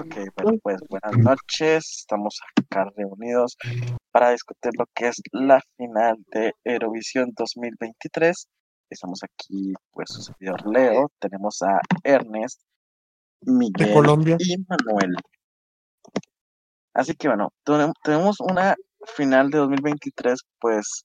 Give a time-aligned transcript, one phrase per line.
[0.00, 1.98] Ok, bueno, pues buenas noches.
[2.00, 3.56] Estamos acá reunidos
[4.12, 8.46] para discutir lo que es la final de Eurovisión 2023.
[8.90, 11.10] Estamos aquí, pues, su servidor Leo.
[11.18, 12.60] Tenemos a Ernest,
[13.42, 14.36] Miguel Colombia.
[14.38, 15.16] y Manuel.
[16.94, 18.74] Así que bueno, tenem- tenemos una
[19.16, 21.04] final de 2023, pues,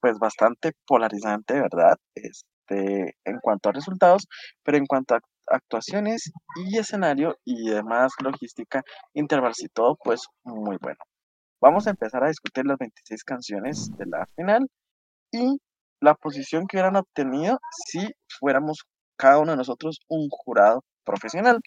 [0.00, 1.96] pues bastante polarizante, ¿verdad?
[2.14, 4.26] Este, en cuanto a resultados,
[4.62, 5.20] pero en cuanto a
[5.50, 8.82] actuaciones y escenario y demás logística,
[9.14, 10.98] intervalos y todo, pues muy bueno.
[11.60, 14.66] Vamos a empezar a discutir las 26 canciones de la final
[15.32, 15.58] y
[16.00, 18.08] la posición que hubieran obtenido si
[18.38, 18.84] fuéramos
[19.16, 21.60] cada uno de nosotros un jurado profesional,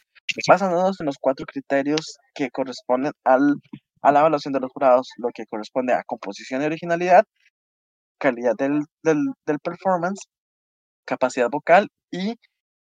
[0.47, 3.55] basándonos en los cuatro criterios que corresponden al,
[4.01, 7.23] a la evaluación de los jurados, lo que corresponde a composición y originalidad,
[8.17, 10.27] calidad del, del, del performance,
[11.05, 12.35] capacidad vocal y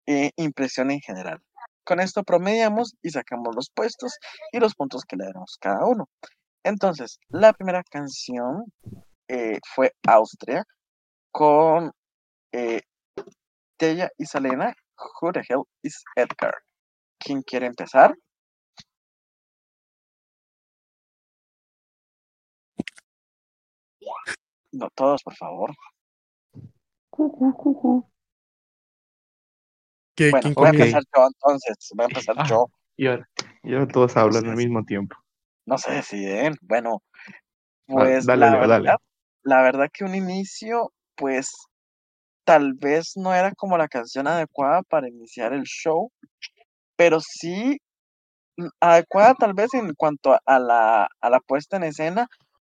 [0.09, 1.39] eh, impresión en general.
[1.85, 4.19] Con esto promediamos y sacamos los puestos
[4.53, 6.09] y los puntos que le damos cada uno.
[6.65, 8.65] Entonces, la primera canción
[9.29, 10.65] eh, fue Austria
[11.31, 11.93] con
[12.53, 12.81] eh,
[13.77, 14.75] Tella y Selena,
[15.21, 16.55] Who the Hell is Edgar?
[17.19, 18.15] ¿Quién quiere empezar?
[24.73, 25.75] No, todos, por favor.
[30.19, 31.77] ¿Qué- Bueno, quién voy a empezar yo entonces.
[31.95, 32.45] Voy a empezar Ah.
[32.49, 32.67] yo.
[32.97, 33.29] Y ahora,
[33.63, 35.17] y ahora todos hablan al mismo tiempo.
[35.65, 36.57] no se deciden.
[36.63, 37.03] Bueno,
[37.91, 38.97] Ah, pues dale, la verdad, dale.
[39.45, 41.53] la verdad que un inicio, pues
[42.45, 46.11] tal vez no era como la canción adecuada para iniciar el show,
[46.97, 47.79] pero sí
[48.57, 52.27] mm, adecuada tal vez en cuanto a la, a la puesta en escena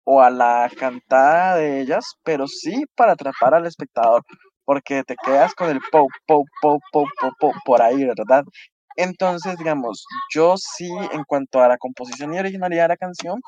[0.04, 4.23] o a la cantada de ellas, pero sí para atrapar al espectador,
[4.70, 8.44] porque te quedas con el po, po, po, po, po, po, por ahí, ¿verdad?
[8.95, 13.42] Entonces, digamos, yo sí, en cuanto a la composición y originalidad de la canción,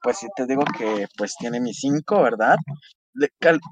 [0.00, 2.56] pues sí te digo que pues tiene mi 5, ¿verdad?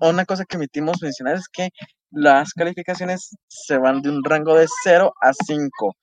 [0.03, 1.71] Una cosa que omitimos mencionar es que
[2.11, 5.97] las calificaciones se van de un rango de 0 a 5.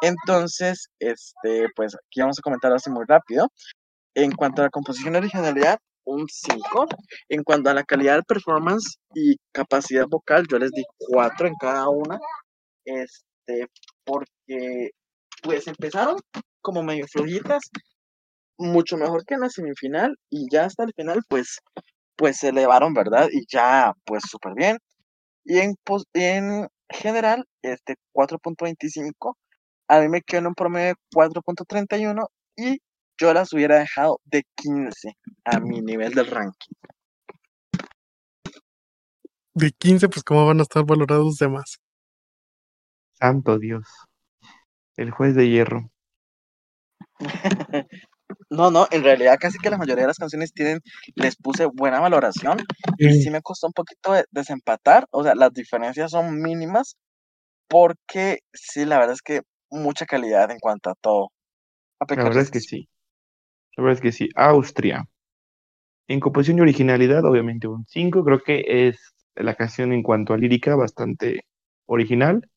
[0.00, 3.50] Entonces, este, pues aquí vamos a comentar así muy rápido.
[4.14, 6.86] En cuanto a la composición y originalidad, un 5.
[7.28, 11.54] En cuanto a la calidad del performance y capacidad vocal, yo les di 4 en
[11.60, 12.18] cada una.
[12.84, 13.68] Este,
[14.04, 14.90] porque
[15.42, 16.16] pues empezaron
[16.62, 17.62] como medio flojitas,
[18.58, 21.60] mucho mejor que en la semifinal y ya hasta el final pues
[22.16, 23.28] pues se elevaron, ¿verdad?
[23.32, 24.78] Y ya pues súper bien.
[25.44, 25.74] Y en,
[26.14, 29.34] en general, este 4.25,
[29.88, 32.78] a mí me quedó en un promedio de 4.31 y
[33.18, 36.74] yo las hubiera dejado de 15 a mi nivel del ranking.
[39.54, 41.78] De 15, pues cómo van a estar valorados los demás.
[43.14, 43.88] Santo Dios.
[44.96, 45.90] El juez de hierro.
[48.50, 50.80] No, no, en realidad casi que la mayoría de las canciones tienen,
[51.14, 52.58] les puse buena valoración
[52.98, 56.96] y sí me costó un poquito de desempatar, o sea, las diferencias son mínimas
[57.68, 61.30] porque sí, la verdad es que mucha calidad en cuanto a todo.
[62.00, 62.88] A La verdad es que sí.
[63.76, 64.28] La verdad es que sí.
[64.34, 65.06] Austria.
[66.08, 68.24] En composición y originalidad, obviamente un 5.
[68.24, 71.44] Creo que es la canción en cuanto a lírica bastante
[71.86, 72.48] original.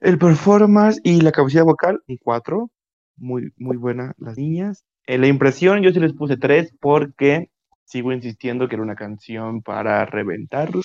[0.00, 2.70] El performance y la capacidad vocal, un 4.
[3.16, 4.84] Muy, muy buena las niñas.
[5.06, 7.50] En la impresión yo sí les puse 3 porque
[7.84, 10.82] sigo insistiendo que era una canción para reventarla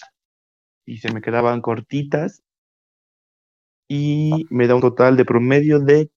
[0.85, 2.43] y se me quedaban cortitas
[3.87, 6.11] y me da un total de promedio de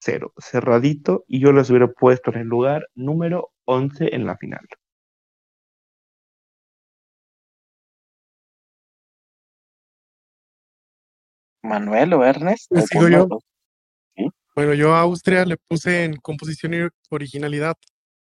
[0.00, 4.66] 4.0, cerradito, y yo las hubiera puesto en el lugar número 11 en la final.
[11.62, 12.66] Manuel o Ernest.
[12.70, 13.28] Pues sigo ¿alguno de yo.
[13.28, 13.42] los-
[14.16, 14.30] ¿Sí?
[14.54, 16.78] Bueno, yo a Austria le puse en composición y
[17.10, 17.74] originalidad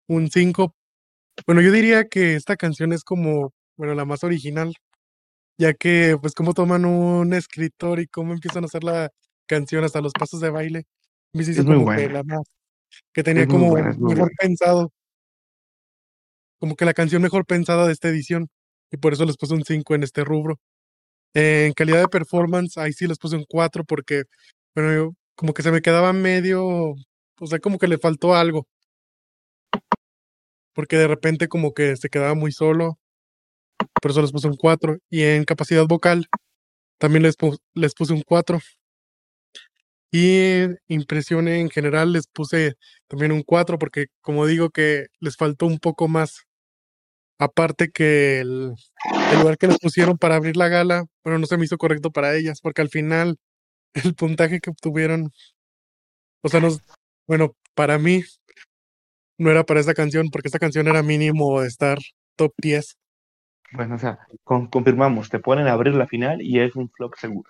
[0.08, 0.74] un 5.
[1.46, 4.74] Bueno, yo diría que esta canción es como, bueno, la más original,
[5.58, 9.12] ya que pues cómo toman un escritor y cómo empiezan a hacer la
[9.48, 10.86] canción hasta los pasos de baile.
[11.34, 12.14] Me hizo Es muy que buena.
[12.14, 12.42] la más,
[13.14, 14.30] que tenía Es como buena, mejor buena.
[14.40, 14.92] pensado,
[16.60, 18.50] como que la canción mejor pensada de esta edición,
[18.92, 20.60] y por eso les puse un 5 en este rubro.
[21.36, 24.24] En calidad de performance, ahí sí les puse un 4 porque,
[24.76, 28.66] bueno, yo como que se me quedaba medio, o sea, como que le faltó algo.
[30.74, 32.98] Porque de repente como que se quedaba muy solo,
[34.02, 34.98] por eso les puse un 4.
[35.10, 36.28] Y en capacidad vocal,
[37.00, 38.60] también les, pu- les puse un 4.
[40.12, 42.74] Y en impresión en general les puse
[43.08, 46.46] también un 4 porque como digo que les faltó un poco más.
[47.40, 48.74] Aparte que el,
[49.38, 52.36] lugar que les pusieron para abrir la gala, bueno, no se me hizo correcto para
[52.36, 53.38] ellas, porque al final
[53.94, 55.32] el puntaje que obtuvieron
[56.42, 56.70] O sea, no,
[57.28, 58.24] bueno, para mí
[59.38, 61.98] no era para esa canción, porque esta canción era mínimo estar
[62.36, 62.98] top 10.
[63.72, 67.16] Bueno, o sea, con- confirmamos, te ponen a abrir la final y es un flop
[67.16, 67.50] seguro.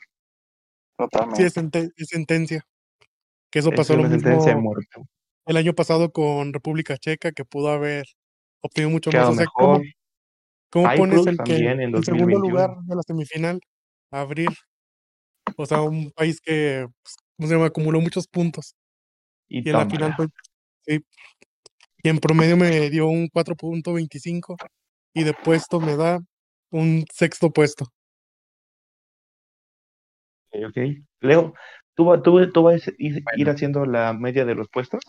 [0.99, 1.45] Sí, Totalmente.
[1.45, 2.65] es, sente- es sentencia.
[3.49, 4.17] Que eso Es pasó lo de
[5.45, 8.05] el año pasado con República Checa, que pudo haber
[8.61, 9.29] obtenido mucho más.
[9.29, 9.81] O sea, ¿cómo,
[10.71, 12.39] pones el que en el segundo 2021.
[12.39, 13.59] lugar de la semifinal
[14.11, 14.49] a abrir?
[15.57, 17.65] O sea, un país que, pues, ¿cómo se llama?
[17.65, 18.75] Acumuló muchos puntos.
[19.47, 20.29] Y Y en la final, pues,
[20.85, 21.03] sí.
[22.03, 24.55] Y en promedio me dio un 4.25
[25.15, 26.19] y de puesto me da
[26.71, 27.87] un sexto puesto.
[30.51, 30.77] Ok, ok.
[31.21, 31.53] Leo,
[31.95, 33.51] ¿tú, tú, tú vas a ir, Bueno.
[33.51, 35.01] haciendo la media de los puestos?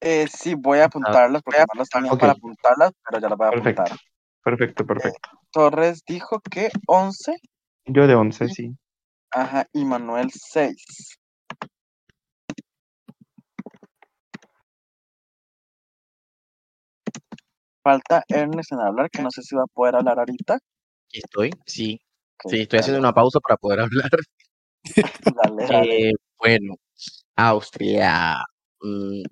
[0.00, 2.20] Eh, sí, voy a apuntarlas porque no las tenía Ok.
[2.20, 3.82] para apuntarlas, pero ya las voy a Perfecto.
[3.82, 3.98] apuntar.
[4.44, 5.28] Perfecto, perfecto.
[5.50, 7.36] Torres dijo que 11,
[7.86, 8.54] Yo de 11, Sí.
[8.54, 8.76] sí.
[9.30, 11.18] ajá, y Manuel 6.
[17.82, 20.58] Falta Ernest en hablar, que no sé si va a poder hablar ahorita.
[21.12, 22.00] Estoy, sí.
[22.44, 24.10] Sí, estoy haciendo una pausa para poder hablar.
[25.34, 26.08] Dale, dale.
[26.08, 26.74] Eh, bueno,
[27.36, 28.36] Austria.
[28.82, 29.22] mm,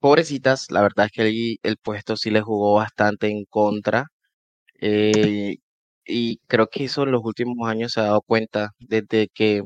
[0.00, 4.06] pobrecitas, la verdad es que el, el puesto sí le jugó bastante en contra.
[4.80, 5.56] eh,
[6.06, 9.62] y creo que eso en los últimos años se ha dado cuenta, desde que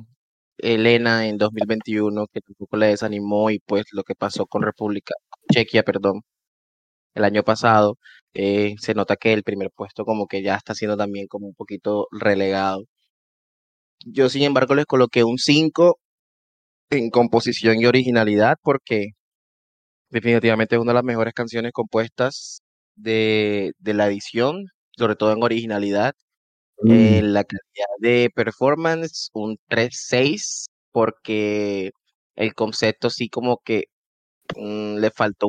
[0.58, 5.14] Elena en 2021, que tampoco le desanimó, y pues lo que pasó con República,
[5.52, 6.22] Chequia, perdón,
[7.14, 7.98] el año pasado,
[8.34, 11.54] eh, se nota que el primer puesto como que ya está siendo también como un
[11.54, 12.84] poquito relegado.
[14.12, 15.98] Yo, sin embargo, les coloqué un 5
[16.90, 19.10] en composición y originalidad porque
[20.10, 22.60] definitivamente es una de las mejores canciones compuestas
[22.96, 24.66] de, de la edición,
[24.96, 26.14] sobre todo en originalidad.
[26.84, 31.90] En la calidad de performance, un 3-6 porque
[32.36, 33.84] el concepto sí como que
[34.56, 35.48] mm, le faltó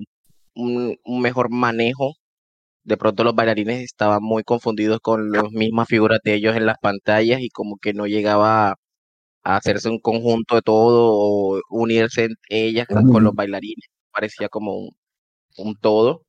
[0.55, 2.15] un, un mejor manejo.
[2.89, 6.77] De pronto los bailarines estaban muy confundidos con las mismas figuras de ellos en las
[6.81, 8.71] pantallas y como que no llegaba
[9.43, 13.87] a hacerse un conjunto de todo o unirse en ellas con, con los bailarines.
[14.11, 14.89] Parecía como un,
[15.57, 16.23] un todo.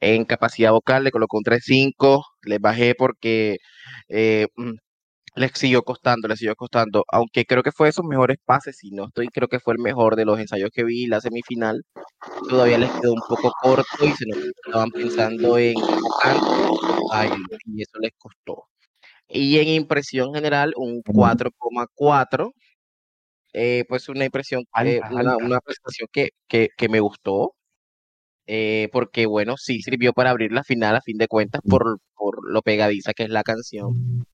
[0.00, 3.58] En capacidad vocal le colocó un 3-5, le bajé porque
[4.08, 4.46] eh,
[5.38, 8.90] les siguió costando, les siguió costando, aunque creo que fue de sus mejores pases, y
[8.90, 11.82] no estoy, creo que fue el mejor de los ensayos que vi, la semifinal,
[12.48, 15.74] todavía les quedó un poco corto y se que estaban pensando en
[17.10, 17.36] baile,
[17.66, 18.64] y eso les costó.
[19.28, 22.52] Y en impresión general, un 4,4,
[23.52, 27.54] eh, pues una impresión, eh, una, una prestación que, que, que me gustó,
[28.46, 32.50] eh, porque bueno, sí sirvió para abrir la final a fin de cuentas por, por
[32.50, 34.24] lo pegadiza que es la canción,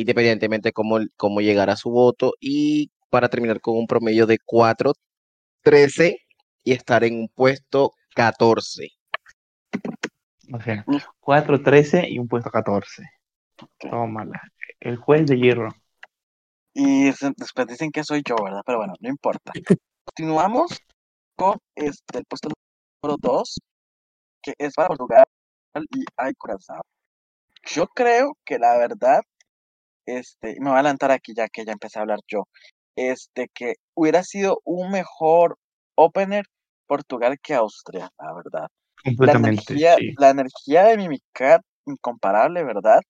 [0.00, 6.18] independientemente cómo, cómo llegara su voto, y para terminar con un promedio de 4.13
[6.64, 8.90] y estar en un puesto 14.
[10.52, 10.96] O sea, Mm.
[11.20, 13.02] 4-13 y un puesto 14.
[13.62, 13.90] Ok.
[13.90, 14.40] Tómala.
[14.80, 15.70] El juez de hierro.
[16.74, 18.62] Y después dicen que soy yo, ¿verdad?
[18.66, 19.52] Pero bueno, no importa.
[20.04, 20.78] Continuamos
[21.36, 22.48] con este, el puesto
[23.02, 23.58] número 2,
[24.42, 25.24] que es para Portugal
[25.90, 26.82] y hay Curazao.
[27.64, 29.22] Yo creo que la verdad,
[30.06, 32.44] este, me voy a adelantar aquí ya que ya empecé a hablar yo,
[32.96, 35.58] este, que hubiera sido un mejor
[35.96, 36.44] opener
[36.86, 38.68] Portugal que Austria, la verdad.
[39.04, 40.14] La Completamente, energía, sí.
[40.18, 43.00] la energía de Mimicat, incomparable, ¿verdad?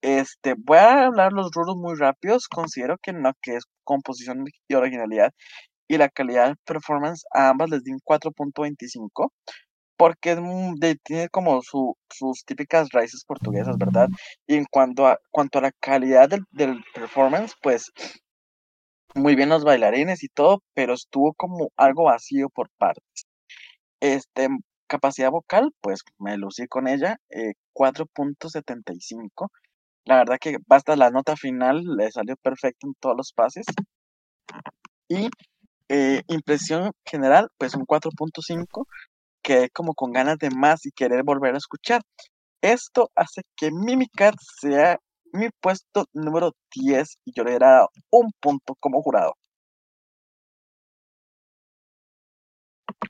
[0.00, 2.46] Este, voy a hablar los rulos muy rápidos.
[2.48, 5.32] Considero que no, que es composición y originalidad
[5.88, 9.30] y la calidad de performance a ambas les di un 4.25
[10.04, 10.36] porque
[11.02, 14.06] tiene como su, sus típicas raíces portuguesas, ¿verdad?
[14.46, 17.90] Y en cuanto a, cuanto a la calidad del, del performance, pues
[19.14, 23.24] muy bien los bailarines y todo, pero estuvo como algo vacío por partes.
[23.98, 24.48] Este,
[24.86, 29.48] capacidad vocal, pues me lucí con ella, eh, 4.75.
[30.04, 33.64] La verdad que basta la nota final, le salió perfecto en todos los pases.
[35.08, 35.30] Y
[35.88, 38.84] eh, impresión general, pues un 4.5,
[39.44, 42.02] quedé como con ganas de más y querer volver a escuchar.
[42.60, 44.98] Esto hace que Mimicat sea
[45.32, 49.34] mi puesto número 10 y yo le hubiera dado un punto como jurado.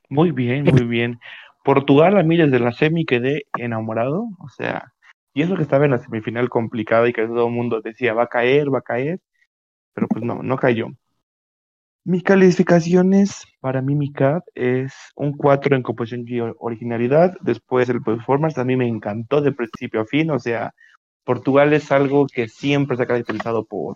[0.09, 1.21] Muy bien, muy bien.
[1.65, 4.27] Portugal, a mí desde la semi quedé enamorado.
[4.41, 4.93] O sea,
[5.35, 8.25] y eso que estaba en la semifinal complicada y que todo el mundo decía va
[8.25, 9.21] a caer, va a caer.
[9.95, 10.89] Pero pues no, no cayó.
[12.07, 17.35] Mis calificaciones para Mimicat es un 4 en composición y originalidad.
[17.41, 20.31] Después el performance a mí me encantó de principio a fin.
[20.31, 20.75] O sea,
[21.25, 23.95] Portugal es algo que siempre se ha caracterizado por,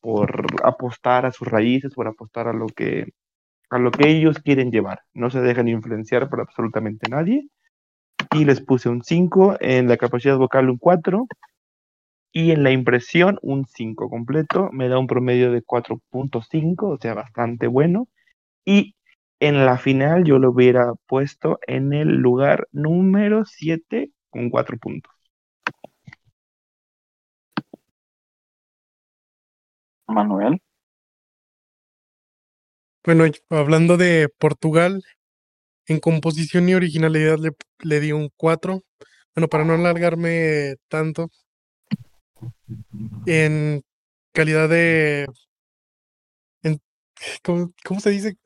[0.00, 3.08] por apostar a sus raíces, por apostar a lo que,
[3.70, 5.00] a lo que ellos quieren llevar.
[5.12, 7.48] No se dejan influenciar por absolutamente nadie.
[8.30, 11.26] Y les puse un 5, en la capacidad vocal un 4
[12.32, 14.70] y en la impresión un 5 completo.
[14.72, 18.08] Me da un promedio de 4.5, o sea, bastante bueno.
[18.64, 18.96] Y
[19.40, 25.12] en la final yo lo hubiera puesto en el lugar número 7 con 4 puntos.
[30.06, 30.60] Manuel.
[33.04, 35.02] Bueno, hablando de Portugal,
[35.86, 38.82] en composición y originalidad le, le di un 4.
[39.34, 41.30] Bueno, para no alargarme tanto,
[43.26, 43.82] en
[44.32, 45.26] calidad de...
[46.62, 46.80] en-
[47.42, 48.36] ¿cómo, cómo se dice?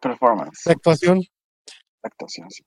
[0.00, 0.66] Performance.
[0.66, 1.22] Actuación,
[2.02, 2.62] Actuación, sí.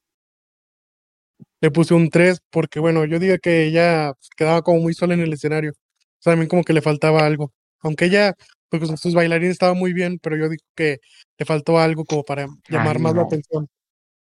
[1.62, 5.22] le puse un 3 porque, bueno, yo digo que ella quedaba como muy sola en
[5.22, 5.72] el escenario.
[5.72, 7.52] O sea, también como que le faltaba algo.
[7.82, 8.34] Aunque ella,
[8.70, 11.00] pues con sus bailarines estaba muy bien, pero yo digo que
[11.38, 13.68] le faltó algo como para llamar Ay, más la atención.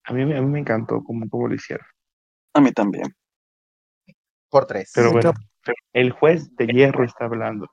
[0.03, 1.85] A mí, me- a mí me encantó cómo, cómo lo hicieron.
[2.53, 3.05] A mí también.
[4.49, 4.91] Por tres.
[4.93, 5.33] Pero bueno,
[5.93, 7.67] el juez de hierro está hablando.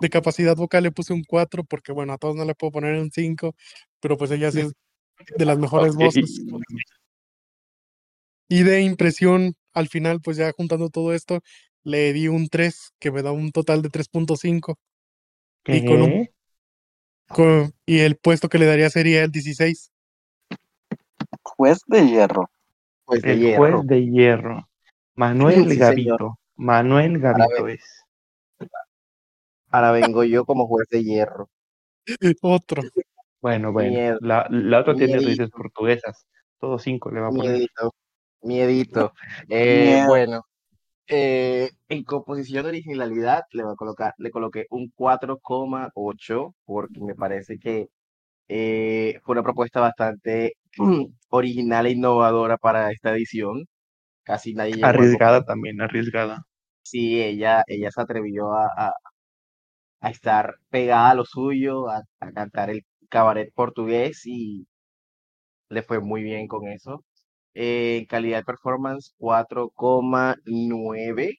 [0.00, 2.98] de capacidad vocal le puse un 4 porque, bueno, a todos no le puedo poner
[2.98, 3.54] un 5,
[4.00, 4.72] pero pues ella sí es
[5.36, 6.42] de las mejores voces.
[8.48, 11.40] Y de impresión, al final, pues ya juntando todo esto,
[11.84, 14.78] le di un 3, que me da un total de 3.5.
[15.66, 16.30] Y con un- ¿Qué?
[17.28, 19.90] con- y el puesto que le daría sería el 16.
[21.42, 22.48] Juez de hierro.
[23.04, 23.58] Pues de El hierro.
[23.58, 24.68] juez de hierro.
[25.16, 25.76] Manuel Sí.
[25.76, 26.38] Gavito.
[26.56, 27.82] Manuel Gavito es.
[29.70, 31.48] Ahora vengo yo como juez de hierro.
[32.42, 32.82] Otro.
[33.40, 33.90] Bueno, bueno.
[33.90, 34.18] Miedo.
[34.20, 36.26] La, la otra tiene raíces portuguesas.
[36.58, 37.52] Todos cinco le va a poner.
[37.52, 37.94] Miedito.
[38.42, 39.12] Miedito.
[39.50, 40.06] Eh, Miedo.
[40.08, 40.42] bueno.
[41.08, 47.14] eh, en composición de originalidad le voy a colocar, le coloqué un 4,8 porque me
[47.14, 47.88] parece que
[48.48, 50.54] eh, fue una propuesta bastante
[51.30, 53.66] original e innovadora para esta edición.
[54.26, 56.46] Casi nadie a Arriesgada también, arriesgada.
[56.82, 58.92] sí, ella, ella se atrevió a, a-
[60.00, 64.66] a estar pegada a lo suyo, a, a cantar el cabaret portugués y
[65.68, 67.04] le fue muy bien con eso.
[67.54, 71.36] Eh, en calidad de performance, 4,9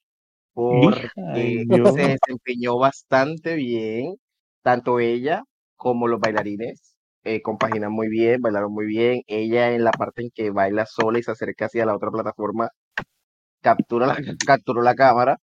[0.54, 1.58] porque Ay,
[1.92, 4.16] se desempeñó bastante bien,
[4.62, 5.42] tanto ella
[5.76, 6.87] como los bailarines.
[7.34, 9.22] Eh, compaginan muy bien, bailaron muy bien.
[9.26, 12.70] Ella en la parte en que baila sola y se acerca hacia la otra plataforma,
[13.62, 14.16] captura la,
[14.46, 15.38] capturó la cámara.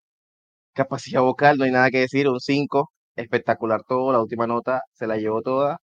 [0.74, 5.06] Capacidad vocal, no hay nada que decir, un 5, espectacular todo, la última nota se
[5.06, 5.78] la llevó toda.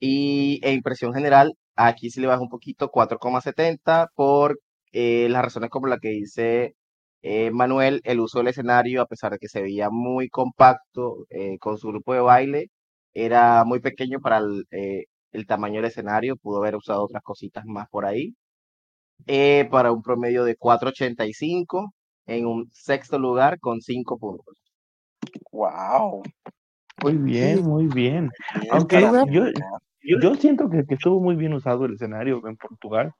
[0.00, 4.60] Y en impresión general, aquí sí le bajo un poquito, 4,70 por
[4.92, 6.74] eh, las razones como la que dice
[7.22, 11.58] eh, Manuel, el uso del escenario, a pesar de que se veía muy compacto eh,
[11.58, 12.66] con su grupo de baile,
[13.14, 14.66] era muy pequeño para el,
[15.32, 18.34] el tamaño del escenario, pudo haber usado otras cositas más por ahí.
[19.26, 21.92] Eh, para un promedio de 4,85
[22.26, 24.56] en un sexto lugar con 5 puntos.
[25.52, 26.22] Wow.
[27.02, 28.30] Muy bien, muy bien.
[28.60, 29.44] Bien Aunque yo,
[30.02, 33.12] yo, yo siento que, que estuvo muy bien usado el escenario en Portugal.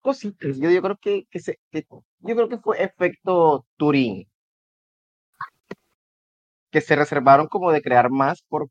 [0.00, 0.58] cositas.
[0.58, 4.26] Yo, yo creo que, que se, que- yo creo que fue efecto Turín,
[6.70, 8.68] que se reservaron como de crear más por,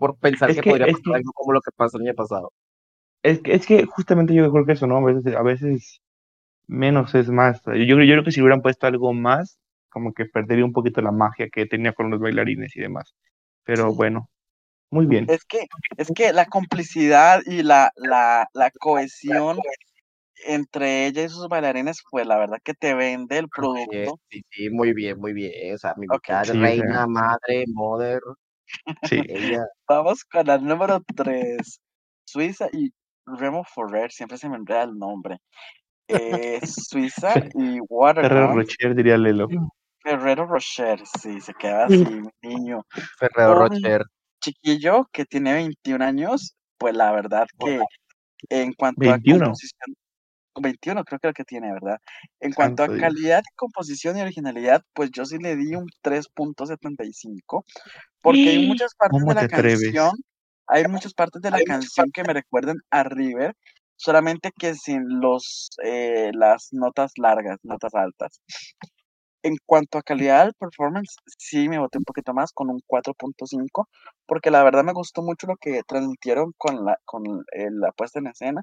[0.00, 2.16] por pensar Es que que- podría pasar que- algo como lo que pasó el año
[2.16, 2.52] pasado.
[3.22, 4.96] Es que, es que justamente yo creo que eso, ¿no?
[4.98, 6.00] A veces, a veces
[6.68, 7.62] menos es más.
[7.66, 9.58] Yo, yo creo que si hubieran puesto algo más,
[9.90, 13.14] como que perdería un poquito la magia que tenía con los bailarines y demás.
[13.64, 13.96] Pero Sí.
[13.96, 14.30] bueno,
[14.90, 15.26] muy bien.
[15.28, 15.66] Es que,
[15.96, 19.58] es que la complicidad y la, la, la cohesión
[20.46, 24.18] entre ella y sus bailarines, pues la verdad que te vende el producto.
[24.30, 25.74] sí, sí, muy bien, muy bien.
[25.74, 26.24] O sea, mi Ok.
[26.28, 28.20] mitad Sí, o reina, madre, mother,
[29.08, 29.20] Sí.
[29.28, 29.66] ella.
[29.88, 31.80] Vamos con la número 3.
[32.24, 32.92] Suiza y
[33.26, 35.38] Remo Ferrer, siempre se me enreda el nombre.
[36.08, 38.54] Eh, Suiza y Ferrero Waterbound.
[38.54, 39.48] Rocher, diría Lelo.
[40.02, 42.84] Ferrero Rocher, sí, se queda así, mi niño.
[43.18, 44.04] Ferrero Un Rocher.
[44.40, 47.80] chiquillo que tiene 21 años, pues la verdad que
[48.48, 49.36] en cuanto 21.
[49.36, 49.96] a composición,
[50.54, 51.98] 21 creo que es el que tiene, ¿verdad?
[52.40, 57.64] En cuanto a calidad, composición y originalidad, pues yo sí le di un 3.75,
[58.22, 59.82] porque hay muchas partes ¿Cómo de la atreves?
[59.82, 60.12] canción,
[60.66, 63.54] hay muchas partes de la canción que me recuerdan a River,
[63.96, 68.40] solamente que sin los eh, las notas largas, notas altas.
[69.42, 73.86] En cuanto a calidad del performance, sí me boté un poquito más con un 4.5,
[74.26, 78.18] porque la verdad me gustó mucho lo que transmitieron con la, con eh, la puesta
[78.18, 78.62] en escena.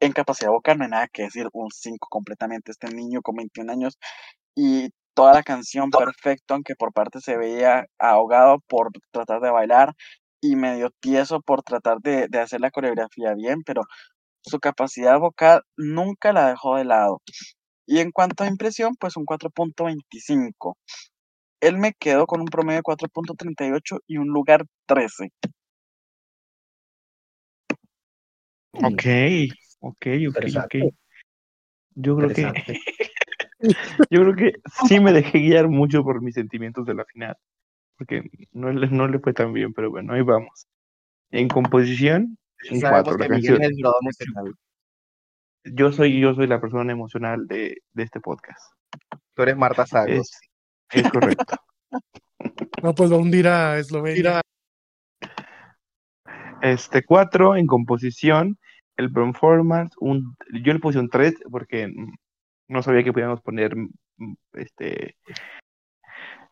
[0.00, 2.70] En capacidad vocal no hay nada que decir, un 5 completamente.
[2.70, 3.98] Este niño con 21 años
[4.54, 9.94] y toda la canción perfecto, aunque por parte se veía ahogado por tratar de bailar
[10.40, 13.82] y medio tieso por tratar de, de hacer la coreografía bien, pero
[14.42, 17.20] su capacidad vocal nunca la dejó de lado.
[17.86, 20.76] Y en cuanto a impresión, pues un 4.25.
[21.60, 25.30] Él me quedó con un promedio de 4.38 y un lugar 13.
[28.72, 29.02] Ok,
[29.80, 30.74] ok, ok, ok.
[31.94, 32.78] Yo creo que,
[34.10, 34.52] yo creo que
[34.86, 37.36] sí me dejé guiar mucho por mis sentimientos de la final,
[37.96, 40.66] porque no le, no le fue tan bien, pero bueno, ahí vamos.
[41.30, 43.18] En composición, Sabemos 4.
[43.18, 43.60] La canción,
[45.64, 48.72] yo soy, yo soy la persona emocional de, de este podcast.
[49.34, 50.30] Tú eres Marta Sagos.
[50.90, 51.56] Es, es correcto.
[52.82, 54.40] No, pues va a hundir a Eslovenia.
[56.62, 58.58] Este 4 en composición,
[58.98, 62.12] el performance, un, yo le puse un 3 porque mm,
[62.68, 65.16] no sabía que podíamos poner mm, este,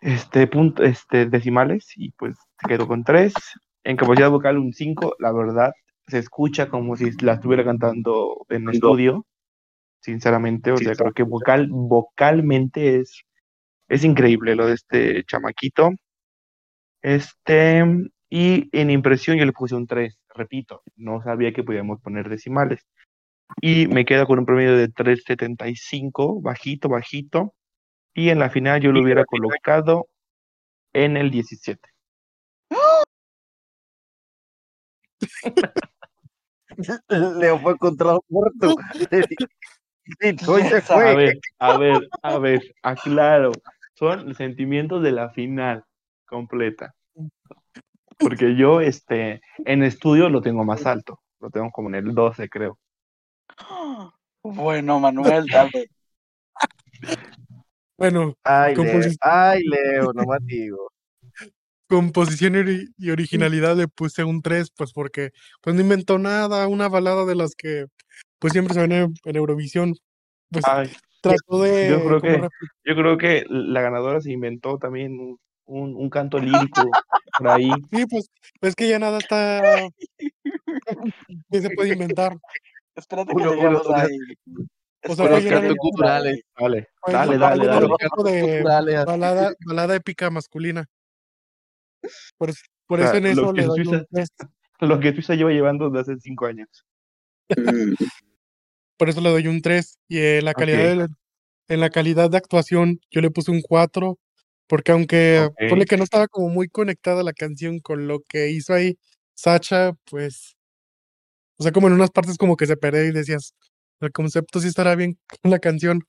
[0.01, 3.35] este punto, este decimales y pues se quedó con 3.
[3.85, 5.73] En capacidad vocal un 5, la verdad
[6.07, 9.27] se escucha como si la estuviera cantando en estudio,
[10.01, 13.25] sinceramente, o sea, creo que vocal, vocalmente es,
[13.89, 15.91] es increíble lo de este chamaquito.
[17.03, 17.85] Este,
[18.31, 22.87] y en impresión yo le puse un 3, repito, no sabía que podíamos poner decimales.
[23.61, 27.55] Y me quedo con un promedio de 3.75, bajito, bajito.
[28.15, 30.09] Y en la final yo lo hubiera colocado
[30.93, 31.89] en el 17.
[37.09, 37.77] Leo fue
[40.61, 43.53] y se A ver, a ver, a ver, aclaro.
[43.95, 45.85] Son los sentimientos de la final
[46.27, 46.96] completa.
[48.19, 51.21] Porque yo, este, en estudio lo tengo más alto.
[51.41, 52.79] Lo tengo como en el 12, creo.
[54.43, 55.89] Bueno, Manuel, dale.
[57.99, 59.01] Bueno, Ay, Leo.
[59.21, 60.91] Ay, Leo, no más digo.
[61.89, 65.31] composición y ori- y originalidad le puse un 3, pues porque
[65.63, 67.87] pues no inventó nada, una balada de las que
[68.39, 69.95] pues siempre se ven en, en Eurovisión.
[70.51, 72.49] Pues Ay, trató de yo creo que-
[72.85, 76.89] yo creo que la ganadora se inventó también un, un, canto lírico
[77.39, 77.71] por ahí.
[77.93, 78.31] Sí, pues
[78.63, 79.63] es que ya nada está
[81.51, 82.37] que se puede inventar.
[82.95, 84.17] Espérate que lleguemos ahí.
[85.09, 86.41] O sea, lleguemos culturales.
[86.59, 90.87] Dale, Fue dale, dale, balada, balada épica masculina.
[92.39, 94.29] Por, es- por O sea, eso en lo eso que le doy Suiza- un 3.
[94.81, 96.69] Lo que Suiza lleva llevando desde hace cinco años.
[98.97, 99.99] Por eso le doy un 3.
[100.09, 100.99] Y en la calidad Ok.
[100.99, 104.19] de, en la calidad de actuación yo le puse un 4.
[104.69, 105.55] Porque aunque Ok.
[105.69, 108.99] ponle que no estaba como muy conectada la canción con lo que hizo ahí
[109.35, 110.57] Sacha, pues.
[111.59, 113.55] O sea, como en unas partes como que se perdió y decías,
[114.01, 116.03] el concepto sí estará bien con la canción.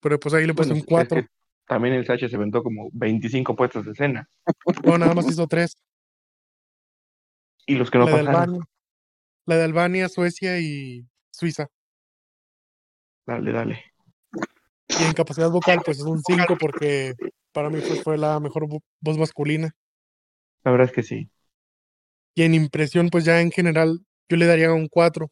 [0.00, 1.22] Pero pues ahí le puse Bueno, un es 4.
[1.22, 1.28] que
[1.66, 4.28] también el Sacha se aventó como 25 puestos de escena.
[4.84, 5.74] No, nada más hizo 3.
[7.66, 8.40] Y los que no la de pasaron.
[8.42, 8.68] Albania.
[9.46, 11.66] La de Albania, Suecia y Suiza.
[13.26, 13.84] Dale, dale.
[14.88, 17.14] Y en capacidad vocal, pues es un 5 porque
[17.52, 19.74] para mí fue, fue la mejor vo- voz masculina.
[20.64, 21.30] La verdad es que sí.
[22.34, 25.30] Y en impresión, pues ya en general, yo le daría un 4.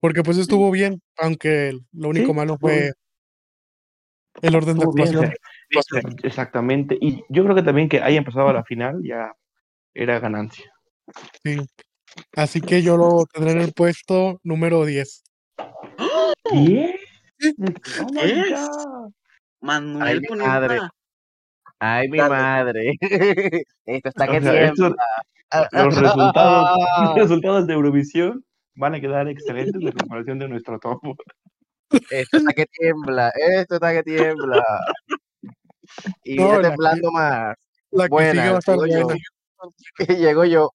[0.00, 2.92] Porque pues estuvo bien, aunque lo único Sí, malo fue
[4.42, 5.32] el orden de bien,
[5.70, 6.16] actuación.
[6.24, 6.98] Exactamente.
[7.00, 9.32] Y yo creo que también que haya empezado a la final ya
[9.94, 10.72] era ganancia.
[11.44, 11.58] Sí.
[12.34, 15.22] Así que yo lo tendré en el puesto número 10.
[16.44, 16.94] ¿Qué?
[18.00, 18.54] Oh my.
[19.60, 20.78] Manuel Ay, mi madre.
[20.78, 20.90] a-
[21.78, 22.30] Ay, mi Dale.
[22.30, 22.92] madre.
[23.86, 24.62] Esto está que tiembla.
[24.66, 24.94] estos-
[25.72, 31.00] los resultados, los resultados de Eurovisión van a quedar excelentes en comparación de nuestro top.
[32.10, 33.32] Esto está que tiembla.
[33.34, 34.62] Esto está que tiembla.
[36.24, 37.56] Y No, viene la temblando más.
[37.90, 39.08] La que Buena, sigue a estar digo yo.
[40.16, 40.70] llego yo.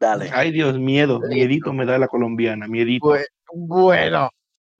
[0.00, 0.30] Dale.
[0.32, 1.20] Ay, Dios, miedo.
[1.20, 3.06] Miedito me da la colombiana, miedito.
[3.06, 4.30] Bue- bueno,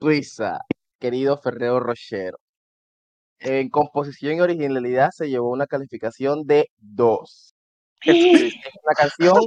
[0.00, 0.58] Suiza,
[0.98, 2.38] querido Ferrero Rochero.
[3.38, 7.54] En composición y originalidad se llevó una calificación de 2.
[8.04, 8.54] Es
[8.84, 9.38] una canción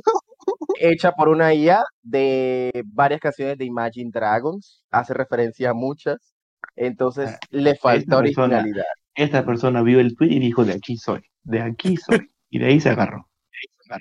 [0.79, 4.83] hecha por una IA de varias canciones de Imagine Dragons.
[4.91, 6.33] Hace referencia a muchas.
[6.75, 8.85] Entonces Ah, le falta persona- originalidad.
[9.15, 12.29] Esta persona vio el tweet y dijo, de aquí soy, de aquí soy.
[12.49, 13.28] Y de ahí se agarró.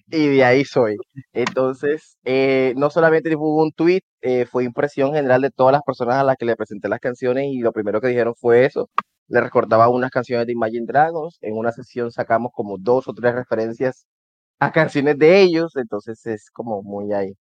[0.08, 0.96] Y de ahí soy.
[1.32, 6.16] Entonces, eh, no solamente hubo un tweet, eh, fue impresión general de todas las personas
[6.16, 8.90] a las que le presenté las canciones y lo primero que dijeron fue eso.
[9.28, 11.38] Le recordaba unas canciones de Imagine Dragons.
[11.40, 14.06] En una sesión sacamos como dos o tres referencias
[14.60, 17.34] a canciones de ellos, entonces es como muy ahí.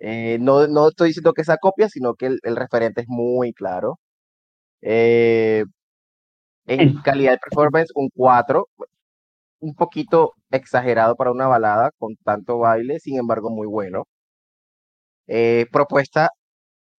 [0.00, 3.52] Eh, no, no estoy diciendo que sea copia, sino que el, el referente es muy
[3.54, 4.00] claro.
[4.82, 5.64] Eh,
[6.66, 8.68] en calidad de performance, un 4,
[9.60, 14.04] un poquito exagerado para una balada con tanto baile, sin embargo, muy bueno.
[15.26, 16.30] Eh, propuesta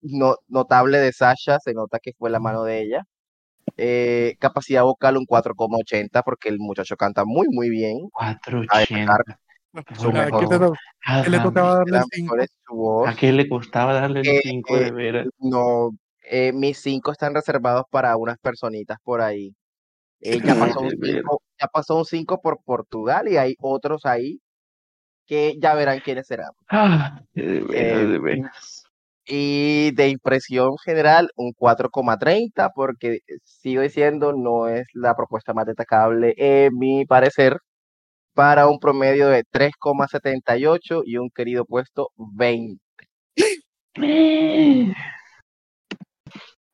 [0.01, 3.03] no, notable de Sasha, se nota que fue la mano de ella.
[3.77, 8.09] Eh, capacidad vocal un 4,80 porque el muchacho canta muy, muy bien.
[8.11, 9.39] 480.
[9.97, 10.49] Su ¿A mejor
[11.23, 12.25] qué, le tocaba darle la el 5?
[12.25, 13.09] mejor es su voz.
[13.09, 15.27] ¿A qué le costaba darle el Eh, 5 de veras?
[15.39, 15.91] No,
[16.23, 19.55] eh, mis 5 están reservados para unas personitas por ahí.
[20.19, 21.21] Eh, ya pasó un de veras.
[21.21, 24.39] 5, ya pasó un 5 por Portugal y hay otros ahí
[25.25, 26.51] que ya verán quiénes serán.
[26.69, 28.83] Ah, de veras, Eh, de veras.
[29.25, 36.33] Y de impresión general, un 4,30, porque sigo diciendo, no es la propuesta más destacable,
[36.37, 37.57] en mi parecer,
[38.33, 42.81] para un promedio de 3,78 y un querido puesto 20.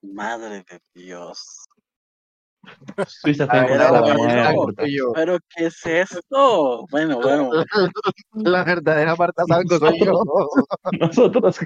[0.02, 1.67] Madre de Dios.
[5.14, 6.86] ¿Pero qué es esto?
[6.90, 7.50] Bueno, bueno.
[8.34, 10.24] La verdadera Marta Sanco soy yo.
[11.00, 11.60] Nosotros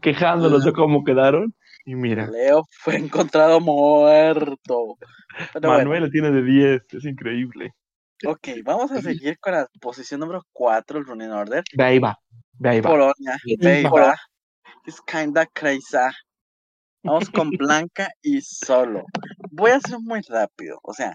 [0.00, 1.54] quejándonos de cómo quedaron.
[1.84, 4.96] Y mira, Leo fue encontrado muerto.
[5.52, 6.94] Pero bueno, Manuel tiene de 10.
[6.94, 7.72] Es increíble.
[8.26, 11.62] ok, vamos a seguir con la posición número 4, el running order.
[11.76, 12.18] Ve ahí va.
[12.58, 12.90] Ve ahí va.
[12.90, 14.14] Polonia, Ahí va.
[14.86, 15.96] It's kinda crazy.
[17.02, 19.04] Vamos con Blanca y solo.
[19.58, 20.78] Voy a ser muy rápido.
[20.82, 21.14] O sea,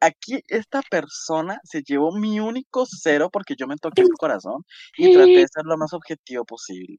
[0.00, 4.64] aquí esta persona se llevó mi único cero porque yo me toqué el corazón
[4.96, 6.98] y traté de ser lo más objetivo posible.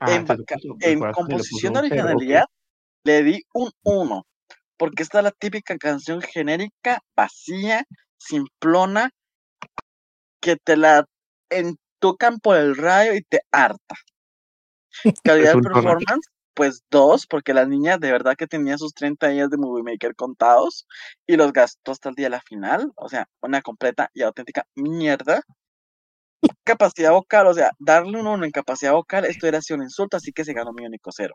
[0.00, 2.46] Ah, en, puso composición de originalidad
[3.04, 4.26] le di un 1,
[4.76, 7.84] porque esta es la típica canción genérica, vacía,
[8.18, 9.10] simplona,
[10.40, 11.06] que te la
[11.50, 13.94] entocan por el radio y te harta.
[15.24, 16.28] Calidad de performance,
[16.60, 20.14] pues 2, porque la niña de verdad que tenía sus 30 días de Movie Maker
[20.14, 20.86] contados
[21.26, 24.66] y los gastó hasta el día de la final, o sea, una completa y auténtica
[24.74, 25.40] mierda.
[26.62, 30.18] Capacidad vocal, o sea, darle un 1 en capacidad vocal, esto era sido un insulto,
[30.18, 31.34] así que se ganó mi único cero.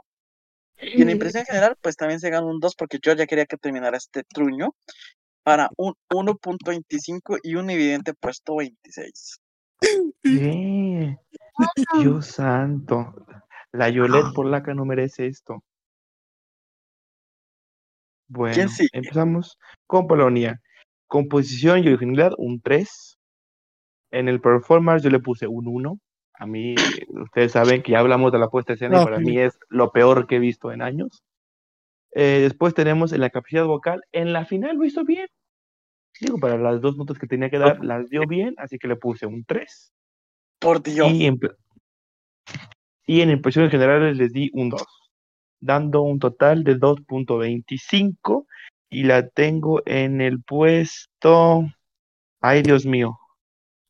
[0.80, 3.58] Y en impresión general, pues también se ganó un 2 porque yo ya quería que
[3.58, 4.76] terminara este truño
[5.42, 9.40] para un 1.25 y un evidente puesto 26.
[10.22, 11.18] ¿Qué?
[12.00, 13.26] Dios santo.
[13.76, 15.62] La Yolette polaca no merece esto.
[18.28, 20.62] Bueno, empezamos con Polonia.
[21.08, 23.20] Composición y originalidad, un 3.
[24.12, 26.00] En el performance yo le puse un 1.
[26.38, 26.76] A mí,
[27.10, 29.26] ustedes saben que ya hablamos de la puesta de escena y para sí.
[29.26, 31.24] mí es lo peor que he visto en años.
[32.12, 34.02] Eh, después tenemos en la capacidad vocal.
[34.12, 35.28] En la final lo hizo bien.
[36.20, 38.96] Digo, para las dos notas que tenía que dar, las dio bien, así que le
[38.96, 39.94] puse un 3.
[40.60, 41.12] Por Dios.
[41.12, 41.40] Y en,
[43.06, 44.84] y en impresiones generales les di un 2,
[45.60, 48.48] dando un total de 2.25
[48.90, 51.64] y la tengo en el puesto...
[52.42, 53.18] Ay, Dios mío.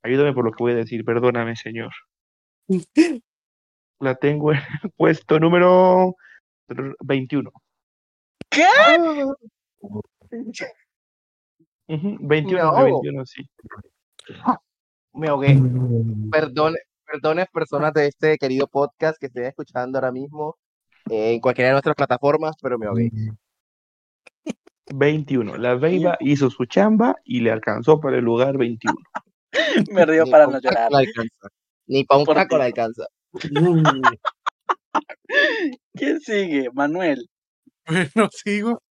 [0.03, 1.91] Ayúdame por lo que voy a decir, perdóname, señor.
[3.99, 6.15] La tengo en el puesto número
[6.99, 7.51] 21.
[8.49, 8.63] ¿Qué?
[11.87, 12.75] Ujú, 21, No.
[12.75, 13.41] de 21, sí.
[15.13, 15.55] Me ahogué.
[16.31, 16.77] Perdone,
[17.15, 20.57] perdones personas de este querido podcast que estén escuchando ahora mismo
[21.09, 23.09] eh, en cualquiera de nuestras plataformas, pero me ahogué.
[24.93, 25.57] 21.
[25.57, 28.95] La Beiba hizo su chamba y le alcanzó para el lugar 21.
[29.91, 30.91] Me río Ni para pa' no llorar.
[30.91, 31.47] le alcanza.
[31.87, 33.05] Ni para un Por taco le alcanza.
[35.93, 36.69] ¿Quién sigue?
[36.73, 37.29] Manuel.
[37.87, 38.81] Bueno, sigo.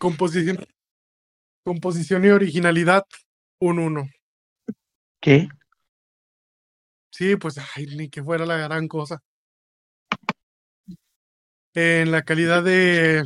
[0.00, 0.66] Composición.
[1.64, 3.04] Composición y originalidad,
[3.60, 4.08] un 1.
[5.20, 5.48] ¿Qué?
[7.14, 9.20] Sí, pues, ay, ni que fuera la gran cosa.
[11.72, 13.22] En la calidad de.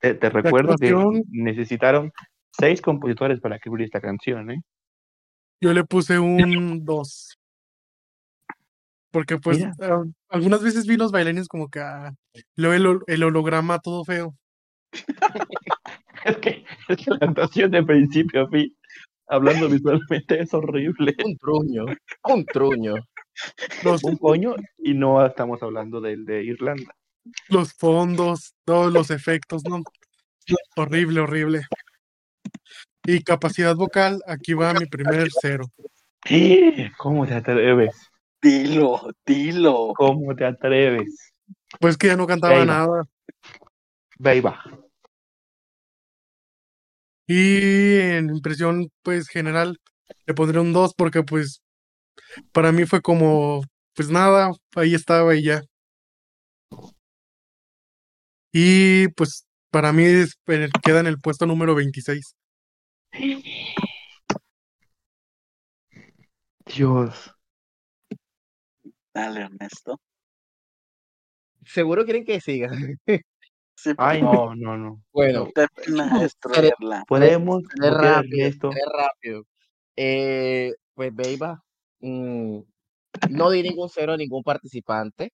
[0.00, 0.94] Te, te recuerdo que
[1.28, 2.10] necesitaron
[2.58, 4.62] seis compositores para escribir esta canción, ¿eh?
[5.60, 7.36] Yo le puse un 2.
[9.10, 9.72] Porque, pues, Mira.
[9.82, 11.80] ah, algunas veces vi los bailarines como que.
[11.80, 12.14] ah,
[12.56, 14.34] luego el, hol- el holograma todo feo.
[16.24, 18.72] Es que, es que la actuación de principio a fin,
[19.32, 21.14] hablando visualmente, es horrible.
[21.24, 21.84] Un truño.
[22.24, 22.94] Un truño.
[23.82, 26.94] Los, Un coño, y no estamos hablando del de Irlanda.
[27.48, 29.82] los fondos, todos los efectos, ¿no?
[30.76, 31.62] Horrible, horrible.
[33.06, 35.64] Y capacidad vocal, aquí va mi primer cero.
[36.98, 37.94] ¿Cómo te atreves?
[38.40, 39.92] Dilo, dilo.
[39.96, 41.32] ¿Cómo te atreves?
[41.80, 42.64] Pues que ya no cantaba va.
[42.64, 43.04] nada.
[44.20, 44.62] Va.
[47.26, 49.78] Y en impresión, pues general,
[50.26, 51.62] le pondré un 2 porque pues
[52.52, 53.62] para mí fue como,
[53.94, 55.62] pues nada, ahí estaba y ya.
[58.52, 62.34] Y pues para mí es- eh, queda en el puesto número 26.
[66.66, 67.30] Dios.
[69.14, 69.98] Dale, Ernesto.
[71.74, 72.68] ¿Seguro quieren que siga?
[73.82, 75.02] Sí, Ay, no, no, no.
[75.12, 77.04] Bueno, pena destruirla.
[77.08, 79.42] Podemos a rápido, seré rápido.
[79.96, 81.60] Eh, pues Beiba,
[81.98, 82.58] mm,
[83.30, 85.32] no di ningún cero a ningún participante.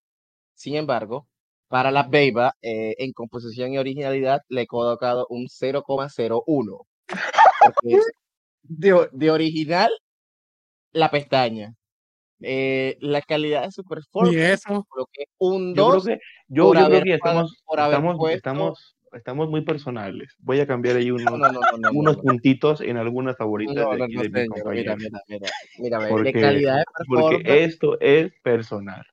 [0.54, 1.28] Sin embargo,
[1.68, 6.86] para la Beiba, eh, en composición y originalidad, le he colocado un 0,01.
[7.06, 8.00] Porque
[8.62, 9.90] de, de original,
[10.92, 11.74] la pestaña.
[12.40, 16.64] Eh, la calidad de su Y performance, eso, coloqué un Yo creo 2 que, yo,
[16.66, 20.34] por yo creo haber que pagado- estamos, por estamos, puesto- estamos, estamos muy personales.
[20.38, 22.22] Voy a cambiar ahí No, unos, no, no, no, no, no, unos no.
[22.22, 25.20] puntitos en algunas favoritas No, de no, aquí no, de mis señor, mira, mira,
[25.78, 29.04] mira, Porque- de calidad de Porque performance, esto es personal.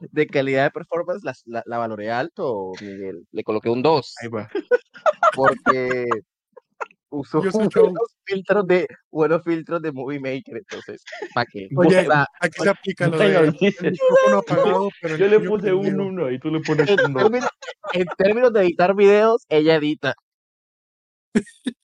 [0.00, 3.26] de calidad de performance la, la, la valoré alto, Miguel.
[3.32, 4.50] Le coloqué un 2 Ahí va.
[5.34, 6.04] porque
[7.18, 11.02] usó buenos filtros de buenos filtros de Movie Maker, entonces,
[11.34, 11.68] ¿para qué?
[11.76, 15.40] Oye, O sea, aquí se aplica lo de dice- el micrófono apagado, pero Yo le
[15.40, 16.04] puse un prendido.
[16.06, 17.22] 1 y tú le pones en un 2.
[17.22, 17.48] términos,
[17.92, 20.14] en términos de editar videos, ella edita.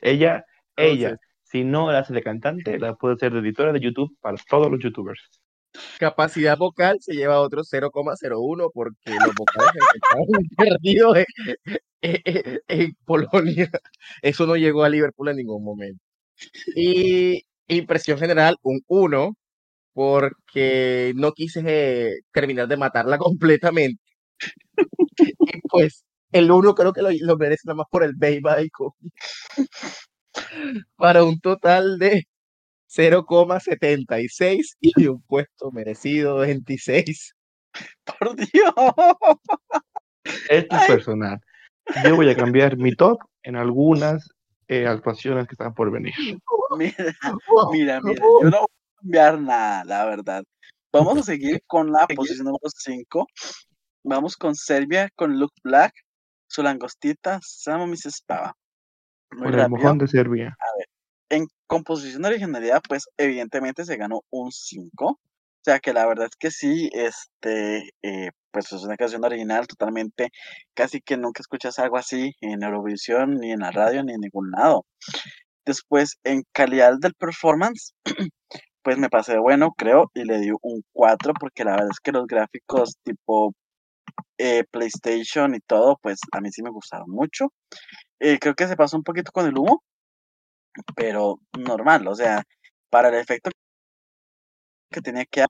[0.00, 0.44] Ella,
[0.76, 4.16] ella, Entonces, si no la hace de cantante, la puede hacer de editora de YouTube
[4.20, 5.20] para todos los youtubers.
[5.98, 10.48] Capacidad vocal se lleva otro 0,01 porque los vocales encontraban
[10.80, 11.18] perdidos
[12.02, 13.70] en, en- Polonia.
[14.22, 16.02] Eso no llegó a Liverpool en ningún momento.
[16.76, 19.36] Y impresión general, un 1,
[19.94, 24.02] porque no quise eh, terminar de matarla completamente.
[25.20, 28.70] Y pues el 1 creo que lo, lo merece nada más por el Beiba y
[28.70, 28.94] Kobe.
[30.96, 32.24] Para un total de
[32.94, 37.34] 0,76 y un puesto merecido 26.
[38.18, 38.74] Por Dios.
[40.48, 41.38] Esto es personal.
[42.04, 44.30] Yo voy a cambiar mi top en algunas
[44.68, 46.14] eh, actuaciones que están por venir.
[46.78, 46.96] Mira,
[47.70, 50.42] mira, mira, yo no voy a cambiar nada, la verdad.
[50.92, 53.26] Vamos a seguir con la posición número 5.
[54.02, 55.92] Vamos con Serbia, con Luke Black,
[56.48, 57.86] su langostita, Samo.
[57.86, 59.68] Muy Por el rápido.
[59.68, 60.56] mojón de Serbia.
[61.34, 65.06] En composición de originalidad, pues evidentemente se ganó un 5.
[65.08, 65.18] O
[65.64, 70.30] sea que la verdad es que sí, este, eh, pues es una canción original totalmente,
[70.74, 74.52] casi que nunca escuchas algo así en Eurovisión, ni en la radio, ni en ningún
[74.52, 74.86] lado.
[75.66, 77.94] Después, en calidad del performance,
[78.82, 82.00] pues me pasé de bueno, creo, y le di un 4 porque la verdad es
[82.00, 83.54] que los gráficos tipo
[84.38, 87.52] eh, PlayStation y todo, pues a mí sí me gustaron mucho.
[88.20, 89.82] Eh, creo que se pasó un poquito con el humo,
[90.94, 92.42] pero normal, o sea,
[92.90, 93.50] para el efecto
[94.90, 95.48] que tenía que dar.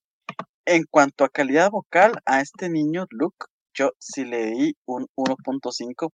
[0.66, 6.10] En cuanto a calidad vocal, a este niño, Luke, yo sí le di un 1.5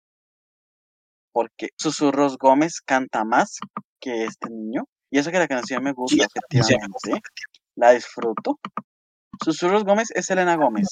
[1.32, 3.58] porque Susurros Gómez canta más
[4.00, 4.84] que este niño.
[5.10, 7.20] Y eso que la canción me gusta, efectivamente.
[7.74, 8.58] La disfruto.
[9.44, 10.88] Susurros Gómez es Elena Gómez.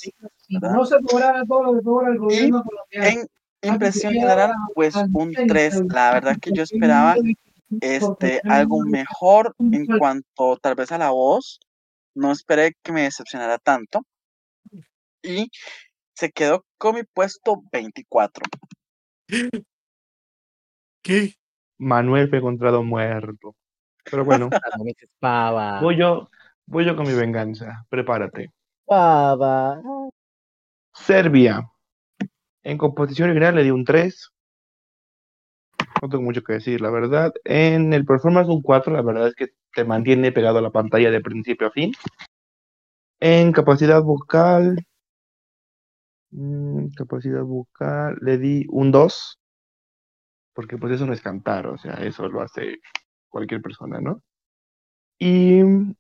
[0.51, 0.75] ¿verdad?
[0.75, 3.27] No se todo lo que cobra el gobierno colombiano.
[3.63, 5.85] En impresión general, pues un 3.
[5.89, 7.15] La verdad que yo esperaba
[7.81, 11.61] este, algo mejor en cuanto tal vez a la voz.
[12.15, 14.05] No esperé que me decepcionara tanto.
[15.23, 15.51] Y
[16.15, 18.45] se quedó con mi puesto 24.
[21.03, 21.35] ¿Qué?
[21.79, 23.57] Manuel fue encontrado muerto.
[24.11, 24.49] Pero bueno,
[25.83, 26.29] voy yo,
[26.67, 27.85] voy yo con mi venganza.
[27.89, 28.53] Prepárate.
[28.85, 29.81] Pava.
[30.93, 31.69] Serbia.
[32.63, 34.31] En composición original le di un 3.
[36.05, 37.33] No tengo mucho que decir, la verdad.
[37.45, 41.11] En el performance un 4, la verdad es que te mantiene pegado a la pantalla
[41.11, 41.93] de principio a fin.
[43.21, 44.77] En capacidad vocal,
[46.33, 49.39] mm, capacidad vocal, le di un 2.
[50.55, 52.79] Porque pues eso no es cantar, o sea, eso lo hace
[53.29, 54.23] cualquier persona, ¿no?
[55.19, 55.97] Y en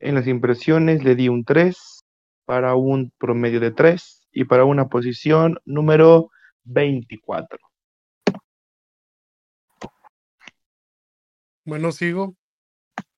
[0.00, 2.04] las impresiones le di un 3
[2.46, 6.30] para un promedio de 3 y para una posición número
[6.64, 7.63] 24.
[11.64, 12.36] Bueno, sigo.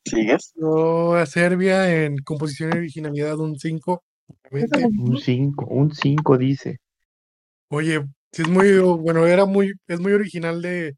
[0.04, 0.52] ¿Sigues?
[0.54, 4.04] Yo a Serbia en composición y originalidad un 5.
[4.50, 4.86] obviamente.
[4.86, 6.78] Un 5, un 5 dice.
[7.68, 10.94] Oye, sí es muy, bueno, era muy, es muy original de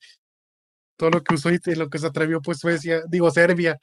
[0.98, 3.78] todo lo que usó y de lo que se atrevió pues Suecia, digo Serbia.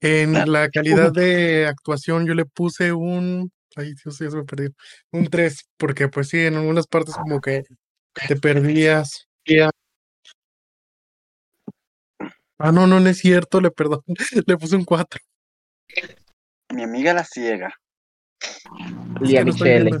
[0.00, 4.70] En la calidad de actuación yo le puse un, ay Dios, ya se me perdió,
[5.10, 7.64] un 3, porque pues sí, en algunas partes como que
[8.28, 9.27] te perdías.
[12.58, 14.02] Ah, no, no, no es cierto, le perdón,
[14.46, 15.20] le puse un 4.
[16.74, 17.72] Mi amiga la ciega.
[19.20, 19.98] Es Lía no.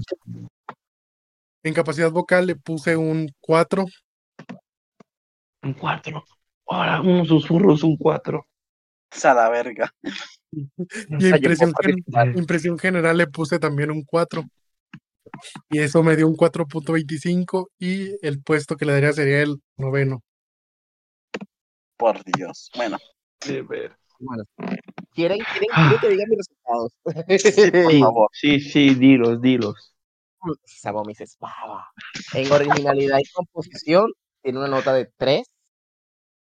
[1.62, 3.86] En capacidad vocal le puse un 4.
[5.62, 6.24] Un 4.
[6.66, 8.46] Ahora, unos susurros, un 4.
[9.24, 9.92] A la verga.
[10.50, 12.04] Y impresión, gen-
[12.36, 14.44] impresión general le puse también un 4.
[15.70, 20.22] Y eso me dio un 4.25 y el puesto que le daría sería el noveno.
[21.98, 22.70] Por Dios.
[22.76, 22.96] Bueno,
[23.46, 23.96] De ver.
[24.20, 24.42] Bueno,
[25.14, 25.88] ¿quieren, quieren, Ah.
[25.90, 26.92] quieren que diga mis resultados?
[27.54, 28.28] sí, por Sí, favor.
[28.32, 29.94] sí, sí, dilos, dilos.
[30.64, 31.86] Sabo mis espada.
[32.34, 34.10] En originalidad y composición
[34.42, 35.48] tiene una nota de 3.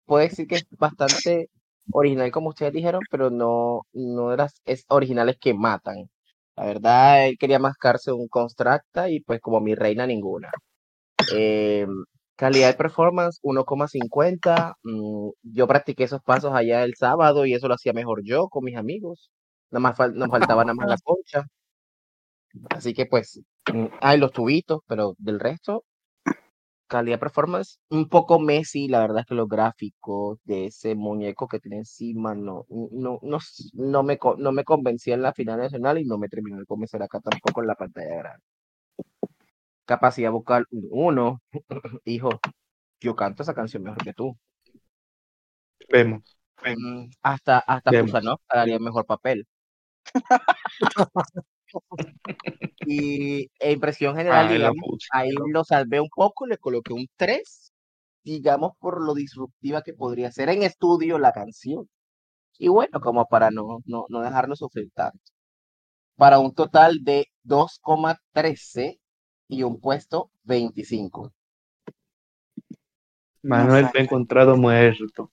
[0.07, 1.49] Puedo decir que es bastante
[1.93, 6.11] original como ustedes dijeron, pero no, no de las es originales que matan.
[6.57, 10.51] La verdad, él quería mascarse un Constructa y pues como mi reina ninguna.
[11.35, 11.87] Eh,
[12.41, 14.75] calidad de performance 1,50.
[14.83, 18.65] Mm, yo practiqué esos pasos allá el sábado y eso lo hacía mejor yo con
[18.65, 19.31] mis amigos.
[19.71, 21.47] Nada más fal- nos faltaba nada más la concha.
[22.71, 23.41] Así que pues,
[23.73, 25.85] mm, hay los tubitos, pero del resto,
[26.89, 31.47] calidad de performance, un poco Messi, la verdad es que los gráficos de ese muñeco
[31.49, 33.19] que tiene encima no, no,
[33.73, 37.03] no, me, no me convencía en la final nacional y no me terminó de convencer
[37.03, 38.45] acá tampoco en la pantalla grande.
[39.91, 41.43] Capacidad vocal 1,
[42.05, 42.31] hijo,
[43.01, 44.39] yo canto esa canción mejor que tú.
[45.89, 46.39] Vemos.
[46.65, 48.13] Mm, Hasta, hasta Vemos.
[48.13, 49.49] Fusanov daría mejor papel.
[52.87, 57.73] Y impresión general, digamos, ahí lo salvé un poco, le coloqué un 3,
[58.23, 61.89] digamos, por lo disruptiva que podría ser en estudio la canción.
[62.59, 65.19] Y bueno, como para no, no, no dejarlo sufrir tanto.
[66.15, 69.00] Para un total de 2,13
[69.51, 71.33] y un puesto 25.
[73.43, 75.31] Manuel fue encontrado muerto.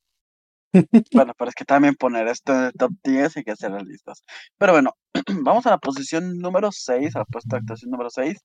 [1.13, 3.83] Bueno, pero es que también poner esto en el top 10 hay que hacer las
[3.83, 4.23] listas.
[4.57, 4.91] Pero bueno,
[5.43, 8.37] vamos a la posición número 6, a la puesta de actuación número 6.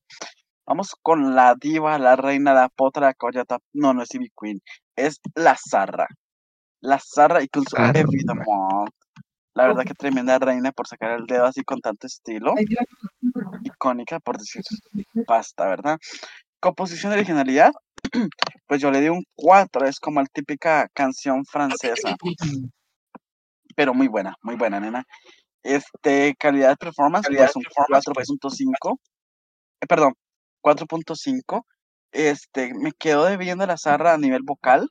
[0.65, 3.59] Vamos con la diva, la reina, la potra, la coyata.
[3.73, 4.61] No, no es Ivy Queen,
[4.95, 6.07] es la Zarra.
[6.79, 7.75] La Zarra y con su.
[9.55, 12.53] La verdad que tremenda reina por sacar el dedo así con tanto estilo.
[13.63, 14.63] Icónica por decir
[15.27, 15.99] basta, ¿verdad?
[16.59, 17.71] Composición de originalidad,
[18.67, 22.15] pues yo le di un 4, es como la típica canción francesa,
[23.75, 25.03] pero muy buena, muy buena, nena.
[25.61, 28.97] Este, calidad de performance, pues un 4.5,
[29.81, 30.13] eh, perdón,
[30.61, 31.65] 4.5.
[32.11, 34.89] Este, me quedo debiendo la zarra a nivel vocal,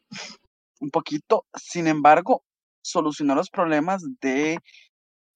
[0.80, 2.42] un poquito, sin embargo,
[2.82, 4.58] solucionó los problemas de,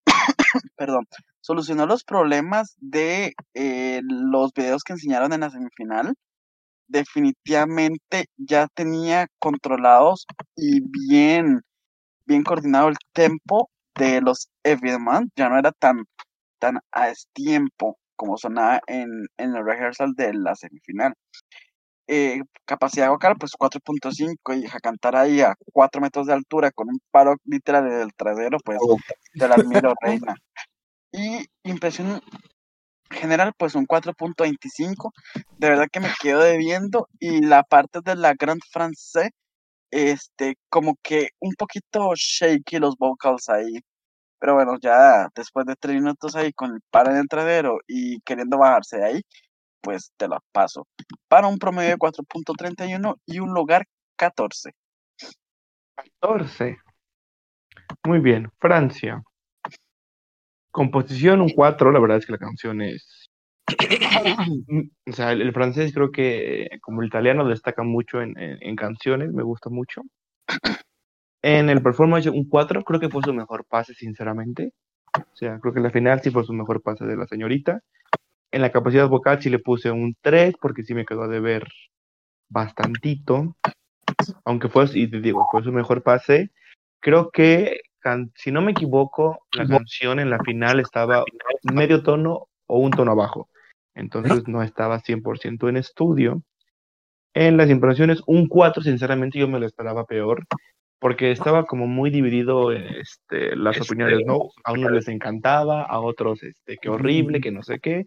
[0.76, 1.06] perdón,
[1.40, 6.14] solucionó los problemas de eh, los videos que enseñaron en la semifinal.
[6.88, 11.62] Definitivamente ya tenía controlados y bien,
[12.26, 15.30] bien coordinado el tempo de los Evidman.
[15.36, 16.04] Ya no era tan,
[16.58, 21.14] tan a tiempo como sonaba en, en el rehearsal de la semifinal.
[22.08, 26.88] Eh, capacidad vocal, pues 4.5 y a cantar ahí a 4 metros de altura con
[26.88, 28.78] un paro literal en el trasero, pues
[29.32, 30.34] te la admiro, reina.
[31.12, 32.20] Y impresión
[33.10, 35.12] general, pues un 4.25.
[35.58, 37.08] De verdad que me quedo debiendo.
[37.18, 39.30] Y la parte de la Grand Francais,
[39.90, 43.80] este, como que un poquito shaky los vocals ahí.
[44.38, 48.20] Pero bueno, ya después de tres minutos ahí con el paro en el trasero y
[48.20, 49.22] queriendo bajarse de ahí,
[49.80, 50.86] pues te la paso.
[51.28, 53.86] Para un promedio de 4.31 y un lugar
[54.16, 54.72] 14.
[56.20, 56.78] 14.
[58.04, 58.50] Muy bien.
[58.58, 59.22] Francia.
[60.70, 63.30] Composición un 4, la verdad es que la canción es...
[65.08, 69.32] O sea, el, francés creo que como el italiano destaca mucho en, en- en canciones,
[69.32, 70.02] me gusta mucho.
[71.42, 74.72] En el performance un 4, creo que fue su mejor pase, sinceramente.
[75.16, 77.80] O sea, creo que la final sí fue su mejor pase de la señorita.
[78.52, 81.66] En la capacidad vocal sí le puse un 3 porque sí me quedó de ver
[82.48, 83.56] bastantito.
[84.44, 86.50] Aunque fue, y te digo, fue su mejor pase.
[87.00, 91.24] Creo que, can- si no me equivoco, la canción en la final estaba
[91.74, 93.48] medio tono o un tono abajo.
[93.94, 96.42] Entonces no estaba 100% en estudio.
[97.34, 100.46] En las impresiones, un 4, sinceramente yo me lo esperaba peor,
[100.98, 104.38] porque estaba como muy dividido este, las opiniones, ¿no?
[104.64, 108.06] A unos les encantaba, a otros, este, qué horrible, que no sé qué.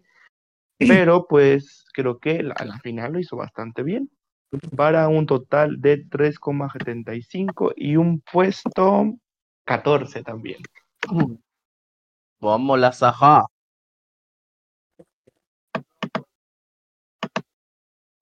[0.88, 4.10] Pero pues creo que la, la final lo hizo bastante bien,
[4.76, 9.14] para un total de 3,75 y un puesto
[9.64, 10.60] 14 también.
[12.40, 13.44] Vamos la Saja.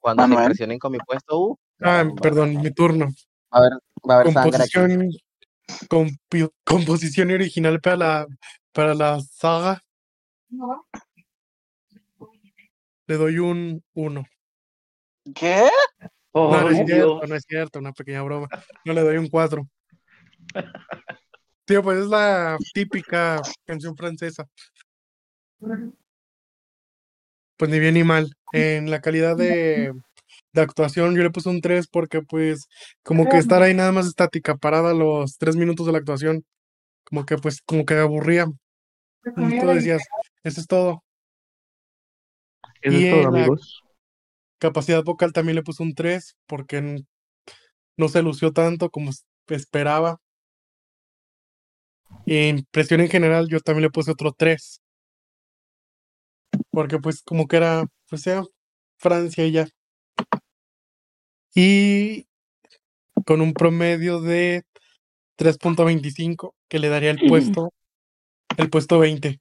[0.01, 0.45] Cuando se Manuel.
[0.45, 3.09] impresionen con mi puesto, uh, Ah, va- perdón, mi turno.
[3.51, 3.71] A haber,
[4.09, 4.73] va a haber sangre aquí.
[4.73, 5.11] Composición,
[5.89, 8.27] compi- composición original para la,
[8.73, 9.81] para la saga.
[13.09, 14.25] Le doy un 1.
[15.35, 15.69] ¿Qué?
[16.33, 18.49] Oh, No, no es cierto, no es cierto, una pequeña broma.
[18.85, 19.67] No le doy un 4.
[21.65, 24.47] Tío, pues es la típica canción francesa.
[27.57, 28.33] Pues ni bien ni mal.
[28.53, 29.93] En la calidad de,
[30.53, 32.69] de actuación yo le puse un 3 porque pues
[33.03, 36.45] como que estar ahí nada más estática, parada los 3 minutos de la actuación,
[37.05, 38.47] como que pues como que aburría.
[39.37, 40.03] Y tú decías,
[40.45, 41.03] eso es todo.
[42.83, 43.83] Eso Y es todo, en la- amigos.
[44.59, 47.05] Capacidad vocal también le puse un 3 porque
[47.97, 49.11] no se lució tanto como
[49.49, 50.21] esperaba.
[52.27, 54.83] Y en impresión en general yo también le puse otro 3.
[56.71, 58.43] Porque pues como que era, pues sea
[58.99, 59.69] Francia y ya.
[61.55, 62.27] Y
[63.25, 64.65] con un promedio de
[65.37, 67.73] 3.25 que le daría el puesto,
[68.57, 69.39] el puesto 20.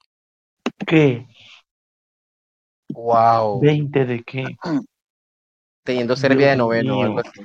[0.85, 1.25] ¿Qué?
[2.89, 3.61] Wow.
[3.61, 4.45] ¿20 de qué?
[5.83, 7.41] Teniendo Serbia de Dios noveno o algo así.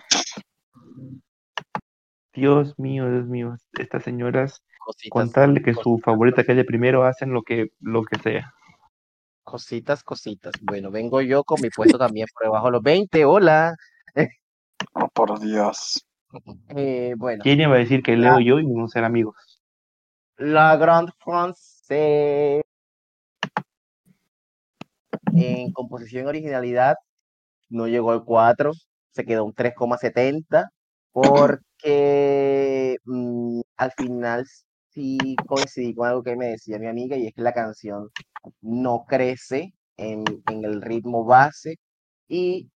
[2.34, 3.57] Dios mío, Dios mío.
[3.78, 7.68] Estas señoras, con Cositas, tal de que su cositas, favorita quede primero, hacen lo que,
[7.80, 8.55] lo que sea.
[9.45, 10.55] cositas, cositas.
[10.62, 13.24] Bueno, vengo yo con mi puesto también por debajo de los 20.
[13.24, 13.76] Hola.
[14.95, 16.05] Oh, por Dios.
[16.74, 19.61] Eh, bueno, ¿Quién iba a decir que Leo y yo íbamos a ser amigos?
[20.38, 22.62] la Grande France
[25.35, 26.97] en composición y originalidad
[27.70, 28.73] no llegó al 4,
[29.12, 30.68] se quedó un 3,70
[31.12, 34.47] porque mm, al final
[34.91, 38.11] sí coincidí con algo que me decía mi amiga y es que la canción
[38.61, 41.77] no crece en, en el ritmo base
[42.29, 42.70] y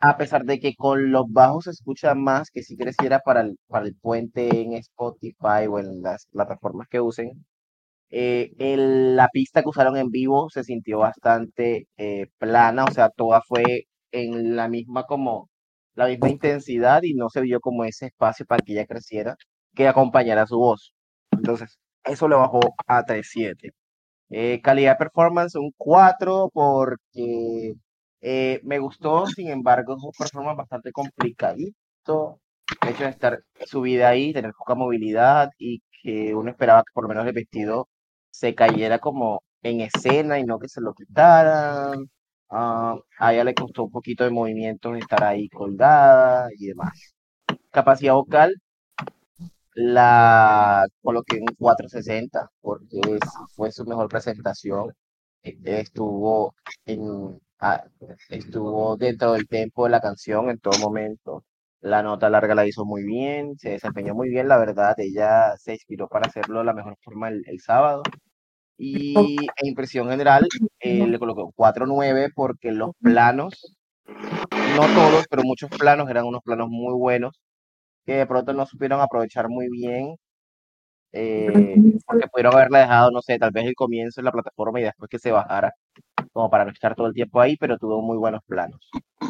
[0.00, 3.58] a pesar de que con los bajos se escucha más que si creciera para el,
[3.68, 7.44] para el puente en Spotify o en las plataformas que usen,
[8.10, 13.40] eh, la pista que usaron en vivo se sintió bastante eh, plana, o sea, toda
[13.42, 15.48] fue en la misma como
[15.94, 19.36] la misma intensidad y no se vio como ese espacio para que ella creciera,
[19.74, 20.92] que acompañara su voz.
[21.30, 23.72] Entonces, eso le bajó a 3.7.
[24.30, 27.74] Eh, calidad de performance, un 4 porque
[28.20, 32.40] eh, me gustó, sin embargo, es un performance bastante complicadito.
[32.82, 37.04] El hecho de estar subida ahí, tener poca movilidad y que uno esperaba que por
[37.04, 37.88] lo menos el vestido
[38.40, 42.06] se cayera como en escena y no que se lo quitaran.
[42.50, 47.14] Ah, a ella le costó un poquito de movimientos estar ahí colgada y demás.
[47.72, 48.54] Capacidad vocal,
[49.74, 53.20] la coloqué en 460 porque es-
[53.54, 54.92] fue su mejor presentación.
[55.42, 56.54] Eh, Estuvo,
[56.86, 57.40] en,
[58.30, 61.44] estuvo dentro del tempo de la canción en todo momento.
[61.80, 64.94] La nota larga la hizo muy bien, se desempeñó muy bien, la verdad.
[64.98, 68.02] Ella se inspiró para hacerlo de la mejor forma el, el sábado.
[68.82, 73.76] Y en impresión general, eh, le colocó 4.9 porque los planos,
[74.08, 77.38] no todos, pero muchos planos eran unos planos muy buenos
[78.06, 80.16] que de pronto no supieron aprovechar muy bien,
[81.12, 81.74] eh,
[82.06, 85.10] porque pudieron haberla dejado, no sé, tal vez el comienzo en la plataforma y después
[85.10, 85.72] que se bajara,
[86.32, 88.80] como para no estar todo el tiempo ahí, pero tuvo muy buenos planos.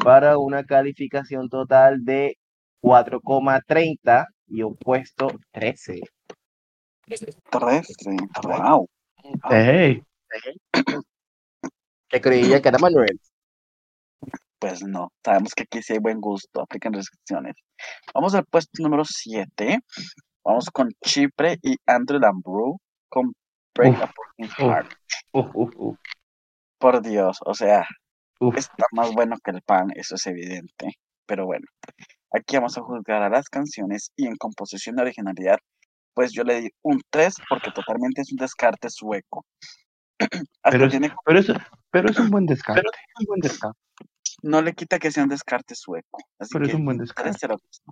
[0.04, 2.36] Para una calificación total de
[2.82, 6.02] 4,30 y un puesto 13.
[7.06, 7.92] 13.
[8.44, 8.88] Wow.
[9.50, 10.02] ¡Ey!
[12.08, 13.20] ¿Qué creía que era Manuel?
[14.58, 17.54] Pues no, sabemos que aquí sí hay buen gusto, aplican restricciones.
[18.14, 19.78] Vamos al puesto número 7.
[20.44, 23.32] Vamos con Chipre y Andrew Lambrou con
[23.74, 24.58] Break Uf, a Broken uf.
[24.58, 24.92] Heart.
[25.32, 25.98] Uf, uf, uf,
[26.78, 27.86] Por Dios, o sea,
[28.40, 28.56] uf.
[28.56, 30.94] está más bueno que el pan, eso es evidente.
[31.26, 31.66] Pero bueno,
[32.32, 35.58] aquí vamos a juzgar a las canciones y en composición de originalidad,
[36.14, 39.44] pues yo le di un 3 porque totalmente es un descarte sueco.
[40.70, 41.46] Pero es, tiene, pero es,
[41.90, 42.82] pero es un buen descarte.
[43.20, 43.78] Un buen descanso.
[44.42, 46.18] no le quita que sea un descarte sueco.
[46.38, 47.30] Así Pero es un buen descarte.
[47.30, 47.82] Es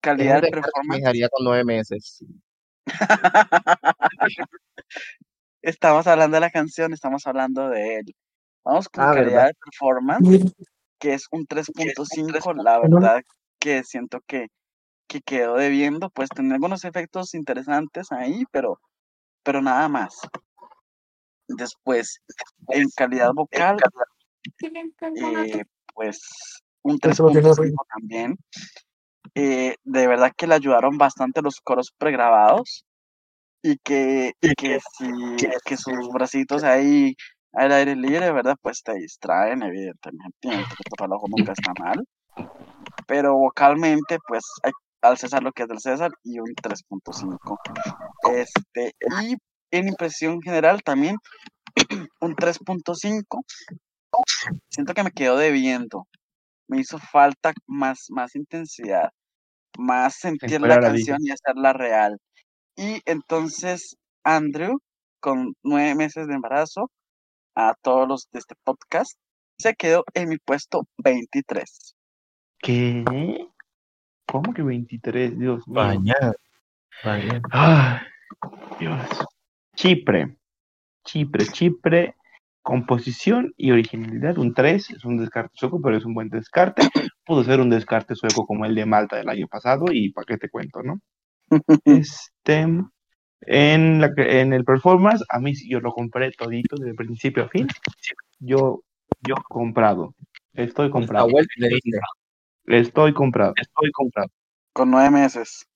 [0.00, 1.00] Calidad de descarte performance.
[1.00, 2.24] dejaría con nueve meses.
[5.62, 8.14] estamos hablando de la canción, estamos hablando de él.
[8.64, 9.46] Vamos con Ah, calidad ¿verdad?
[9.48, 10.52] de performance,
[10.98, 12.62] que es un 3.5.
[12.62, 13.22] La verdad
[13.60, 14.48] que siento que,
[15.06, 18.80] que quedó debiendo, pues tener algunos efectos interesantes ahí, pero,
[19.42, 20.20] pero nada más.
[21.48, 22.20] Después,
[22.68, 23.78] en calidad vocal,
[25.14, 28.36] eh, pues un Eso lo tiene 3.5 también.
[29.34, 32.84] Eh, de verdad que le ayudaron bastante los coros pregrabados
[33.62, 35.06] y que, y que si
[35.64, 37.14] que sus bracitos ahí
[37.52, 38.56] al aire libre, ¿verdad?
[38.60, 42.06] Pues te distraen, evidentemente, y que tapar el ojo nunca está mal.
[43.06, 44.72] Pero vocalmente, pues hay,
[45.02, 47.58] al César lo que es del César y un 3.5.
[48.34, 49.36] Este, y
[49.70, 51.16] en impresión general también
[52.20, 53.44] un 3.5
[54.68, 56.06] siento que me quedó debiendo.
[56.68, 59.10] Me hizo falta más, más intensidad,
[59.78, 62.18] más sentir la la canción y hacerla real.
[62.76, 64.78] Y entonces Andrew,
[65.20, 66.90] con nueve meses de embarazo,
[67.54, 69.12] a todos los de este podcast,
[69.58, 71.94] se quedó en mi puesto 23.
[72.58, 73.04] ¿Qué?
[74.26, 75.38] ¿Cómo que 23?
[75.38, 75.76] Dios mío.
[77.50, 77.98] Ay,
[78.80, 79.00] Dios.
[79.74, 80.36] Chipre.
[81.04, 82.14] Chipre, Chipre.
[82.62, 86.82] Composición y originalidad, un 3, es un descarte sueco, pero es un buen descarte.
[87.24, 90.36] Pudo ser un descarte sueco como el de Malta del año pasado, y para qué
[90.36, 91.00] te cuento, ¿no?
[91.84, 92.66] Este,
[93.42, 97.44] en, la, que- en el performance, a mí sí, yo lo compré todito de principio
[97.44, 97.68] a fin.
[98.40, 98.82] Yo,
[99.22, 100.14] yo comprado.
[100.52, 101.28] Estoy La comprado.
[102.66, 103.54] Estoy comprado.
[103.56, 104.30] Estoy comprado.
[104.72, 105.66] Con nueve meses.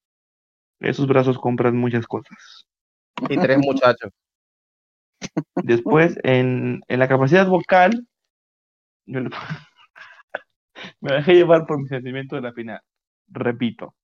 [0.80, 2.66] Esos brazos compran muchas cosas.
[3.28, 4.12] Y tres muchachos.
[5.62, 8.06] Después, en, en la capacidad vocal,
[9.06, 9.30] yo le-
[11.00, 12.80] me dejé llevar por mi sentimiento de la final.
[13.28, 13.94] Repito.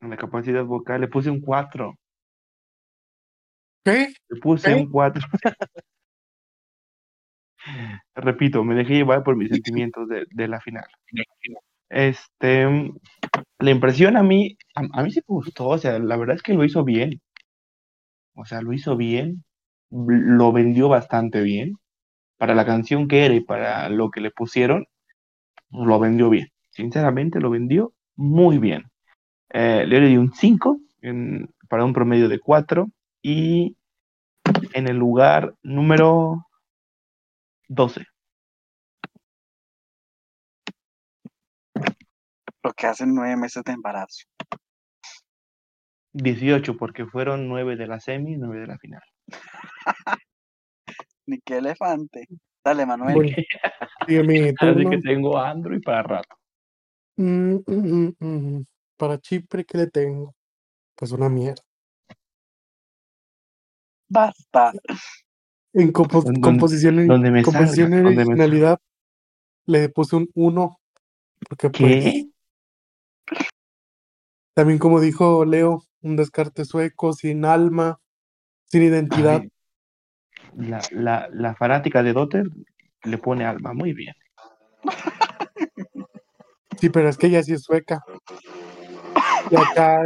[0.00, 1.94] En la capacidad vocal le puse un 4.
[3.84, 4.12] ¿Qué?
[4.28, 4.74] Le puse ¿Qué?
[4.74, 5.22] un 4.
[8.14, 10.84] Repito, me dejé llevar por mis sentimientos de, de la final.
[11.90, 12.66] Este,
[13.60, 16.42] la impresión a mí, a, a mí sí me gustó, o sea, la verdad es
[16.42, 17.20] que lo hizo bien.
[18.34, 19.44] O sea, lo hizo bien,
[19.90, 21.74] lo vendió bastante bien.
[22.38, 24.86] Para la canción que era y para lo que le pusieron,
[25.70, 26.48] lo vendió bien.
[26.70, 28.84] Sinceramente, lo vendió muy bien.
[29.50, 32.88] Eh, le di un 5 en- para un promedio de 4
[33.22, 33.76] y
[34.74, 36.46] en el lugar número
[37.74, 38.04] 12.
[42.62, 44.24] Lo que hacen nueve meses de embarazo.
[46.12, 49.00] 18 porque fueron 9 de la semi y 9 de la final.
[51.26, 52.28] Ni qué elefante.
[52.62, 53.14] Dale, Manuel.
[53.14, 54.56] Bueno, mi Así
[54.90, 56.36] que tengo Android para rato.
[57.16, 58.64] Mm, mm, mm, mm.
[58.98, 60.34] Para Chipre, ¿qué le tengo?
[60.94, 61.62] Pues una mierda.
[64.08, 64.72] Basta.
[65.74, 68.78] En Donde- composición, y- donde me composición salga, y donde me originalidad
[69.66, 70.78] le puse un 1.
[71.48, 72.28] Porque pues ¿Qué?
[74.54, 77.98] también como dijo Leo, un descarte sueco, sin alma,
[78.64, 79.42] sin identidad.
[80.56, 82.46] La, la, la fanática de Dotter
[83.04, 84.14] le pone alma muy bien.
[86.78, 88.00] Sí, pero es que ella sí es sueca.
[89.50, 90.00] Y acá,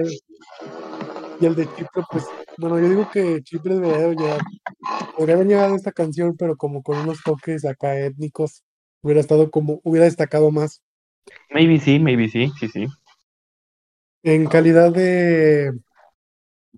[1.41, 2.25] y el de Chipre, pues,
[2.59, 4.41] bueno, yo digo que Chipre debería de llegar-
[5.17, 8.63] podría haber esta canción, pero como con unos toques acá étnicos,
[9.03, 10.83] hubiera estado como, hubiera destacado más.
[11.51, 12.87] Maybe sí, maybe sí, sí, sí.
[14.23, 15.73] En calidad de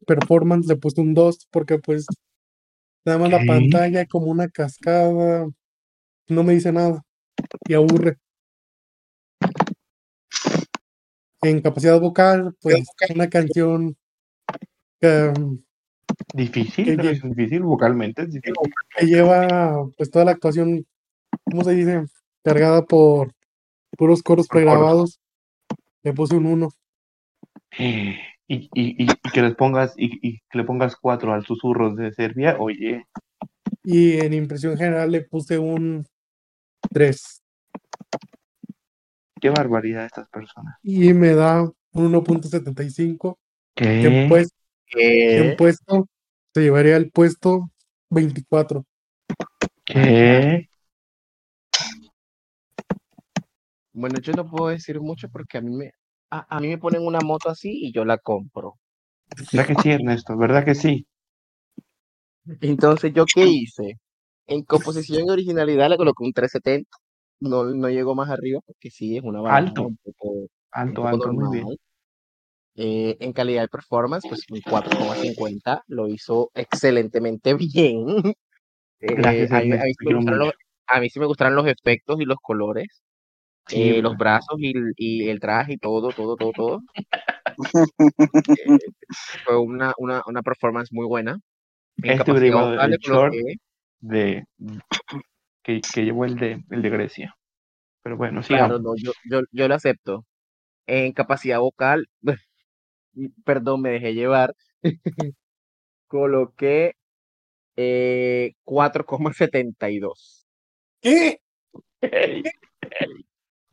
[0.07, 2.07] performance le puse un 2 porque pues
[3.05, 5.49] nada más la pantalla como una cascada,
[6.29, 7.03] no me dice nada
[7.67, 8.19] y aburre.
[11.43, 12.85] En capacidad vocal, pues
[13.15, 13.97] una canción
[15.01, 15.33] que,
[16.35, 18.23] Difícil, es difícil vocalmente.
[18.23, 18.55] Es difícil.
[18.97, 20.87] que lleva pues toda la actuación,
[21.45, 22.05] ¿cómo se dice?
[22.45, 23.33] Cargada por
[23.97, 25.21] puros coros pregrabados.
[26.03, 26.69] Le puse un 1.
[27.79, 28.11] Y,
[28.47, 32.13] y, y, y que les pongas, y, y que le pongas cuatro al susurros de
[32.13, 33.07] Serbia, oye,
[33.85, 36.07] Y en impresión general le puse un
[36.91, 37.43] 3.
[39.41, 40.77] qué barbaridad estas personas.
[40.83, 43.37] Y me da un 1.75.
[43.75, 44.53] que pues-
[44.91, 45.37] ¿Qué?
[45.39, 46.09] en puesto
[46.55, 47.71] se llevaría el puesto
[48.11, 48.85] 24.
[49.85, 50.69] ¿Qué?
[53.93, 55.91] Bueno, yo no puedo decir mucho porque a mí me,
[56.31, 58.75] a, a mí me ponen una moto así y yo la compro.
[59.53, 60.37] ¿Verdad que sí, Ernesto?
[60.37, 61.07] ¿Verdad que sí?
[62.61, 63.99] Entonces, ¿yo qué hice?
[64.47, 66.91] En composición y originalidad le coloqué un 370.
[67.41, 69.83] No, no llegó más arriba porque sí, es una balada Alto.
[69.83, 71.77] un poco, un Alto, poco alto, muy bien.
[72.81, 75.83] Eh, en calidad de performance, pues un 4,50.
[75.89, 78.07] Lo hizo excelentemente bien.
[79.01, 80.59] Eh, Gracias, a, mí, a mí sí me gustaron los, mucho.
[80.87, 82.87] a mí sí me gustaron los efectos y los colores.
[83.67, 84.19] Sí, eh, los pues.
[84.19, 86.81] brazos y, el- y el traje y todo, todo, todo, todo.
[88.49, 88.79] Eh,
[89.45, 91.41] fue una, una, una performance muy buena.
[91.97, 93.55] En Este capacidad hubiera llevado vocal le el short coloqué,
[94.01, 94.45] de
[95.65, 97.35] que, que llevó el de el de Grecia.
[98.03, 98.83] Pero bueno, claro, sigamos.
[98.83, 100.25] no, yo, yo, yo lo acepto.
[100.87, 102.07] En capacidad vocal,
[103.45, 104.55] perdón, me dejé llevar.
[106.07, 106.95] Coloqué
[107.77, 110.47] eh, 4,72.
[111.01, 111.41] ¿Qué?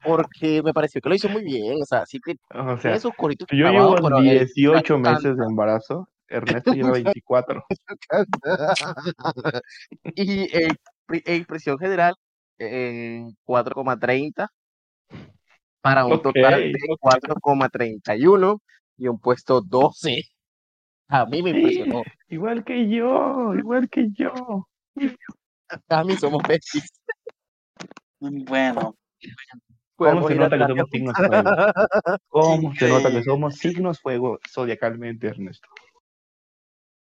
[0.03, 1.81] Porque me pareció que lo hizo muy bien.
[1.81, 5.37] O sea, sí que O sea, tiene sus coritos yo llevo pero él 18 meses
[5.37, 7.65] de embarazo, Ernesto lleva 24.
[10.15, 10.77] y en
[11.25, 12.15] e impresión general
[12.57, 14.47] en 4,30
[15.81, 18.59] para un total de 4,31
[18.97, 20.21] y un puesto 12.
[21.07, 22.03] A mí me impresionó.
[22.29, 24.67] Igual que yo, igual que yo.
[25.89, 26.91] A mí somos besties.
[28.19, 28.95] Bueno,
[29.95, 31.43] ¿Cómo se nota que somos signos fuego?
[32.27, 35.69] ¿Cómo se nota que somos signos fuego zodiacalmente, Ernesto?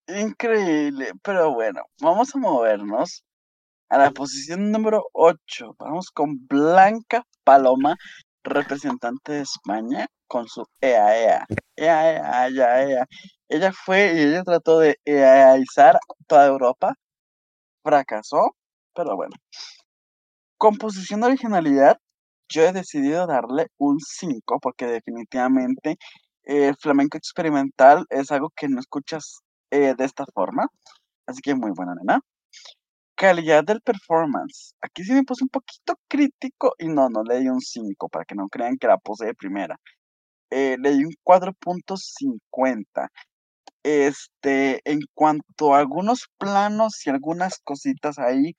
[0.09, 1.13] increíble.
[1.23, 3.25] Pero bueno, vamos a movernos
[3.89, 5.77] a la posición número 8.
[5.79, 7.97] Vamos con Blanca Paloma,
[8.43, 11.47] representante de España, con su EAEA.
[11.77, 13.07] EAEA, EAEA, EA.
[13.49, 16.95] Ella fue y ella trató de EAEizar toda Europa.
[17.85, 18.57] Fracasó,
[18.95, 19.37] pero bueno.
[20.57, 21.99] Composición de originalidad,
[22.49, 25.99] yo he decidido darle un 5 porque definitivamente
[26.45, 30.67] el flamenco experimental es algo que no escuchas eh, de esta forma.
[31.27, 32.21] Así que muy buena, nena.
[33.17, 34.75] Calidad del performance.
[34.81, 38.25] Aquí sí me puse un poquito crítico y no, no le di un 5 para
[38.25, 39.79] que no crean que la puse de primera.
[40.55, 43.09] Eh, le di un 4.50.
[43.83, 48.55] Este, en cuanto a algunos planos y algunas cositas ahí,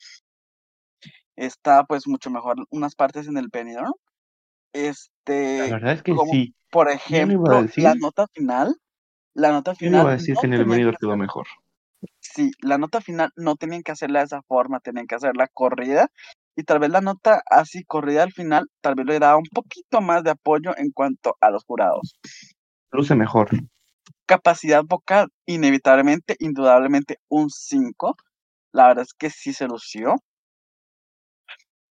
[1.36, 3.94] está pues mucho mejor unas partes en el Benidorm.
[4.74, 6.56] Este, La verdad es que como sí.
[6.72, 8.76] por ejemplo, la nota final,
[9.36, 10.98] la nota yo no iba a final decir no que en el tenían venido que
[11.00, 11.46] quedó mejor.
[12.20, 16.10] sí, la nota final no tenían que hacerla de esa forma, tenían que hacerla corrida
[16.56, 20.02] y tal vez la nota así corrida al final tal vez le daba un poquito
[20.02, 22.16] más de apoyo en cuanto a los jurados.
[22.92, 23.50] Luce mejor.
[24.26, 28.16] Capacidad vocal, inevitablemente, indudablemente un 5.
[28.72, 30.16] La verdad es que sí se lució.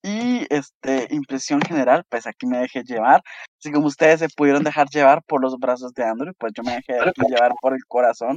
[0.05, 3.23] Y este, impresión general, pues aquí me dejé llevar.
[3.59, 6.73] Así como ustedes se pudieron dejar llevar por los brazos de Andrew, pues yo me
[6.73, 6.95] dejé
[7.29, 8.37] llevar por el corazón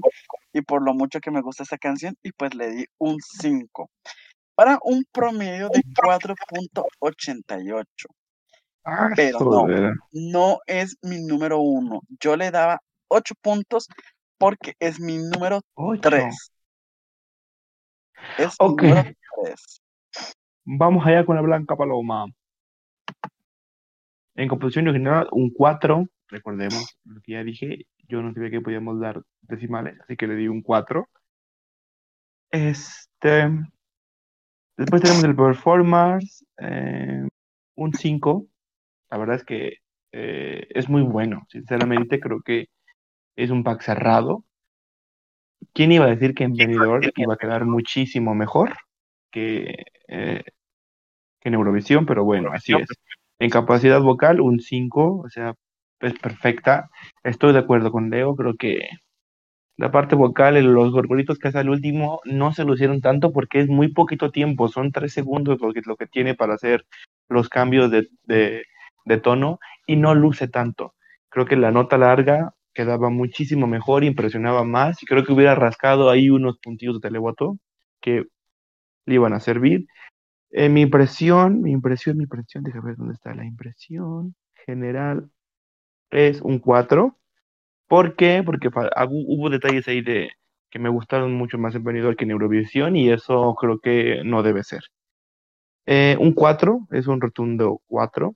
[0.54, 3.90] y por lo mucho que me gusta esta canción y pues le di un 5
[4.56, 7.86] para un promedio de 4.88.
[8.84, 9.40] Ah, Pero
[10.12, 12.02] no, es mi número uno.
[12.20, 13.88] Yo le daba 8 puntos
[14.38, 16.02] porque es mi número Ocho.
[16.02, 16.52] 3.
[18.38, 19.12] Es mi Ok, número
[19.44, 19.82] 3.
[20.66, 22.26] vamos allá con la Blanca Paloma.
[24.36, 26.06] En composición original, un 4.
[26.28, 27.88] Recordemos lo que ya dije.
[28.08, 31.08] Yo no sabía que podíamos dar decimales, así que le di un 4.
[32.52, 33.50] Este.
[34.78, 37.28] Después tenemos el performance, eh,
[37.76, 38.46] un 5.
[39.10, 39.78] La verdad es que
[40.12, 41.46] eh, es muy bueno.
[41.50, 42.68] Sinceramente, creo que
[43.36, 44.44] es un pack cerrado.
[45.74, 48.74] ¿Quién iba a decir que en Benidorm iba a quedar muchísimo mejor
[49.32, 50.44] que, eh,
[51.40, 52.06] que en Eurovisión?
[52.06, 52.88] Pero bueno, así es.
[53.40, 55.54] En capacidad vocal, un 5, o sea,
[56.00, 56.90] es perfecta.
[57.24, 58.88] Estoy de acuerdo con Leo, creo que
[59.78, 63.68] la parte vocal, los gorgoritos que hace al último, no se lucieron tanto porque es
[63.68, 66.86] muy poquito tiempo, son 3 segundos lo que, lo que tiene para hacer
[67.30, 68.64] los cambios de, de,
[69.06, 70.96] de tono y no luce tanto.
[71.30, 76.10] Creo que la nota larga quedaba muchísimo mejor, impresionaba más y creo que hubiera rascado
[76.10, 77.58] ahí unos puntillos de televoto
[78.02, 78.26] que
[79.06, 79.88] le iban a servir.
[80.52, 85.30] Eh, mi impresión, mi impresión, mi impresión, déjame ver dónde está la impresión general,
[86.12, 87.18] es un 4.
[87.90, 88.42] ¿Por qué?
[88.44, 88.70] Porque
[89.10, 90.32] hubo detalles ahí de
[90.72, 94.44] que me gustaron mucho más en Benidorm que en Eurovisión y eso creo que no
[94.44, 94.82] debe ser.
[95.88, 98.36] Eh, un 4, es un rotundo 4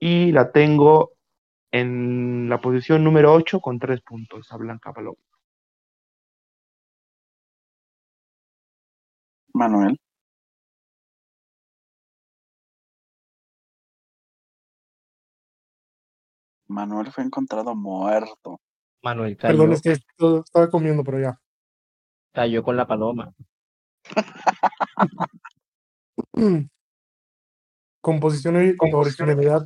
[0.00, 1.12] y la tengo
[1.72, 5.18] en la posición número 8 con 3 puntos a Blanca Paloma.
[9.54, 9.96] Manuel.
[16.72, 18.60] Manuel fue encontrado muerto.
[19.02, 21.38] Manuel cayó, Perdón, es que estaba comiendo, pero ya.
[22.32, 23.32] cayó con la paloma.
[28.00, 29.64] Composición y originalidad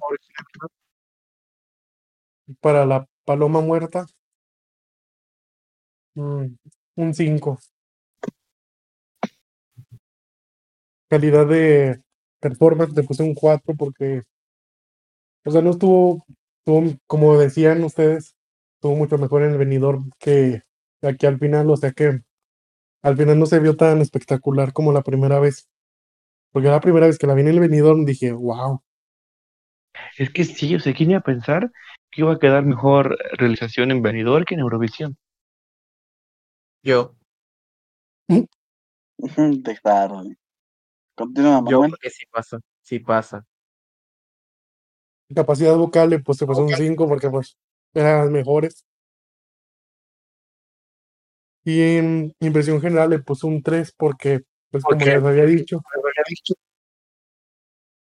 [2.60, 4.06] para la paloma muerta.
[6.14, 6.46] mm,
[6.96, 7.58] un 5.
[11.08, 12.02] Calidad de
[12.40, 14.22] performance le puse un 4 porque,
[15.44, 16.26] o sea, no estuvo,
[16.66, 18.34] estuvo, como decían ustedes,
[18.74, 20.62] estuvo mucho mejor en el venidor que
[21.00, 22.22] aquí al final, o sea que
[23.02, 25.68] al final no se vio tan espectacular como la primera vez.
[26.50, 28.82] Porque la primera vez que la vi en el venidor dije, wow,
[30.18, 31.70] Es que sí, o sea, ¿quién iba a pensar
[32.10, 35.16] que iba a quedar mejor realización en Benidorm que en Eurovisión?
[36.82, 37.14] Yo,
[39.82, 40.22] claro.
[41.14, 41.90] Continúa, yo Manuel.
[41.90, 43.44] porque sí pasa, sí pasa.
[45.34, 47.56] Capacidad vocal le puse pues un 5 porque pues
[47.94, 48.84] eran las mejores.
[51.64, 55.80] Y en impresión general le puse un 3 porque pues como les había dicho,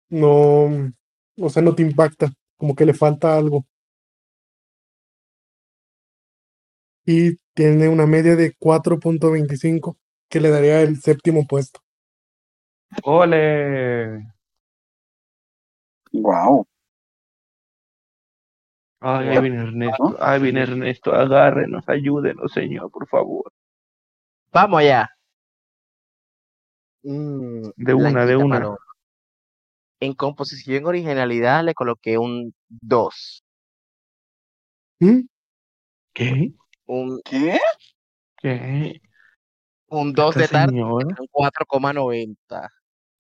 [0.10, 0.94] no,
[1.38, 3.66] o sea, no te impacta, como que le falta algo.
[7.06, 9.98] Y tiene una media de 4.25,
[10.30, 11.82] que le daría el séptimo puesto.
[13.04, 14.34] ¡Ole!
[16.14, 16.68] Wow.
[19.06, 23.52] Ay, ahí viene Ernesto, ahí viene Ernesto, agárrenos, ayúdenos, señor, por favor.
[24.50, 25.10] Vamos allá.
[27.04, 28.78] Mm, De una, de una.
[30.00, 33.44] En composición originalidad le coloqué un 2.
[35.00, 35.20] ¿Mm?
[36.14, 36.54] ¿Qué?
[36.86, 37.60] Un, ¿Qué?
[38.38, 39.02] ¿Qué?
[39.88, 41.08] un 2 de ¿Esta tarde, señora?
[41.20, 42.70] un 4,90.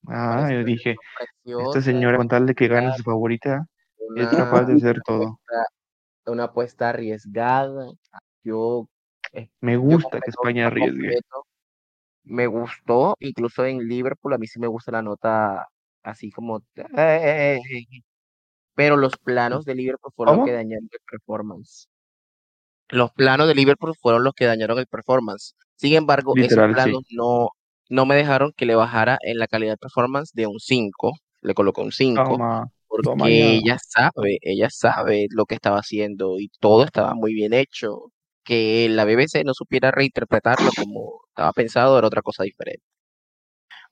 [0.07, 0.95] Ah, yo dije,
[1.43, 3.67] esta señora con tal de que gane su favorita,
[4.15, 5.21] es una- capaz de hacer todo.
[5.23, 5.67] apuesta-
[6.31, 7.91] Una apuesta arriesgada.
[8.43, 8.87] Yo
[9.33, 10.91] eh, Me gusta que España arriesgue.
[10.99, 11.45] completo.
[12.25, 15.67] Me gustó, incluso en Liverpool, a mí sí me gusta la nota
[16.03, 16.61] así como...
[16.75, 17.59] eh,
[18.75, 21.87] Pero los planos de Liverpool fueron los que dañaron el performance.
[22.89, 25.55] Los planos de Liverpool fueron los que dañaron el performance.
[25.75, 26.89] Sin embargo, Literal, esos sí.
[26.89, 27.49] planos no,
[27.89, 31.13] no me dejaron que le bajara en la calidad de performance de un 5.
[31.41, 32.37] Le colocó un 5
[33.01, 37.53] Toma porque ella sabe, ella sabe lo que estaba haciendo y todo estaba muy bien
[37.53, 38.11] hecho.
[38.43, 42.83] Que la BBC no supiera reinterpretarlo como estaba pensado era otra cosa diferente.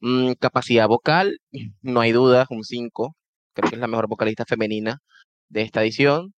[0.02, 1.40] Mm, capacidad vocal,
[1.82, 3.16] no hay duda, un 5.
[3.54, 5.00] Creo que es la mejor vocalista femenina
[5.50, 6.34] de esta edición.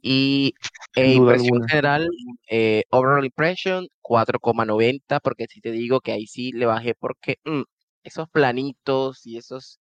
[0.00, 0.54] Y
[0.94, 1.68] eh, impresión alguna.
[1.68, 2.08] general,
[2.50, 7.62] eh, overall impression, 4,90, porque si te digo que ahí sí le bajé porque mm,
[8.04, 9.80] esos planitos y esos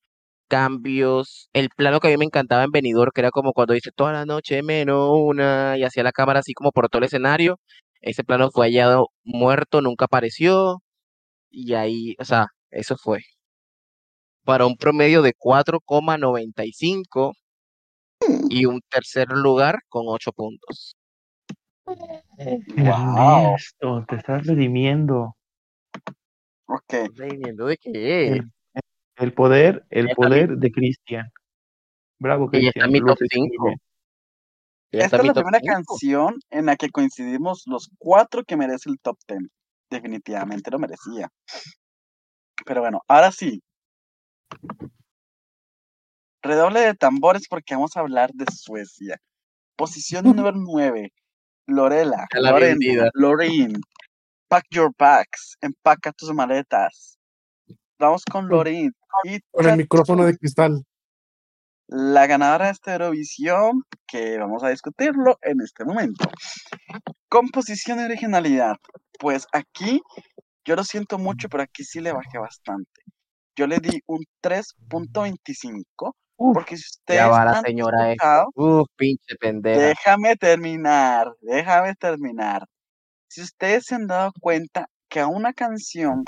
[0.49, 3.91] cambios, el plano que a mí me encantaba en Benidorm, que era como cuando dice
[3.95, 7.59] toda la noche menos una y hacía la cámara así como por todo el escenario,
[8.01, 10.79] ese plano fue hallado muerto, nunca apareció
[11.51, 13.21] y ahí, o sea, eso fue.
[14.45, 17.33] Para un promedio de 4,95
[18.51, 20.97] y un tercer lugar con 8 puntos.
[21.87, 23.55] Wow.
[23.55, 25.37] Ernesto, te estás redimiendo.
[26.69, 26.95] Ok.
[27.15, 28.41] ¿Viendo de qué?
[29.17, 31.31] El, poder, el poder de Cristian.
[32.19, 32.93] Bravo, está Cristian.
[32.93, 33.65] mi top hecho muy 5.
[33.67, 33.81] bien.
[34.93, 35.75] Ella está Esta es la primera 5.
[35.75, 39.41] canción en la que coincidimos los cuatro que merece el top 10.
[39.91, 41.29] Definitivamente lo merecía.
[42.65, 43.63] Pero bueno, ahora sí.
[46.43, 49.19] Redoble de tambores porque vamos a hablar de Suecia.
[49.77, 51.13] Posición número 9.
[51.67, 52.27] Lorela,
[52.61, 53.11] vendida.
[53.15, 53.73] Loreen.
[54.49, 55.57] Pack your bags.
[55.61, 57.16] Empaca tus maletas.
[57.99, 58.93] Vamos con Loreen.
[59.25, 60.85] Y Con el micrófono de cristal.
[61.89, 66.29] la ganadora de esta Eurovisión, que vamos a discutirlo en este momento.
[67.29, 68.77] Composición y originalidad.
[69.19, 70.01] Pues aquí,
[70.65, 73.03] yo lo siento mucho, pero aquí sí le bajé bastante.
[73.57, 78.89] Yo le di un 3.25, Uf, porque si ustedes Ya va la señora escuchado, Uf,
[78.97, 79.81] pinche pendeja.
[79.81, 82.67] déjame terminar, déjame terminar.
[83.29, 86.25] Si ustedes se han dado cuenta que a una canción,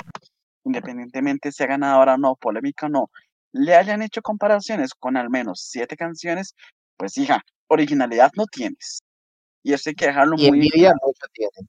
[0.69, 3.09] independientemente sea ganadora o no, polémica o no,
[3.51, 6.55] le hayan hecho comparaciones con al menos siete canciones,
[6.97, 9.01] pues hija, originalidad no tienes.
[9.63, 11.67] Y eso hay que dejarlo Y muy tiene.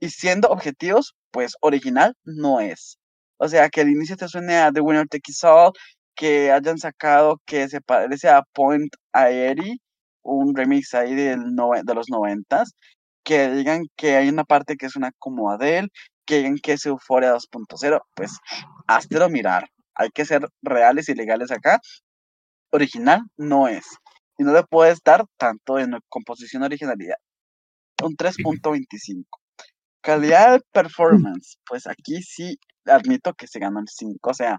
[0.00, 2.98] Y siendo objetivos, pues original no es.
[3.38, 5.72] O sea, que al inicio te suene a The Winner Take It All,
[6.14, 9.80] que hayan sacado que se parece a Point Aeri,
[10.22, 12.72] un remix ahí del de los noventas,
[13.24, 15.88] que digan que hay una parte que suena como Adele,
[16.36, 18.38] digan que es Euphoria 2.0, pues
[18.86, 19.68] háztelo mirar.
[19.94, 21.80] Hay que ser reales y legales acá.
[22.70, 23.86] Original no es.
[24.38, 27.16] Y no le puedes dar tanto en composición originalidad.
[28.02, 29.24] Un 3.25.
[30.00, 34.58] Calidad de performance, pues aquí sí admito que se ganó el 5, o sea,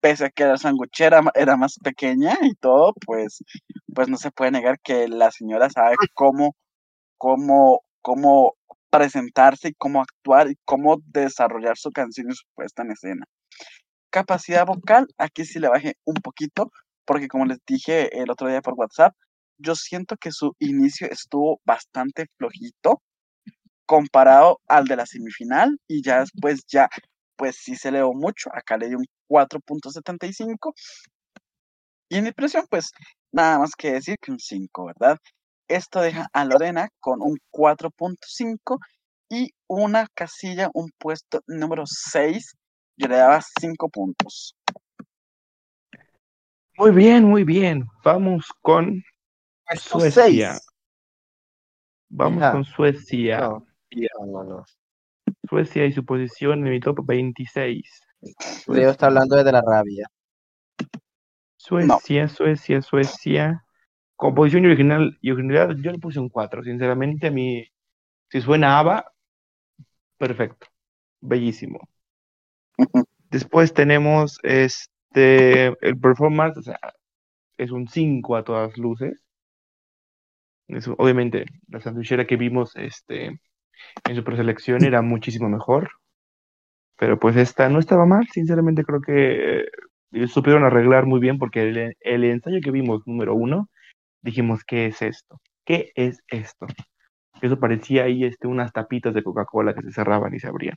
[0.00, 3.42] pese a que la sanguchera era más pequeña y todo, pues,
[3.94, 6.56] pues no se puede negar que la señora sabe cómo,
[7.18, 8.54] cómo, cómo
[8.90, 13.24] presentarse y cómo actuar y cómo desarrollar su canción y su puesta en escena.
[14.10, 16.70] Capacidad vocal, aquí sí le bajé un poquito,
[17.06, 19.14] porque como les dije el otro día por WhatsApp,
[19.58, 23.00] yo siento que su inicio estuvo bastante flojito
[23.86, 26.88] comparado al de la semifinal y ya después ya
[27.36, 30.72] pues sí se elevó mucho, acá le di un 4.75
[32.08, 32.90] y en impresión pues
[33.32, 35.16] nada más que decir que un 5, ¿verdad?
[35.70, 38.80] Esto deja a Lorena con un 4.5
[39.28, 42.56] y una casilla, un puesto número 6,
[42.96, 44.56] yo le daba 5 puntos.
[46.76, 47.86] Muy bien, muy bien.
[48.02, 49.00] Vamos con
[49.64, 50.54] Puesto Suecia.
[50.54, 50.66] 6.
[52.08, 53.38] Vamos con Suecia.
[53.38, 54.64] No, no, no, no.
[55.48, 58.00] Suecia y su posición en mi top 26.
[58.66, 60.10] Leo está hablando desde la rabia.
[61.56, 63.64] Suecia, Suecia, Suecia.
[64.20, 66.62] Composición y original y originalidad, yo le puse un 4.
[66.62, 67.66] Sinceramente, a mí,
[68.28, 69.10] si suena ABBA,
[70.18, 70.66] perfecto.
[71.22, 71.88] Bellísimo.
[73.30, 76.78] Después tenemos este, el performance, o sea,
[77.56, 79.24] es un 5 a todas luces.
[80.98, 83.40] obviamente, la sanduichera que vimos este,
[84.04, 85.92] en su preselección era muchísimo mejor.
[86.98, 89.64] Pero pues esta no estaba mal, sinceramente creo que
[90.12, 93.70] eh, supieron arreglar muy bien porque el, el ensayo que vimos, número uno,
[94.22, 95.40] dijimos, ¿qué es esto?
[95.64, 96.66] ¿Qué es esto?
[97.42, 100.76] Eso parecía ahí este, unas tapitas de Coca-Cola que se cerraban y se abrían.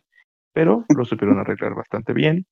[0.54, 2.46] Pero lo supieron arreglar bastante bien.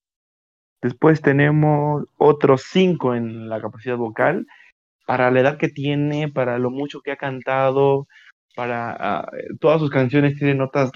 [0.81, 4.47] Después tenemos otros cinco en la capacidad vocal.
[5.05, 8.07] Para la edad que tiene, para lo mucho que ha cantado,
[8.55, 10.91] para ah, todas sus canciones tienen notas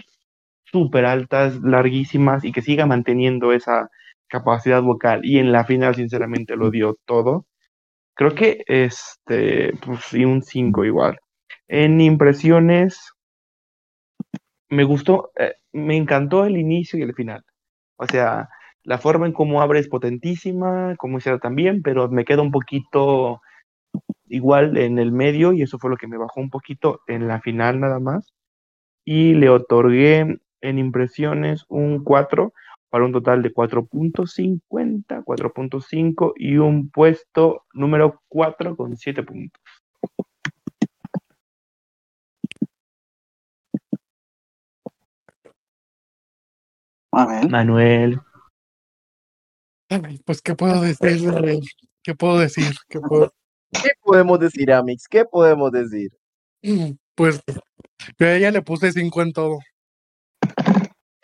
[0.66, 3.90] súper altas, larguísimas y que siga manteniendo esa
[4.28, 7.46] capacidad vocal y en la final sinceramente lo dio todo.
[8.16, 11.20] Creo que este, pues y un 5 igual.
[11.68, 12.98] En impresiones,
[14.70, 17.44] me gustó, eh, me encantó el inicio y el final.
[17.98, 18.50] O sea,
[18.84, 23.42] la forma en cómo abre es potentísima, como hiciera también, pero me queda un poquito
[24.28, 27.42] igual en el medio y eso fue lo que me bajó un poquito en la
[27.42, 28.34] final nada más.
[29.06, 32.54] Y le otorgué en impresiones un 4
[32.90, 39.62] para un total de 4.50, 4.5 y un puesto número 4 con 7 puntos.
[47.50, 48.20] Manuel.
[50.26, 51.22] pues, ¿qué puedo decir?
[52.04, 52.76] ¿Qué puedo decir?
[52.90, 53.34] ¿Qué, puedo...
[53.72, 55.08] ¿Qué podemos decir, Amix?
[55.08, 56.12] ¿Qué podemos decir?
[57.16, 57.42] Pues,
[58.20, 59.60] yo a ella le puse 5 en todo.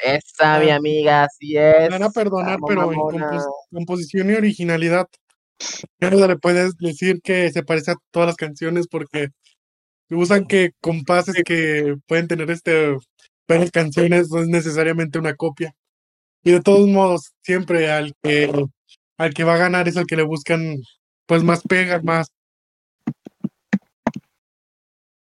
[0.03, 1.81] Esa, mi amiga, así es.
[1.81, 3.19] Me van a perdonar, pero en
[3.71, 5.07] composición y originalidad,
[5.99, 9.29] no le puedes decir que se parece a todas las canciones porque
[10.09, 12.97] usan que compases que pueden tener este
[13.47, 15.73] varias canciones, no es necesariamente una copia.
[16.43, 18.51] Y de todos modos, siempre al que
[19.17, 20.77] al que va a ganar es al que le buscan
[21.27, 22.27] pues más pegas, más.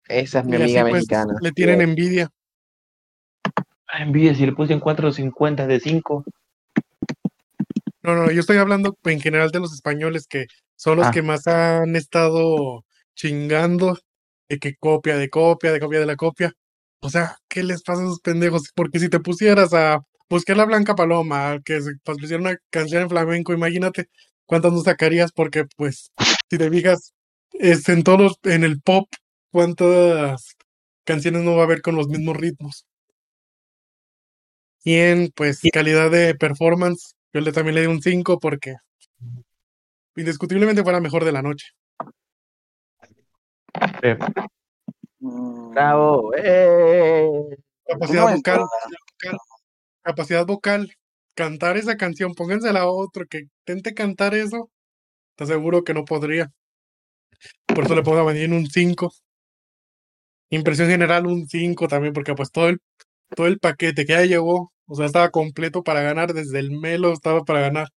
[0.08, 1.34] Esa es mi amiga pues, mexicana.
[1.42, 2.30] Le tienen envidia.
[3.94, 6.24] Envidia si le puse en 4.50 de 5.
[8.04, 11.12] No, no, yo estoy hablando en general de los españoles que son los ah.
[11.12, 12.86] que más han estado
[13.16, 13.98] chingando
[14.50, 16.54] de que copia, de copia, de copia de la copia.
[17.02, 18.72] O sea, ¿qué les pasa a esos pendejos?
[18.76, 23.10] Porque si te pusieras a buscar la Blanca Paloma, que se pusiera una canción en
[23.10, 24.08] flamenco, imagínate
[24.46, 26.12] cuántas no sacarías, porque pues,
[26.50, 27.14] si te fijas,
[27.52, 29.08] es en todos, en el pop,
[29.52, 30.56] cuántas
[31.04, 32.87] canciones no va a haber con los mismos ritmos.
[34.88, 38.76] Y en, pues, calidad de performance, yo le también le di un 5 porque
[40.16, 41.74] indiscutiblemente fue la mejor de la noche.
[45.20, 46.32] Bravo.
[46.38, 47.30] Eh.
[47.86, 48.62] Capacidad vocal,
[50.04, 50.90] Capacidad vocal.
[51.36, 54.70] Cantar esa canción, pónganse la otra, que intente cantar eso.
[55.36, 56.50] Te aseguro que no podría.
[57.66, 59.12] Por eso le pongo a venir un 5.
[60.50, 62.80] Impresión general un 5 también, porque pues todo el,
[63.36, 67.12] todo el paquete que ya llegó o sea, estaba completo para ganar, desde el Melo
[67.12, 67.90] estaba para ganar.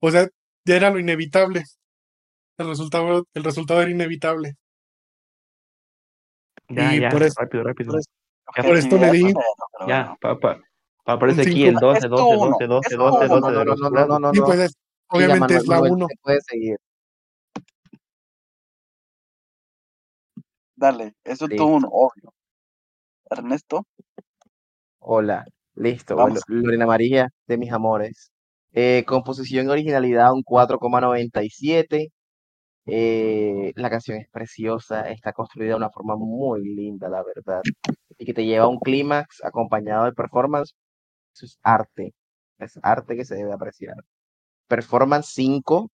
[0.00, 0.28] O sea,
[0.64, 1.62] ya era lo inevitable.
[2.56, 4.54] El resultado, el resultado era inevitable.
[6.68, 7.98] Ya, y ya, por rápido, rápido.
[8.56, 9.34] Por, esto le di.
[9.86, 10.58] Ya, papá.
[11.04, 14.44] Aparece aquí el 12, 12, 12, 12, 12, 12 de los No, no, no, no.
[14.44, 14.74] pues
[15.08, 16.06] obviamente es la 1.
[16.22, 16.78] Puede seguir.
[20.74, 22.35] Dale, eso es todo un obvio.
[23.30, 23.86] Ernesto.
[24.98, 26.16] Hola, listo.
[26.48, 28.30] Lorena María, de mis amores.
[28.72, 32.10] Eh, composición y originalidad, un 4,97.
[32.86, 37.62] Eh, la canción es preciosa, está construida de una forma muy linda, la verdad.
[38.18, 40.74] Y que te lleva a un clímax acompañado de performance.
[41.34, 42.14] Eso es arte.
[42.58, 43.96] Es arte que se debe apreciar.
[44.68, 45.90] Performance 5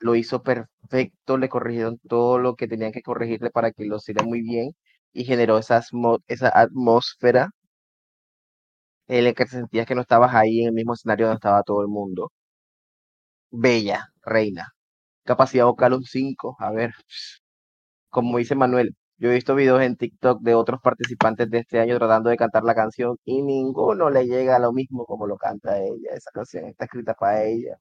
[0.00, 4.24] lo hizo perfecto, le corrigieron todo lo que tenían que corregirle para que lo hiciera
[4.24, 4.72] muy bien
[5.12, 5.82] y generó esa,
[6.28, 7.50] esa atmósfera
[9.08, 11.62] en el que te sentías que no estabas ahí en el mismo escenario donde estaba
[11.62, 12.32] todo el mundo.
[13.50, 14.72] Bella, reina.
[15.24, 16.56] Capacidad vocal un 5.
[16.60, 16.92] A ver,
[18.08, 21.98] como dice Manuel, yo he visto videos en TikTok de otros participantes de este año
[21.98, 25.78] tratando de cantar la canción y ninguno le llega a lo mismo como lo canta
[25.78, 26.12] ella.
[26.14, 27.76] Esa canción está escrita para ella.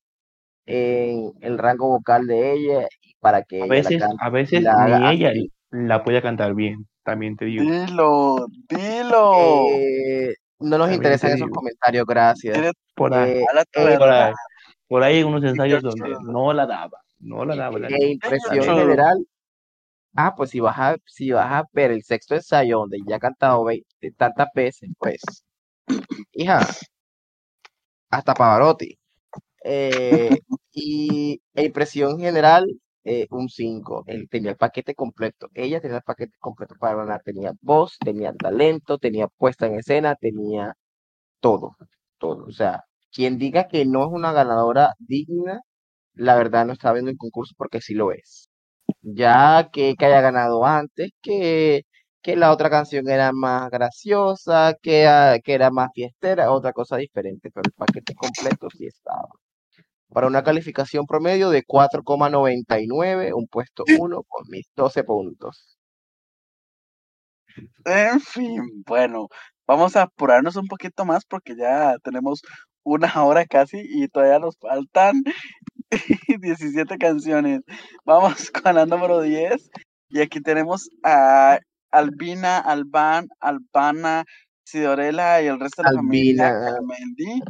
[0.65, 5.31] En el rango vocal de ella y para que a veces, a veces ni ella
[5.71, 7.63] la puede cantar bien, también te digo.
[7.63, 9.31] Dilo, dilo.
[9.39, 11.55] Eh, no nos También interesan te esos digo.
[11.57, 12.71] comentarios, gracias.
[12.95, 14.33] Por ahí, Eh, la eh, por ahí,
[14.87, 18.65] por ahí hay unos ensayos donde no la daba, no la daba la la impresión
[18.65, 19.25] general.
[20.15, 23.19] Ah, pues si vas a, si vas a ver el sexto ensayo donde ya ha
[23.19, 23.85] cantado ve-
[24.17, 25.21] tantas veces, pues,
[26.33, 26.59] hija,
[28.09, 28.97] hasta Pavarotti.
[29.63, 30.29] Eh,
[30.73, 32.67] y e impresión general,
[33.03, 34.03] eh, un 5.
[34.07, 35.49] Él tenía el paquete completo.
[35.53, 37.21] Ella tenía el paquete completo para ganar.
[37.23, 40.75] Tenía voz, tenía talento, tenía puesta en escena, tenía
[41.39, 41.75] todo,
[42.17, 42.45] todo.
[42.45, 45.61] O sea, quien diga que no es una ganadora digna,
[46.13, 48.49] la verdad no está viendo el concurso porque sí lo es.
[49.01, 51.83] Ya que, que haya ganado antes, que,
[52.21, 56.97] que la otra canción era más graciosa, que, ah, que era más fiestera, otra cosa
[56.97, 59.29] diferente, pero el paquete completo sí estaba.
[60.11, 65.77] Para una calificación promedio de 4,99, un puesto 1 con mis 12 puntos.
[67.85, 69.27] En fin, bueno,
[69.67, 72.41] vamos a apurarnos un poquito más porque ya tenemos
[72.83, 75.23] una hora casi y todavía nos faltan
[76.41, 77.61] 17 canciones.
[78.05, 79.69] Vamos con la número 10
[80.09, 81.59] y aquí tenemos a
[81.91, 84.25] Albina, Alban, Albana,
[84.63, 87.41] Sidorela y el resto de la familia Camendi.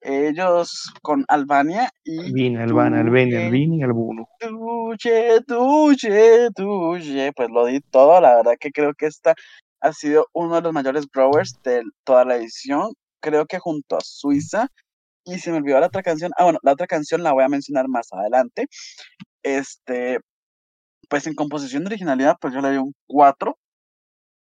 [0.00, 4.28] Ellos con Albania y Ben, el Tuye, Vini y el Buno.
[4.38, 7.32] Tuye, Tuye, Tuye.
[7.34, 9.34] Pues lo di todo, la verdad que creo que esta
[9.80, 12.92] ha sido uno de los mayores growers de toda la edición.
[13.20, 14.68] Creo que junto a Suiza.
[15.24, 16.32] Y se me olvidó la otra canción.
[16.38, 18.66] Ah, bueno, la otra canción la voy a mencionar más adelante.
[19.42, 20.20] Este,
[21.08, 23.58] pues en composición de originalidad, pues yo le doy un 4.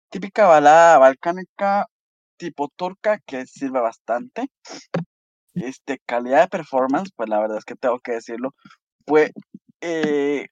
[0.09, 1.87] Típica balada balcánica
[2.37, 4.47] tipo turca que sirve bastante.
[5.53, 8.53] Este, calidad de performance, pues la verdad es que tengo que decirlo.
[9.05, 9.31] Fue
[9.81, 10.47] eh,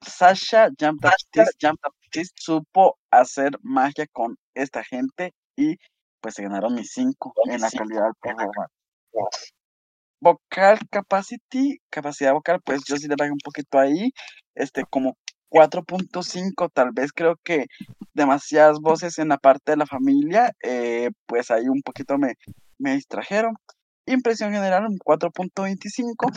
[0.00, 5.76] Sasha Jean Baptiste, supo hacer magia con esta gente y
[6.20, 8.72] pues se ganaron mis 5 en la calidad del performance.
[10.20, 14.10] Vocal capacity, capacidad vocal, pues yo sí le bajé un poquito ahí,
[14.54, 15.18] este, como
[15.50, 17.66] 4.5, tal vez creo que
[18.14, 22.34] demasiadas voces en la parte de la familia, eh, pues ahí un poquito me,
[22.78, 23.54] me distrajeron.
[24.06, 26.30] Impresión general, un 4.25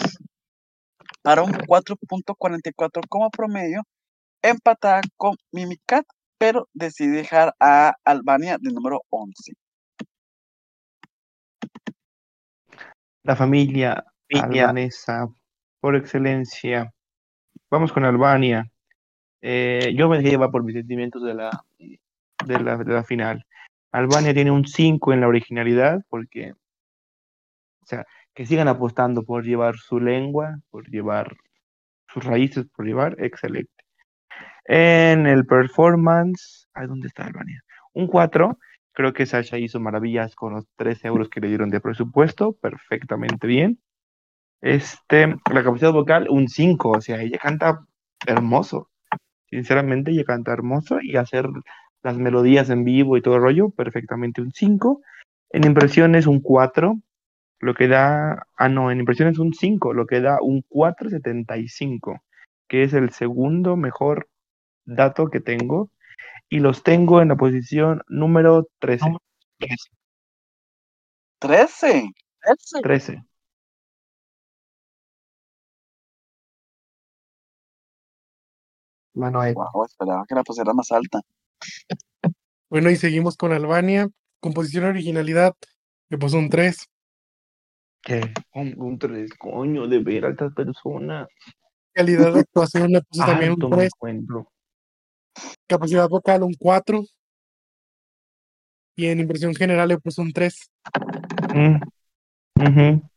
[1.22, 3.84] para un 4.44 como promedio,
[4.42, 6.06] empatada con Mimicat,
[6.38, 9.54] pero decidí dejar a Albania de número 11.
[13.24, 15.28] La familia albanesa,
[15.82, 16.94] por excelencia.
[17.70, 18.72] Vamos con Albania.
[19.42, 23.46] Eh, yo me dejé llevar por mis sentimientos de la, de la, de la final.
[23.92, 26.54] Albania tiene un 5 en la originalidad, porque,
[27.88, 31.36] sea, que sigan apostando por llevar su lengua, por llevar
[32.08, 33.72] sus raíces, por llevar, excelente.
[34.66, 37.64] En el performance, ¿a dónde está Albania?
[37.94, 38.58] Un 4,
[38.92, 43.48] creo que Sasha hizo maravillas con los 3 euros que le dieron de presupuesto, perfectamente
[43.48, 43.80] bien.
[44.62, 47.86] Este, la capacidad vocal, un 5, o sea, ella canta
[48.26, 48.90] hermoso.
[49.50, 51.48] Sinceramente, ella canta hermoso y hacer
[52.04, 55.02] las melodías en vivo y todo el rollo, perfectamente un 5.
[55.52, 56.98] En impresiones, un 4,
[57.60, 62.22] lo que da, ah, no, en impresiones un 5, lo que da un 4.75,
[62.68, 64.30] que es el segundo mejor
[64.86, 65.90] dato que tengo.
[66.50, 69.06] Y los tengo en la posición número 13.
[71.40, 72.10] 13.
[72.82, 73.24] 13.
[79.14, 79.54] Manuel.
[79.56, 81.22] Wow, esperaba que la pusiera más alta.
[82.70, 84.10] Bueno, y seguimos con Albania.
[84.40, 85.54] Composición originalidad,
[86.10, 86.88] le puso un 3.
[88.08, 88.22] ¿Qué?
[88.54, 91.28] Un, un 3, coño, de ver a esta persona.
[91.94, 93.90] Calidad de actuación le puso también un me 3.
[93.94, 94.50] encuentro.
[95.68, 97.04] Capacidad vocal un 4.
[98.96, 100.72] Y en impresión general le puso un 3.
[101.54, 101.76] Mm,
[102.56, 103.10] ujú.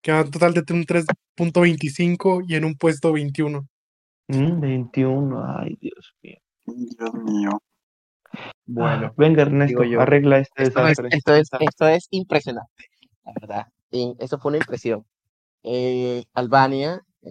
[0.00, 3.66] Queda un total de un 3.25 y en un puesto 21.
[4.28, 6.38] Mm, 21, ay, Dios mío.
[6.66, 7.60] Dios mío.
[8.66, 12.84] Bueno, Venga, Ernesto, yo, arregla este esto es, esto es, esto es impresionante,
[13.24, 13.66] la verdad.
[13.90, 15.04] Y eso fue una impresión.
[15.62, 17.30] Eh, Albania, eh,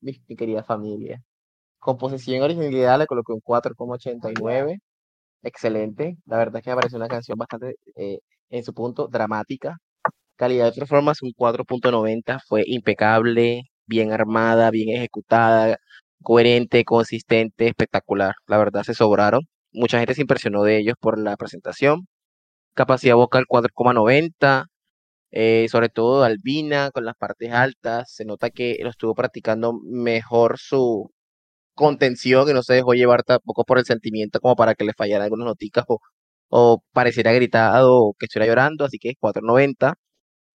[0.00, 1.22] mi, mi querida familia.
[1.78, 4.80] Composición y originalidad le coloqué un 4,89.
[5.42, 6.16] Excelente.
[6.26, 8.20] La verdad es que me pareció una canción bastante, eh,
[8.50, 9.78] en su punto, dramática.
[10.36, 12.40] Calidad de performance, un 4.90.
[12.48, 15.78] Fue impecable, bien armada, bien ejecutada,
[16.22, 18.34] coherente, consistente, espectacular.
[18.46, 19.42] La verdad se sobraron.
[19.72, 22.06] Mucha gente se impresionó de ellos por la presentación.
[22.74, 24.66] Capacidad vocal 4,90.
[25.32, 28.12] eh, sobre todo Albina con las partes altas.
[28.14, 31.10] Se nota que lo estuvo practicando mejor su,
[31.74, 35.24] contención y no se dejó llevar tampoco por el sentimiento como para que le fallaran
[35.24, 35.84] algunas noticas
[36.48, 39.94] o, pareciera gritado o que estuviera llorando, así que 4.90.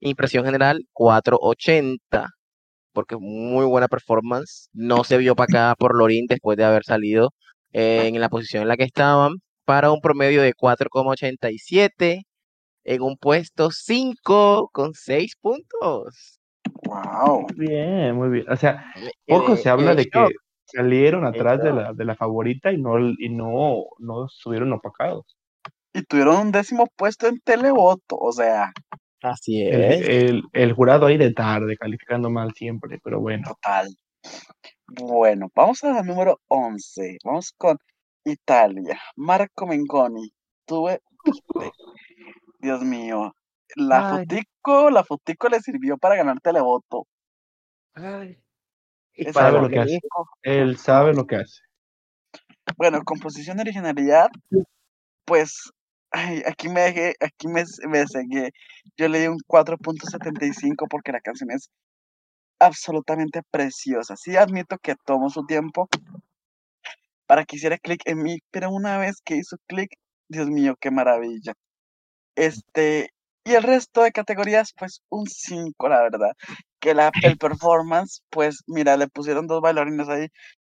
[0.00, 2.28] Impresión general 4.80,
[2.92, 4.68] porque muy buena performance.
[4.72, 7.30] No se vio para acá por Lorin después de haber salido
[7.76, 9.34] eh, en la posición en la que estaban,
[9.66, 12.22] para un promedio de 4.87
[12.84, 16.40] en un puesto 5 con 6 puntos.
[16.84, 17.46] Wow.
[17.56, 18.50] Muy bien, muy bien.
[18.50, 20.26] O sea, Me poco se habla en de que
[20.64, 25.36] salieron atrás de la, de la favorita y no, y no, no estuvieron opacados.
[25.92, 28.72] Y tuvieron un décimo puesto en televoto, o sea,
[29.22, 30.08] Así El, es.
[30.08, 33.44] el, el jurado ahí de tarde, calificando mal siempre, pero bueno.
[33.48, 33.88] total.
[34.88, 37.18] Bueno, vamos a la número 11.
[37.24, 37.76] Vamos con
[38.24, 38.98] Italia.
[39.16, 40.32] Marco Mengoni.
[40.64, 41.00] Tuve,
[42.60, 43.34] Dios mío,
[43.76, 44.18] la Ay.
[44.18, 47.06] fotico, la fotico le sirvió para ganar televoto.
[47.94, 48.38] Ay.
[49.14, 50.00] Y Sabe lo que hace.
[50.42, 51.62] Él sabe lo que hace.
[52.76, 54.28] Bueno, composición de originalidad,
[55.24, 55.70] pues
[56.10, 58.50] ay, aquí me dejé, aquí me, me cegué.
[58.96, 61.70] Yo le di un 4.75 porque la canción es
[62.58, 64.16] absolutamente preciosa.
[64.16, 65.88] Sí admito que tomó su tiempo
[67.26, 69.90] para que hiciera clic en mí, pero una vez que hizo clic,
[70.28, 71.54] Dios mío, qué maravilla.
[72.36, 73.10] Este,
[73.44, 76.32] y el resto de categorías, pues un 5, la verdad.
[76.80, 80.28] Que la, el performance, pues mira, le pusieron dos bailarines ahí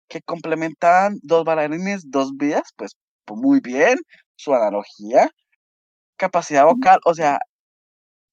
[0.09, 2.93] que complementaban dos bailarines, dos vías, pues,
[3.25, 3.97] pues, muy bien,
[4.35, 5.29] su analogía,
[6.17, 7.39] capacidad vocal, o sea,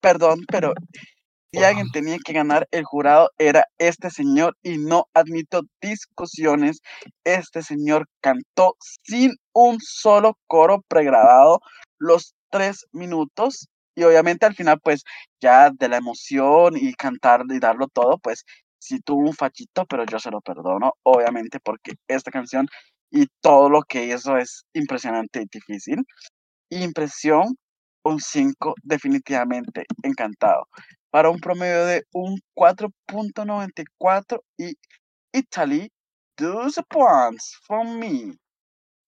[0.01, 0.75] perdón, pero
[1.53, 6.81] si alguien tenía que ganar el jurado era este señor y no admito discusiones.
[7.25, 11.61] Este señor cantó sin un solo coro pregrabado
[11.99, 15.05] los tres minutos y obviamente al final pues
[15.41, 18.45] ya de la emoción y cantar y darlo todo pues
[18.79, 22.67] sí tuvo un fachito pero yo se lo perdono obviamente porque esta canción
[23.11, 26.03] y todo lo que hizo es impresionante y difícil.
[26.71, 27.57] Impresión
[28.05, 30.67] un 5 definitivamente encantado
[31.13, 34.73] para un promedio de un 4.94 y
[35.31, 35.93] Italy
[36.39, 38.35] 12 points from me.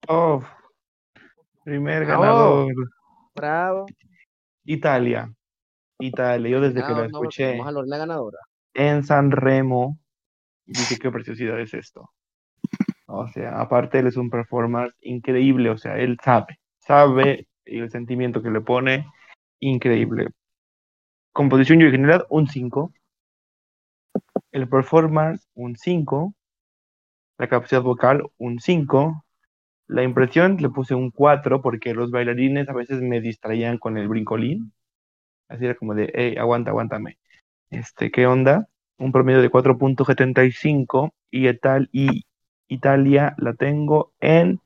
[0.07, 0.43] Oh,
[1.65, 2.23] primer Bravo.
[2.23, 2.75] ganador.
[3.35, 3.87] Bravo.
[4.67, 5.33] Italia.
[5.99, 6.51] Italia.
[6.51, 8.39] Yo desde que la no, escuché tenemos a Lorena ganadora.
[8.75, 9.99] en San Remo,
[10.67, 12.11] dije qué preciosidad es esto.
[13.07, 17.91] O sea, aparte él es un performance increíble, o sea, él sabe, sabe y el
[17.91, 19.07] sentimiento que le pone,
[19.61, 20.29] increíble.
[21.35, 22.93] Composición y originalidad, un 5.
[24.53, 26.33] El performance, un 5.
[27.39, 29.25] La capacidad vocal, un 5.
[29.89, 34.07] La impresión le puse un 4 porque los bailarines a veces me distraían con el
[34.07, 34.73] brincolín.
[35.49, 37.19] Así era como de, hey, aguanta, aguántame.
[37.69, 38.69] Este, ¿qué onda?
[38.99, 42.27] Un promedio de 4.75 y, tal, y
[42.69, 44.61] Italia la tengo en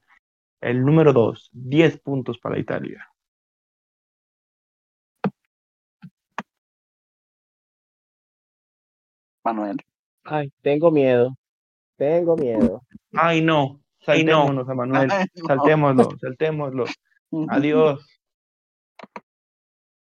[0.60, 3.07] el número 2, 10 puntos para Italia.
[9.44, 9.76] Manuel.
[10.24, 11.36] Ay, tengo miedo.
[11.96, 12.82] Tengo miedo.
[13.12, 14.42] Ay, no, Ay, no.
[14.48, 15.46] a Manuel, Ay, no.
[15.46, 16.84] saltémoslo, saltémoslo.
[17.48, 18.06] Adiós.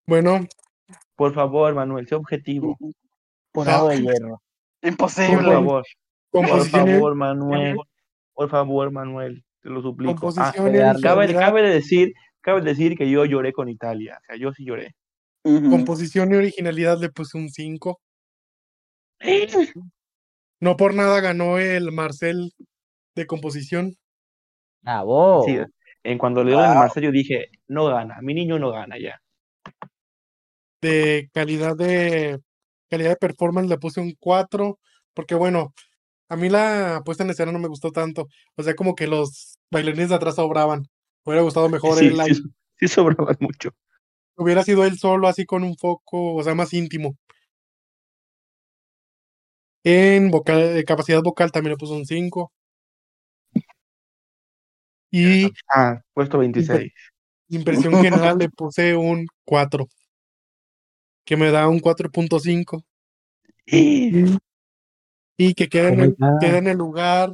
[0.07, 0.47] Bueno,
[1.17, 2.77] Por favor, Manuel, sé objetivo.
[3.53, 4.41] Forado de hierro.
[4.81, 5.53] Por Imposible.
[5.53, 5.85] favor,
[6.31, 7.77] por favor, Manuel.
[8.35, 10.31] Por favor, Manuel, te lo suplico.
[10.37, 12.13] Ah, Cabe- de decir,
[12.43, 14.19] cabe de decir que yo lloré con Italia.
[14.21, 14.95] O sea, yo sí lloré.
[15.43, 17.99] Composición y originalidad le puse un 5.
[20.61, 22.53] No por nada ganó el Marcel
[23.15, 23.97] de composición.
[24.83, 25.45] Bravo.
[25.47, 25.59] Sí,
[26.03, 26.81] en cuando le dieron el Wow.
[26.81, 29.21] Marcel, yo dije, no gana, mi niño no gana ya.
[30.81, 32.39] De calidad de
[32.89, 34.79] calidad de performance le puse un 4.
[35.15, 35.75] Porque bueno,
[36.29, 38.29] a mí la puesta en escena no me gustó tanto.
[38.55, 40.81] O sea, como que los bailarines de atrás sobraban.
[41.25, 42.35] Me hubiera gustado mejor Sí, él ahí.
[42.35, 42.43] sí,
[42.79, 43.71] sí sobraban mucho.
[44.37, 47.17] Hubiera sido él solo, así con un foco, o sea, más íntimo.
[49.89, 52.51] En vocal, eh, capacidad vocal también le puse un 5.
[55.13, 56.93] Y Ah, puesto 26.
[57.51, 57.93] impresión
[58.35, 59.87] general le puse un 4.
[61.25, 62.83] Que me da un 4.5.
[63.65, 64.37] Y-
[65.37, 67.33] Y que queda en el, queda en el lugar.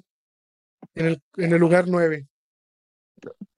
[0.95, 2.27] En el, en el lugar 9.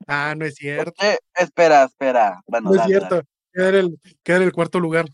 [0.06, 0.92] Ah, no es cierto.
[1.04, 2.40] Eh, espera, espera.
[2.46, 3.22] Bueno, No es dale, cierto.
[3.52, 5.06] Queda en el, queda en el cuarto lugar.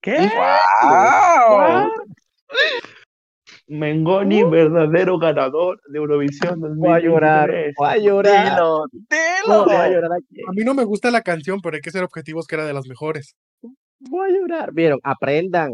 [0.00, 0.16] ¿Qué?
[0.16, 1.90] ¡Wow!
[3.68, 7.48] Mengoni, verdadero ganador de Eurovisión Voy a llorar.
[7.50, 7.74] 2023.
[7.76, 8.50] Voy a llorar.
[8.50, 8.84] Dilo,
[9.48, 9.94] No, voy a dilo.
[10.00, 10.40] llorar aquí.
[10.48, 12.72] A mí no me gusta la canción, pero hay que ser objetivos que era de
[12.74, 13.34] las mejores.
[13.98, 14.72] Voy a llorar.
[14.72, 15.72] Vieron, aprendan.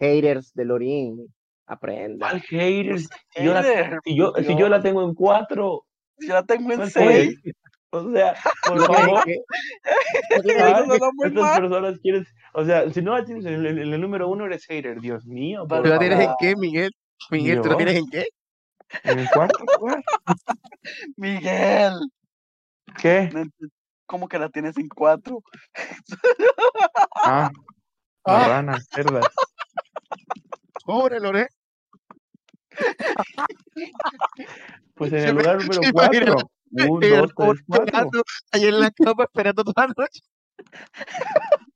[0.00, 1.26] Haters de Lorin.
[1.66, 2.28] Aprenda.
[2.28, 3.08] ¿Cuál haters?
[3.34, 5.84] Si yo, la, si, yo, si yo la tengo en cuatro.
[6.18, 7.06] Si la tengo en ¿cuál 6.
[7.08, 7.56] hate?
[7.94, 8.34] O sea,
[8.66, 9.24] por ¿No favor.
[9.24, 9.38] que-
[10.30, 11.00] estas
[11.34, 11.60] mal.
[11.60, 14.66] personas quieren, o sea, si no la tienes en el, en el número uno eres
[14.66, 16.90] hater, Dios mío, por ¿Tú la tienes en qué, Miguel?
[17.30, 17.76] Miguel, ¿tú la Yo.
[17.76, 18.26] tienes en qué?
[19.04, 20.02] ¿En el cuarto lugar?
[21.16, 21.92] Miguel,
[23.00, 23.30] ¿Qué?
[24.06, 25.40] ¿cómo que la tienes en 4?
[27.24, 27.50] Ah,
[28.26, 28.38] Ah.
[28.38, 29.26] marranas, cerdas.
[30.84, 31.46] Pobre Lore.
[34.94, 36.36] Pues en el lugar número cuatro.
[36.74, 38.22] Un, dos, tres, cuatro.
[38.52, 40.20] ahí en la cama esperando toda la noche.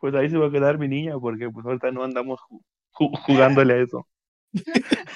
[0.00, 2.62] Pues ahí se va a quedar mi niña, porque pues ahorita no andamos ju-
[2.92, 4.06] ju- jugándole a eso.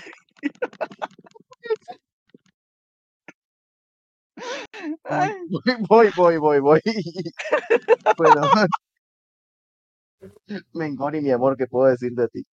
[5.05, 5.31] Ay,
[5.89, 6.81] Voy, voy, voy, voy.
[8.17, 8.51] bueno.
[10.73, 12.45] Mengoni, mi amor, ¿qué puedo decir de ti?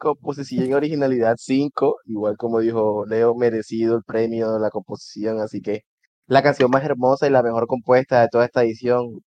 [0.00, 5.60] Composición y originalidad 5, igual como dijo Leo, merecido el premio de la composición, así
[5.60, 5.82] que
[6.26, 9.20] la canción más hermosa y la mejor compuesta de toda esta edición.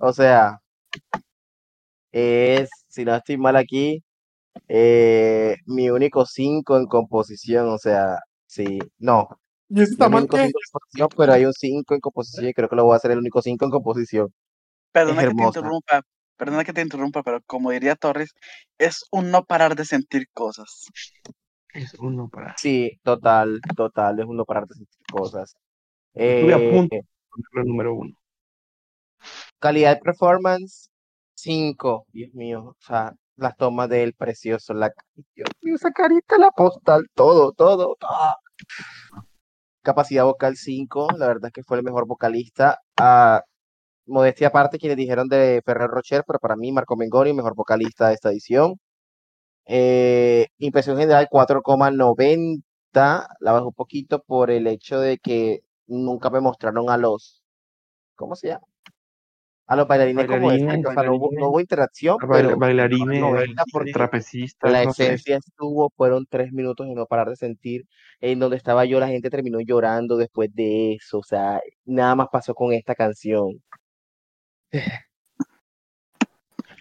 [0.00, 0.58] O sea,
[2.12, 4.02] es, si no estoy mal aquí,
[4.68, 9.28] eh, mi único 5 en composición, o sea, sí, no,
[9.68, 10.46] ¿Y ese está mal único qué?
[10.46, 12.96] 5 en composición, pero hay un 5 en composición y creo que lo voy a
[12.96, 14.34] hacer el único 5 en composición.
[14.92, 16.02] perdona que te interrumpa,
[16.40, 18.30] perdona que te interrumpa, pero como diría Torres,
[18.78, 20.86] es un no parar de sentir cosas.
[21.72, 22.56] Es uno para.
[22.56, 25.56] Sí, total, total, es uno para sentir cosas.
[26.22, 28.14] Estuve a Eh, punto de ponerlo en número uno.
[29.58, 30.90] calidad de performance,
[31.34, 34.92] 5, Dios mío, o sea, las tomas del precioso, la,
[35.34, 38.36] Dios mío, esa carita, la postal, todo, todo, todo.
[39.82, 42.78] Capacidad vocal 5, la verdad es que fue el mejor vocalista.
[42.98, 43.42] Ah,
[44.10, 48.14] modestia aparte, quienes dijeron de Ferrer Rocher, pero para mí Marco Mengoni, mejor vocalista de
[48.14, 48.78] esta edición.
[49.66, 56.40] Eh, impresión general 4,90, la bajó un poquito por el hecho de que nunca me
[56.40, 57.42] mostraron a los,
[58.16, 58.66] ¿cómo se llama?
[59.70, 63.20] A los bailarines como Bailarines, cerca, o sea, no hubo, no hubo interacción, pero bailarines,
[63.20, 65.04] 90 porque trapecistas, la no sé.
[65.04, 67.86] esencia estuvo, fueron tres minutos de no parar de sentir.
[68.20, 71.18] En donde estaba yo, la gente terminó llorando después de eso.
[71.18, 73.62] O sea, nada más pasó con esta canción.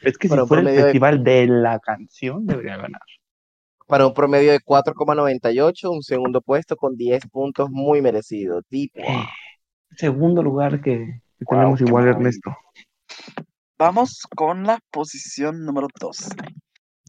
[0.01, 3.01] Es que si Para un fuera el promedio de- festival de la canción, debería ganar.
[3.87, 8.61] Para un promedio de 4,98, un segundo puesto con 10 puntos muy merecido.
[8.69, 9.27] Deep One.
[9.97, 12.07] Segundo lugar que, que Wow, tenemos igual.
[12.07, 12.55] Ernesto.
[13.77, 16.29] Vamos con la posición número 2.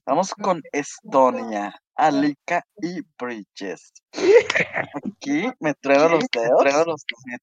[0.06, 3.92] Vamos con Estonia, Alika y Bridges.
[5.04, 7.36] Aquí me trueno los dedos, me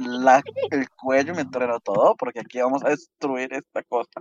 [0.00, 4.20] la- el cuello, me trueno todo, porque aquí vamos a destruir esta cosa.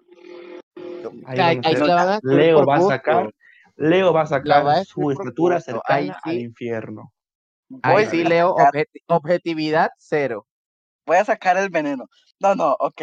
[1.26, 3.34] Ahí Ahí- van a ahí ser- se la van a destruir Leo va a sacar,
[3.76, 7.14] Leo va a La va a sacar su estatura cercana Ahí al infierno.
[7.84, 8.56] Ahí sí, Leo,
[9.08, 10.46] objetividad cero.
[11.06, 12.06] voy a sacar el veneno.
[12.40, 13.02] No, no, ok.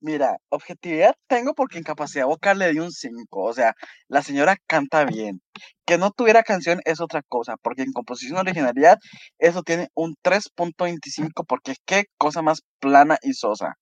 [0.00, 3.42] Mira, objetividad tengo porque en capacidad vocal le di un 5.
[3.44, 3.74] O sea,
[4.08, 5.40] la señora canta bien.
[5.86, 8.98] Que no tuviera canción es otra cosa, porque en composición originalidad
[9.38, 13.74] eso tiene un 3.25 porque qué cosa más plana y sosa.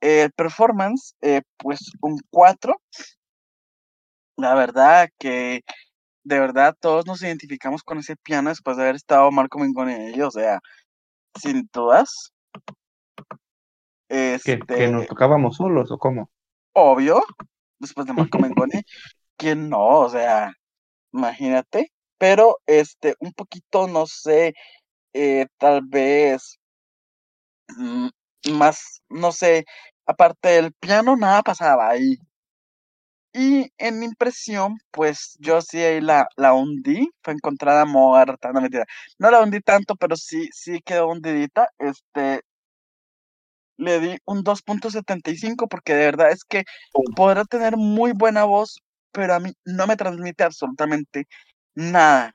[0.00, 2.76] El performance, eh, pues un 4.
[4.38, 5.62] La verdad que
[6.24, 10.02] de verdad todos nos identificamos con ese piano después de haber estado Marco Mengoni en
[10.08, 10.60] ello, o sea,
[11.40, 12.32] sin dudas.
[14.44, 16.30] ¿Que, Este, que nos tocábamos solos o cómo?
[16.72, 17.22] obvio,
[17.78, 18.82] después de Marco Mengoni,
[19.36, 20.00] ¿quién no?
[20.00, 20.52] O sea,
[21.12, 24.54] imagínate, pero este, un poquito, no sé,
[25.14, 26.58] eh, tal vez
[27.78, 28.08] mm,
[28.58, 29.64] más, no sé,
[30.06, 32.16] aparte del piano, nada pasaba ahí.
[33.32, 38.60] Y en mi impresión, pues yo sí ahí la, la hundí, fue encontrada muerta, no
[38.62, 38.86] mentira,
[39.18, 42.42] no la hundí tanto, pero sí, sí quedó hundidita, este,
[43.76, 46.64] le di un 2.75 porque de verdad es que
[47.14, 48.80] podrá tener muy buena voz,
[49.12, 51.26] pero a mí no me transmite absolutamente
[51.74, 52.32] nada.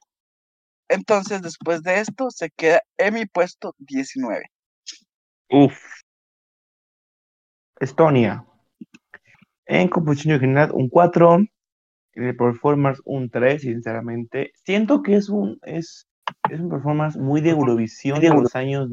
[0.89, 4.43] Entonces, después de esto, se queda en mi puesto 19.
[5.49, 5.79] Uf.
[7.79, 8.45] Estonia.
[9.65, 11.39] En composición original, un 4.
[12.13, 14.51] En el performance, un 3, sinceramente.
[14.65, 16.07] Siento que es un, es,
[16.49, 18.89] es un performance muy de Eurovisión de los años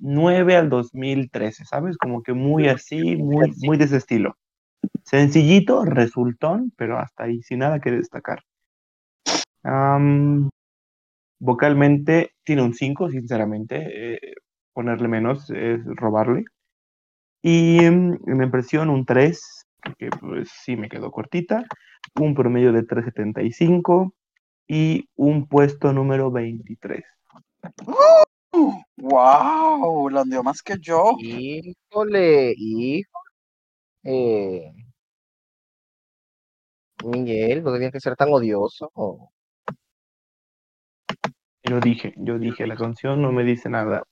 [0.00, 1.96] 2009 al 2013, ¿sabes?
[1.96, 4.36] Como que muy así, muy, muy de ese estilo.
[5.04, 8.42] Sencillito, resultón, pero hasta ahí, sin nada que destacar.
[11.38, 14.14] Vocalmente tiene un 5, sinceramente.
[14.14, 14.34] eh,
[14.72, 16.44] ponerle menos es robarle.
[17.42, 19.66] Y mm, en la impresión un 3,
[19.98, 21.64] que pues sí me quedó cortita.
[22.18, 24.12] un promedio de 3.75
[24.68, 27.04] y un puesto número 23.
[28.52, 30.08] ¡Wow!
[30.10, 31.16] Lo dio más que yo.
[31.18, 33.18] Híjole, hijo.
[34.04, 34.72] Eh,
[37.04, 38.90] Miguel, no tenías que ser tan odioso.
[41.62, 44.02] Yo dije, yo dije, la canción no me dice nada.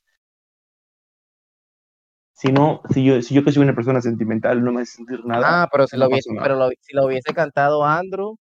[2.33, 5.25] Si no, si yo, si yo que soy una persona sentimental no me hace sentir
[5.25, 5.63] nada.
[5.65, 6.45] Ah, pero si, no lo, hubiese, pasó nada.
[6.45, 8.37] pero lo- si lo hubiese cantado Andrew,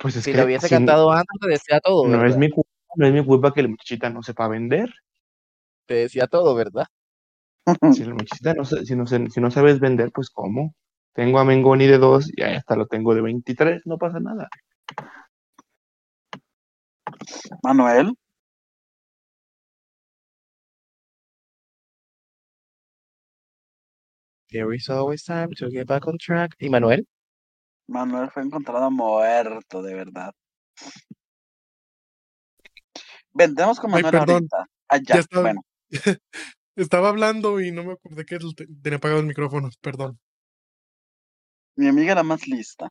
[0.00, 2.50] Pues es si que lo hubiese si- cantado Andrew, te decía todo, no es mi
[2.50, 4.90] culpa, no es mi culpa que la muchachita no sepa vender.
[5.86, 6.86] Te decía todo, ¿verdad?
[7.92, 10.74] Si la muchachita no, si no, se- si no sabes vender, pues ¿cómo?
[11.14, 14.48] Tengo a Mengoni de 2 y a esta lo tengo de 23, no pasa nada.
[17.62, 18.14] Manuel.
[24.50, 26.54] There is always time to get back on track.
[26.58, 27.06] ¿Y Manuel?
[27.88, 30.32] Manuel fue encontrado muerto, de verdad.
[33.32, 34.34] Vendemos con Ay, Manuel perdón.
[34.36, 34.66] ahorita.
[34.88, 35.62] Ah, ya, estaba- bueno.
[36.76, 40.18] Estaba hablando y no me acordé que te- tenía apagado el micrófono, perdón.
[41.74, 42.88] Mi amiga la más lista.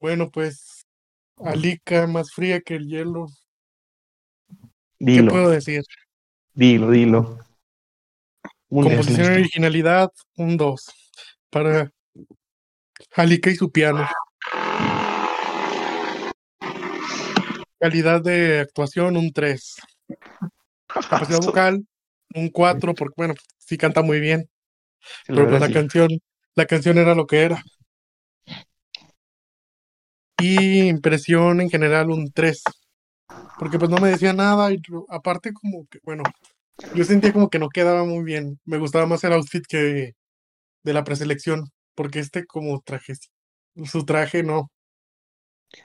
[0.00, 0.82] Bueno, pues
[1.36, 3.26] Alica más fría que el hielo.
[4.98, 5.82] ¿Qué Dilo, puedo decir?
[6.52, 7.38] dilo, dilo.
[8.68, 10.86] Un Composición y originalidad, un 2.
[11.48, 11.90] Para
[13.20, 14.06] Alica y su piano.
[17.78, 19.76] Calidad de actuación, un 3.
[20.86, 21.86] Capacidad vocal,
[22.34, 24.48] un 4, porque bueno, sí canta muy bien.
[25.26, 25.72] Sí, la Pero pues verdad la sí.
[25.74, 26.08] canción,
[26.54, 27.62] la canción era lo que era.
[30.38, 32.62] Y impresión en general un 3.
[33.58, 34.80] Porque pues no me decía nada y
[35.10, 36.22] aparte como que, bueno,
[36.94, 38.58] yo sentía como que no quedaba muy bien.
[38.64, 40.14] Me gustaba más el outfit que
[40.82, 43.12] de la preselección, porque este como traje,
[43.84, 44.70] su traje no,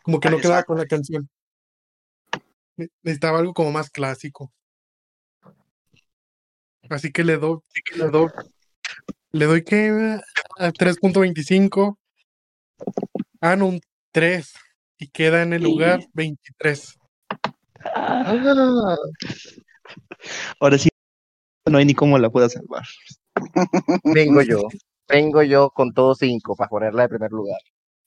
[0.01, 1.29] como que no quedaba con la canción.
[2.77, 4.53] Ne- Necesitaba algo como más clásico.
[6.89, 7.59] Así que le doy,
[7.97, 8.29] le doy,
[9.33, 9.89] le doy que
[10.57, 11.99] a 3.25.
[13.41, 13.81] Ah, no, un
[14.13, 14.53] 3.
[14.97, 16.97] Y queda en el lugar 23.
[17.93, 18.95] Ah,
[20.61, 20.87] Ahora sí,
[21.65, 22.85] no hay ni cómo la pueda salvar.
[24.05, 24.69] vengo yo.
[25.07, 27.59] Vengo yo con todos cinco para ponerla de primer lugar.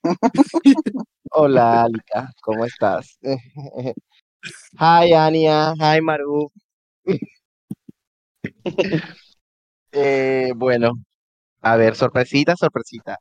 [1.31, 3.19] Hola, Alika, ¿cómo estás?
[4.79, 5.75] Hi, Ania.
[5.79, 6.51] Hi, Maru.
[9.91, 10.93] Eh, bueno,
[11.63, 13.17] a ver, sorpresita, sorpresita.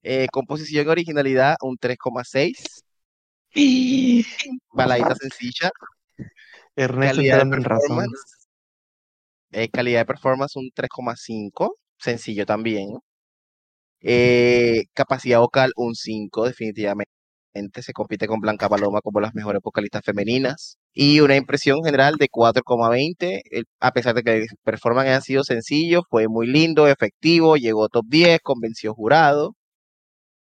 [0.00, 2.84] Eh, composición y originalidad, un 3,6.
[4.72, 5.72] Baladita sencilla.
[6.76, 8.46] Ernesto Calidad de performance.
[9.50, 11.74] eh, calidad de performance, un 3,5.
[11.98, 12.96] Sencillo también.
[14.04, 17.10] Eh, capacidad vocal, un 5, definitivamente.
[17.82, 20.78] Se compite con Blanca Paloma como las mejores vocalistas femeninas.
[20.92, 23.42] Y una impresión general de 4,20.
[23.50, 27.88] El- A pesar de que el performance ha sido sencillo, fue muy lindo, efectivo, llegó
[27.88, 29.54] top 10, convenció jurado.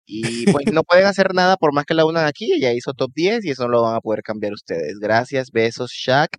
[0.06, 2.52] Y pues no pueden hacer nada por más que la unan aquí.
[2.52, 4.94] Ella hizo top 10 y eso no lo van a poder cambiar ustedes.
[5.00, 6.30] Gracias, besos, Shaq.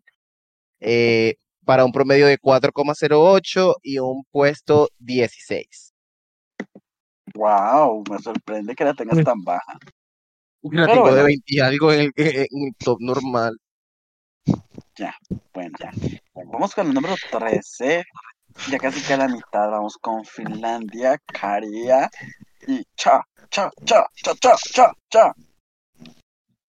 [0.82, 1.36] Eh,
[1.66, 5.91] para un promedio de 4,08 y un puesto 16.
[7.36, 9.78] Wow, me sorprende que la tengas tan baja.
[10.64, 11.26] La tengo de bueno.
[11.26, 13.58] 20 y algo en el, en el top normal.
[15.54, 15.92] Bueno, ya.
[16.34, 18.04] Vamos con el número 13.
[18.70, 19.70] Ya casi queda la mitad.
[19.70, 22.10] Vamos con Finlandia, Caria
[22.68, 25.34] y Cha, Cha, Cha, Cha, Cha, Cha, Cha.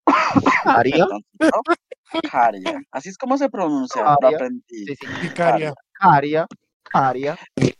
[0.65, 1.05] Aria.
[1.05, 2.21] Perdón, ¿no?
[2.29, 2.81] Caria.
[2.91, 4.03] Así es como se pronuncia.
[4.03, 4.37] Lo Caria.
[4.37, 4.85] aprendí.
[4.85, 5.07] Sí, sí.
[5.21, 5.73] Vicaria.
[5.93, 6.47] Caria.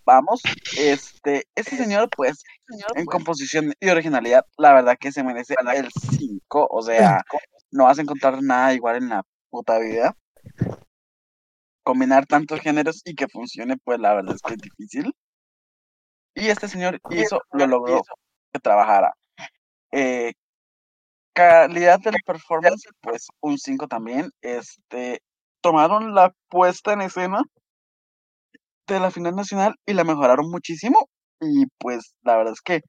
[0.06, 0.41] Vamos,
[0.77, 2.44] este, este señor, pues,
[2.95, 6.68] en composición y originalidad, la verdad que se merece el 5.
[6.69, 7.23] O sea,
[7.72, 10.15] no vas a encontrar nada igual en la puta vida.
[11.84, 15.14] Combinar tantos géneros y que funcione, pues la verdad es que es difícil.
[16.35, 18.02] Y este señor hizo, lo logró
[18.52, 19.14] que trabajara.
[19.91, 20.34] Eh,
[21.34, 24.31] calidad del performance, pues un 5 también.
[24.41, 25.22] Este,
[25.61, 27.44] tomaron la puesta en escena
[28.88, 31.07] de la final nacional y la mejoraron muchísimo.
[31.39, 32.81] Y pues la verdad es que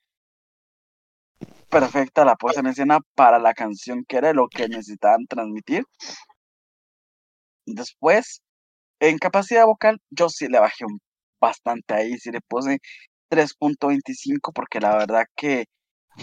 [1.70, 5.84] perfecta la puesta en escena para la canción que era lo que necesitaban transmitir.
[7.66, 8.42] Después,
[9.00, 11.00] en capacidad vocal, yo sí le bajé un
[11.40, 12.78] bastante ahí, sí le puse
[13.28, 15.64] 3.25 porque la verdad que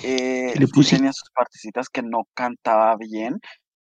[0.04, 3.40] eh, Le sí tenía sus partecitas que no cantaba bien.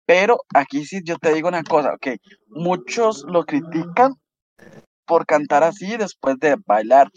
[0.06, 2.18] Pero aquí sí yo te digo una cosa, ok,
[2.50, 4.14] muchos lo critican
[5.06, 7.10] por cantar así después de bailar.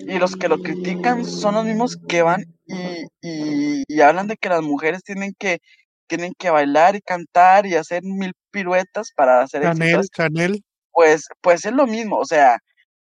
[0.00, 4.36] Y los que lo critican son los mismos que van y, y, y hablan de
[4.36, 5.58] que las mujeres tienen que,
[6.06, 10.02] tienen que bailar y cantar y hacer mil piruetas para hacer Chanel.
[10.14, 10.64] Chanel.
[10.90, 12.58] Pues, pues es lo mismo, o sea,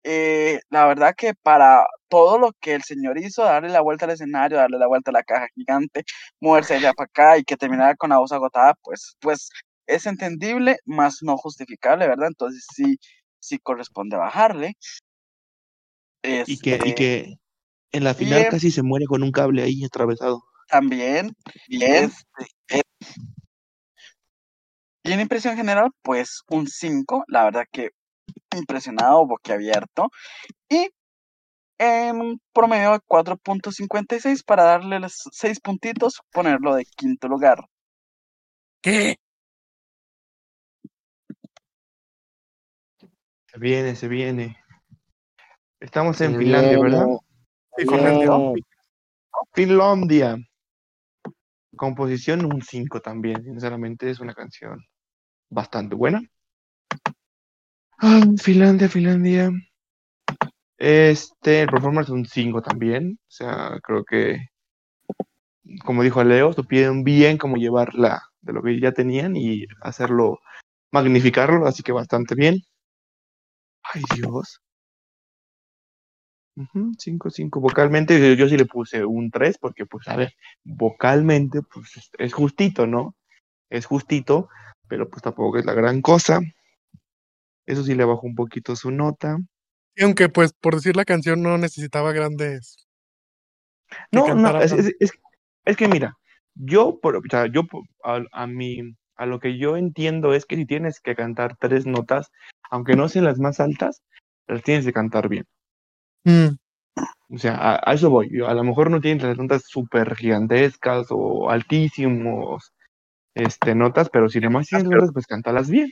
[0.03, 4.11] eh, la verdad que para todo lo que el señor hizo, darle la vuelta al
[4.11, 6.03] escenario, darle la vuelta a la caja gigante,
[6.39, 9.49] moverse allá para acá y que terminara con la voz agotada, pues, pues
[9.87, 12.27] es entendible, más no justificable, ¿verdad?
[12.27, 12.97] Entonces sí,
[13.43, 14.77] sí corresponde bajarle.
[16.45, 17.35] Y que, y Este, que
[17.91, 18.51] en la final Bien.
[18.51, 20.41] casi se muere con un cable ahí atravesado.
[20.69, 21.35] también,
[21.67, 22.05] Bien.
[22.05, 22.81] este,
[25.03, 27.89] y en impresión general, pues un 5, la verdad que
[28.55, 30.09] impresionado, boquiabierto,
[30.69, 30.89] y
[31.77, 37.65] en un promedio de 4.56 para darle los 6 puntitos, ponerlo de quinto lugar.
[38.81, 39.17] ¿Qué?
[43.53, 44.57] Se viene, se viene.
[45.79, 47.05] Estamos en Se Finlandia, ¿verdad?
[47.77, 48.31] Sí, Finlandia.
[48.31, 48.55] Mm,
[49.53, 50.37] Finlandia.
[51.75, 54.83] Composición un 5 también, sinceramente es una canción
[55.51, 56.23] bastante buena.
[57.99, 59.51] Ah, Finlandia, Finlandia.
[60.79, 63.19] Este, el performance un 5 también.
[63.21, 64.47] O sea, creo que,
[65.85, 70.39] como dijo Leo, supieron bien cómo llevarla de lo que ya tenían y hacerlo,
[70.91, 72.63] magnificarlo, así que bastante bien.
[73.91, 74.61] Ay, Dios.
[76.99, 80.33] 5, 5 vocalmente, yo, yo sí le puse un 3 porque, pues, a ver,
[80.63, 83.15] vocalmente, pues, es, es justito, ¿no?
[83.69, 84.49] Es justito,
[84.87, 86.39] pero pues tampoco es la gran cosa.
[87.65, 89.37] Eso sí le bajó un poquito su nota.
[89.95, 92.87] Y aunque, pues, por decir la canción no necesitaba grandes.
[94.11, 96.17] No, no, es, es- que mira,
[96.55, 97.63] yo, por, o sea, yo
[98.03, 101.85] a, a mi, a lo que yo entiendo es que si tienes que cantar tres
[101.85, 102.31] notas,
[102.73, 104.01] aunque no sean las más altas,
[104.47, 105.45] las tienes que cantar bien.
[106.25, 106.49] Mm,
[107.29, 108.29] O sea, a, a eso voy.
[108.47, 112.73] A lo mejor no tienes las notas súper gigantescas o altísimos
[113.35, 115.91] este, notas, pero si además tienes notas, pues cántalas bien.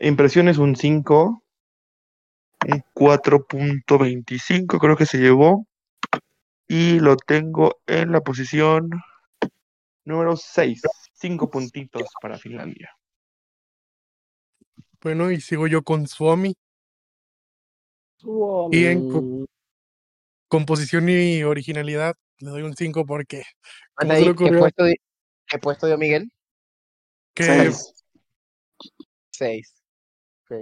[0.00, 1.44] Impresiones un 5,
[2.68, 5.66] un 4.25 creo que se llevó.
[6.68, 8.88] Y lo tengo en la posición
[10.04, 10.82] número 6.
[11.14, 12.90] 5 puntitos para Finlandia.
[15.02, 16.54] Bueno, y sigo yo con Suomi.
[18.70, 19.46] Y en co- Suomi.
[20.48, 23.42] composición y originalidad le doy un 5 porque,
[23.94, 24.60] ¿cómo se le ahí, ¿qué ocurrió?
[24.60, 24.96] puesto, di-
[25.46, 26.30] qué puesto dio Miguel?
[27.34, 27.70] Que,
[29.30, 29.74] Seis.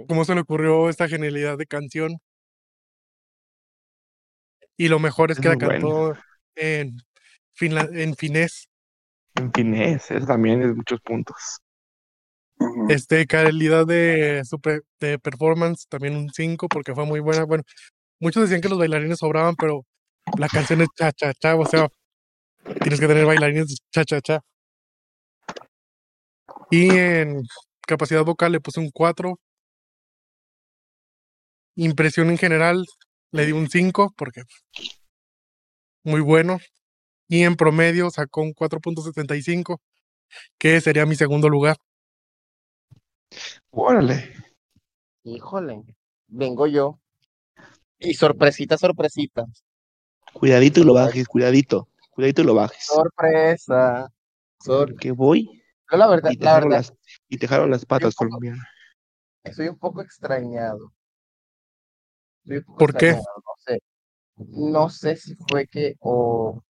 [0.07, 2.19] ¿Cómo se le ocurrió esta genialidad de canción?
[4.77, 5.87] Y lo mejor es Es que la bueno.
[5.89, 6.13] cantó
[6.55, 6.97] en,
[7.93, 8.69] en finés.
[9.35, 11.59] En finés, eso también es muchos puntos.
[12.89, 17.45] Este, calidad de, su pe- de performance, también un 5 porque fue muy buena.
[17.45, 17.63] Bueno,
[18.19, 19.85] muchos decían que los bailarines sobraban, pero
[20.37, 21.87] la canción es cha cha cha, o sea,
[22.81, 24.41] tienes que tener bailarines cha cha cha.
[26.71, 27.41] Y en
[27.87, 29.39] capacidad vocal le puse un 4.
[31.75, 32.85] Impresión en general
[33.31, 34.43] le di un 5 porque
[36.03, 36.59] muy bueno.
[37.27, 39.81] Y en promedio sacó un 4.75,
[40.59, 41.77] que sería mi segundo lugar.
[43.71, 44.33] Órale.
[45.23, 45.83] Híjole,
[46.27, 46.99] vengo yo.
[47.99, 49.45] Y sorpresita, sorpresita.
[50.33, 51.87] Cuidadito y lo bajes, cuidadito.
[52.11, 52.85] Cuidadito y lo bajes.
[52.85, 54.09] Sorpresa.
[54.61, 56.93] Sor- Que voy Yo la verdad, y te la verdad, las,
[57.29, 58.63] y te jalo las patas, poco- colombiana.
[59.43, 60.93] estoy un poco extrañado.
[62.45, 63.11] Un poco ¿Por qué?
[63.13, 63.21] No
[63.65, 63.79] sé.
[64.37, 66.61] No sé si fue que, o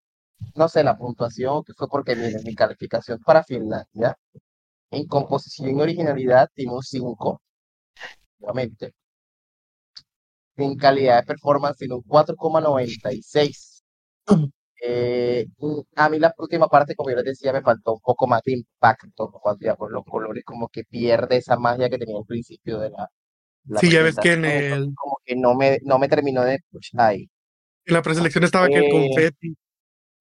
[0.55, 4.17] no sé, la puntuación, que fue porque, miren, mi calificación para Finlandia,
[4.91, 7.41] en composición y originalidad, tiene un 5,
[8.41, 8.93] obviamente.
[10.57, 13.83] En calidad de performance, tiene un 4,96.
[14.81, 15.47] Eh,
[15.95, 18.53] a mí la última parte, como yo les decía, me faltó un poco más de
[18.53, 22.79] impacto cuando ya por los colores, como que pierde esa magia que tenía al principio
[22.79, 23.09] de la,
[23.65, 26.59] la Sí, ya ves que en el, como que no me, no me terminó de
[26.71, 27.29] push ahí.
[27.85, 29.57] en la preselección estaba que el Eh, confeti.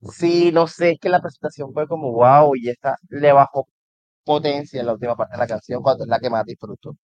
[0.00, 3.68] Sí, no sé, es que la presentación fue como wow, y esta le bajó
[4.28, 6.96] potencia en la última parte de la canción, cuando es la que más disfruto.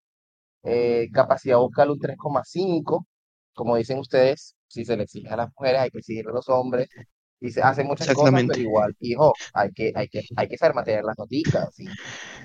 [0.63, 3.07] Eh, capacidad vocal un 3,5,
[3.53, 6.49] como dicen ustedes, si se le exige a las mujeres, hay que exigirle a los
[6.49, 6.87] hombres,
[7.39, 10.75] y se hacen muchas cosas, pero igual, hijo, hay que, hay que, hay que saber
[10.75, 11.85] mantener las noticas, y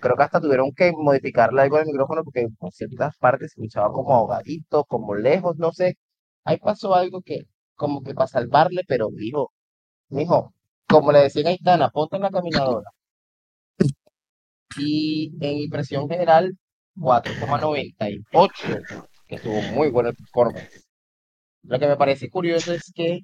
[0.01, 3.93] creo que hasta tuvieron que modificarle algo al micrófono, porque en ciertas partes se escuchaba
[3.93, 5.99] como ahogadito, como lejos, no sé,
[6.45, 7.41] ahí pasó algo que,
[7.75, 9.53] como que para salvarle, pero hijo,
[10.11, 10.55] Mijo,
[10.89, 12.91] como le decía a Aitana, ponte en la caminadora.
[14.79, 16.57] Y en impresión general,
[16.97, 19.07] 4,98.
[19.27, 20.87] que tuvo muy buena performance.
[21.63, 23.21] Lo que me parece curioso es que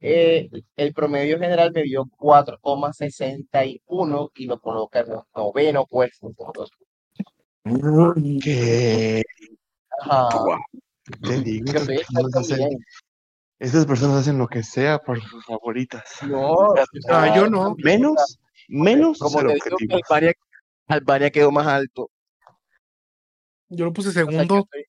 [0.00, 6.30] eh, el promedio general me dio 4,61 y lo coloca en el noveno puesto.
[8.42, 9.22] ¿Qué?
[10.02, 10.28] Ajá.
[11.22, 12.78] Te digo, personas hacen,
[13.58, 16.04] estas personas hacen lo que sea por sus favoritas.
[16.26, 16.72] No,
[17.08, 17.74] Ah, yo no.
[17.82, 20.00] Menos, menos como que objetivos.
[20.90, 22.10] Albania, quedó más alto.
[23.68, 24.58] Yo lo puse O sea, yo segundo.
[24.58, 24.84] estoy,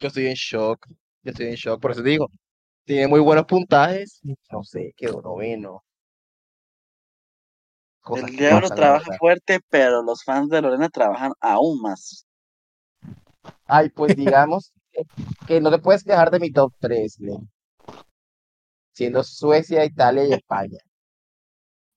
[0.00, 0.86] yo estoy en shock.
[1.22, 1.80] Yo estoy en shock.
[1.80, 2.28] Por eso te digo,
[2.84, 4.20] tiene muy buenos puntajes.
[4.50, 5.82] No sé, quedó noveno.
[8.00, 9.18] Cosas El diablo trabaja verdad.
[9.18, 12.26] fuerte, pero los fans de Lorena trabajan aún más.
[13.66, 14.72] Ay, pues digamos
[15.46, 17.18] que no te puedes quejar de mi top 3,
[18.92, 20.78] siendo Suecia, Italia y España.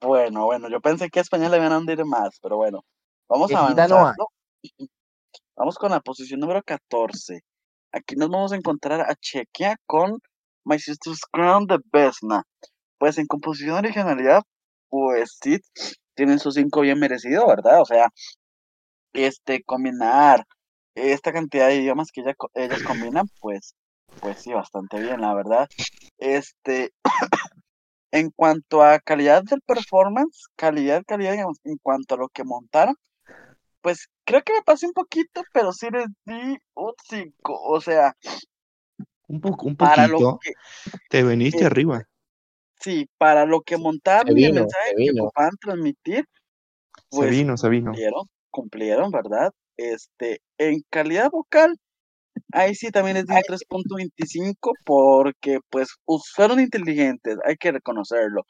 [0.02, 2.84] Bueno, bueno, yo pensé que a España le iban a hundir más, pero bueno,
[3.30, 3.58] vamos hay.
[3.58, 4.28] avanzando.
[5.56, 7.42] Vamos con la posición número 14.
[7.92, 10.20] Aquí nos vamos a encontrar a Chequia con
[10.64, 12.44] My Sister's Crown de Vesna.
[12.98, 14.42] Pues en composición originalidad,
[14.88, 15.58] pues sí,
[16.16, 17.82] tienen su 5 bien merecido, ¿verdad?
[17.82, 18.08] O sea,
[19.12, 20.46] este, combinar
[20.96, 23.76] esta cantidad de idiomas que ella ellas combinan, pues,
[24.22, 25.68] pues sí, bastante bien, la verdad.
[26.20, 26.94] Este,
[28.12, 32.96] en cuanto a calidad del performance, calidad, calidad, digamos, en cuanto a lo que montaron,
[33.82, 37.60] pues creo que me pasé un poquito, pero sí les di un 5.
[37.64, 38.14] O sea,
[39.28, 40.40] Un poco, un para lo poquito.
[40.42, 40.52] que,
[41.10, 42.04] Te veniste eh, arriba.
[42.82, 46.26] sí, para lo que Se montaron y el mensaje se que ocupaban transmitir,
[47.12, 47.92] Se pues vino, se vino.
[47.92, 49.52] cumplieron, cumplieron, ¿verdad?
[49.78, 51.76] Este, en calidad vocal,
[52.54, 55.90] ahí sí también les di un 3.25 porque pues
[56.36, 58.44] fueron inteligentes, hay que reconocerlo.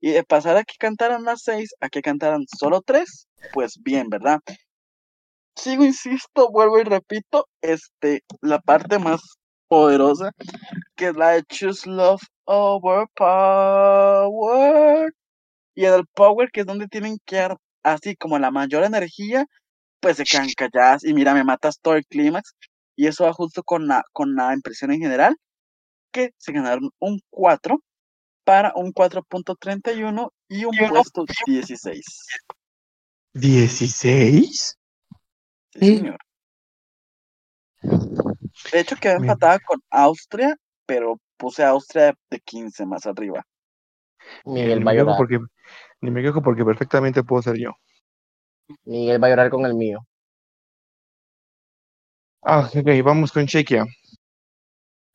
[0.00, 4.08] Y de pasar a que cantaran las 6 a que cantaran solo 3, pues bien,
[4.10, 4.40] ¿verdad?
[5.56, 9.20] Sigo, insisto, vuelvo y repito, este, la parte más
[9.68, 10.32] poderosa,
[10.96, 15.12] que es la de Choose Love Over Power.
[15.74, 19.46] Y en el Power, que es donde tienen que dar así como la mayor energía,
[20.00, 21.04] pues se quedan calladas.
[21.04, 22.54] Y mira, me matas todo el clímax.
[22.96, 25.36] Y eso va justo con la, con la impresión en general,
[26.12, 27.78] que se ganaron un 4
[28.44, 32.04] para un 4.31 y un puesto 16.
[33.34, 34.74] ¿16?
[35.74, 36.18] Sí, señor.
[38.72, 43.06] De hecho, quedó Me- empatada con Austria, pero puse a Austria de- de 15 más
[43.06, 43.44] arriba.
[44.44, 45.16] Miguel Ni va a me quejo llorar.
[45.16, 45.38] porque,
[46.00, 47.72] ni me quejo porque perfectamente puedo ser yo.
[48.84, 50.06] Miguel va a llorar con el mío.
[52.42, 53.84] Ah, ok, vamos con Chequia.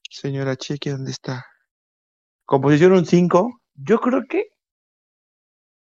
[0.10, 1.46] Señora Chequia, ¿dónde está?
[2.46, 3.60] Composición un 5.
[3.76, 4.48] Yo creo que,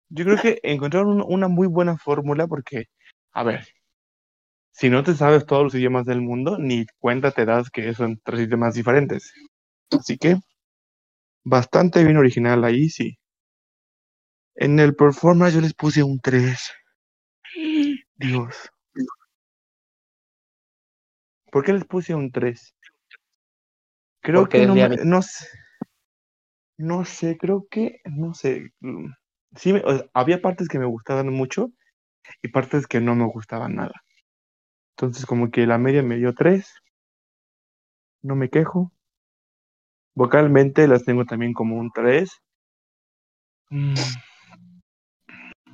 [0.10, 2.86] yo creo que encontraron un- una muy buena fórmula porque,
[3.34, 3.68] a ver,
[4.78, 8.20] si no te sabes todos los idiomas del mundo, ni cuenta te das que son
[8.24, 9.34] tres idiomas diferentes.
[9.92, 10.36] Así que,
[11.46, 13.18] bastante bien original ahí, sí.
[14.56, 16.74] En el performance yo les puse un 3.
[18.18, 18.70] Dios.
[21.52, 22.76] ¿Por qué les puse un 3?
[24.22, 25.48] Creo Porque que no, me- no sé,
[26.78, 28.72] no sé, creo que, no sé,
[29.56, 31.72] sí, me- o sea, había partes que me gustaban mucho
[32.42, 33.94] y partes que no me gustaban nada.
[34.98, 36.74] Entonces como que la media me dio 3,
[38.24, 38.92] no me quejo.
[40.16, 42.42] Vocalmente las tengo también como un 3.
[43.70, 43.94] Mm,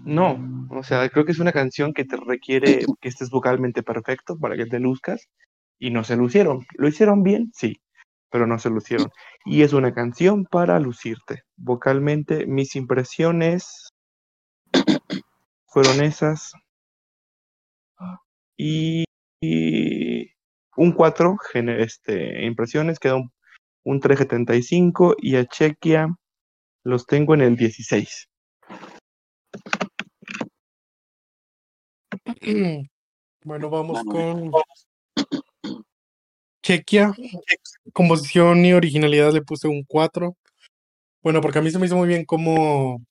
[0.04, 0.40] No,
[0.72, 4.56] o sea, creo que es una canción que te requiere que estés vocalmente perfecto para
[4.58, 5.30] que te luzcas
[5.80, 6.66] y no se lucieron.
[6.76, 7.52] ¿Lo hicieron bien?
[7.54, 7.80] Sí,
[8.32, 9.10] pero no se lucieron.
[9.46, 11.44] Y es una canción para lucirte.
[11.58, 13.90] Vocalmente, mis impresiones
[15.66, 16.54] fueron esas.
[18.58, 19.04] Y,
[19.42, 20.32] y
[20.78, 23.32] un 4, gener- este, impresiones, queda un,
[23.84, 26.16] un 3.75 y a Chequia
[26.84, 28.30] los tengo en el 16.
[33.44, 35.82] Bueno, vamos Bueno, con
[36.64, 37.12] Chequia.
[37.92, 40.38] Composición y originalidad le puse un 4.
[41.24, 43.02] Bueno, porque a mí se me hizo muy bien cómo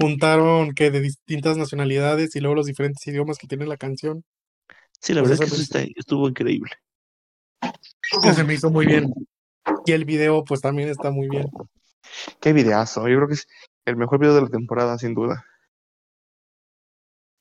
[0.00, 4.24] juntaron que de distintas nacionalidades y luego los diferentes idiomas que tiene la canción.
[5.02, 6.70] Sí, la Pues verdad es que eso está- estuvo increíble.
[8.34, 9.12] Se me hizo muy bien.
[9.84, 11.46] Y el video, pues también está muy bien.
[12.40, 13.08] Qué videazo.
[13.08, 13.48] Yo creo que es
[13.84, 15.44] el mejor video de la temporada, sin duda.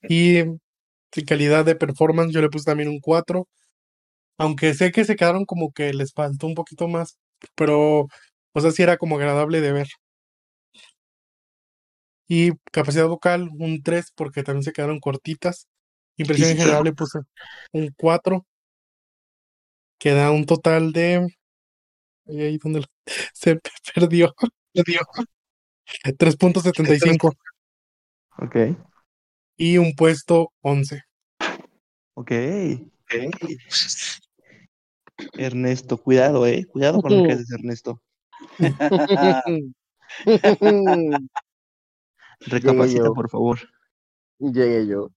[0.09, 0.59] Y en
[1.27, 3.47] calidad de performance, yo le puse también un 4.
[4.39, 7.19] Aunque sé que se quedaron como que les faltó un poquito más.
[7.53, 8.07] Pero,
[8.53, 9.88] o sea, sí era como agradable de ver.
[12.27, 15.67] Y capacidad vocal, un 3, porque también se quedaron cortitas.
[16.22, 17.19] Impresión en general le puse
[17.73, 18.45] un 4.
[19.99, 21.27] Queda un total de.
[22.27, 22.88] Ahí, ahí donde lo-
[23.34, 23.60] se
[23.93, 24.34] perdió.
[24.73, 24.99] Perdió.
[26.18, 27.34] 3.75
[28.38, 28.56] Ok,
[29.57, 31.03] y un puesto 11.
[32.14, 32.31] ok.
[35.34, 36.65] Ernesto, cuidado, eh.
[36.65, 38.02] Cuidado con lo que haces, Ernesto.
[42.41, 43.14] Recapacita, yo.
[43.14, 43.60] por favor.
[44.39, 45.10] Llegué yo.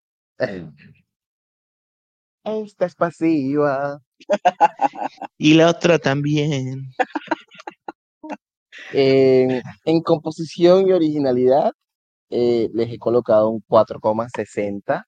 [2.44, 4.01] Esta es pasiva.
[5.39, 6.90] Y la otra también.
[8.93, 11.73] En, en composición y originalidad,
[12.31, 15.05] eh, les he colocado un 4,60.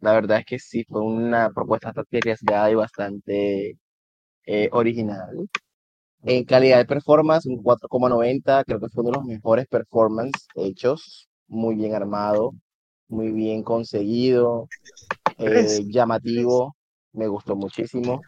[0.00, 3.78] La verdad es que sí, fue una propuesta bastante arriesgada y bastante
[4.46, 5.48] eh, original.
[6.22, 8.64] En calidad de performance, un 4,90.
[8.66, 11.28] Creo que fue uno de los mejores performances hechos.
[11.48, 12.52] Muy bien armado,
[13.10, 14.68] muy bien conseguido,
[15.38, 16.76] eh, llamativo.
[17.12, 18.22] Me gustó muchísimo.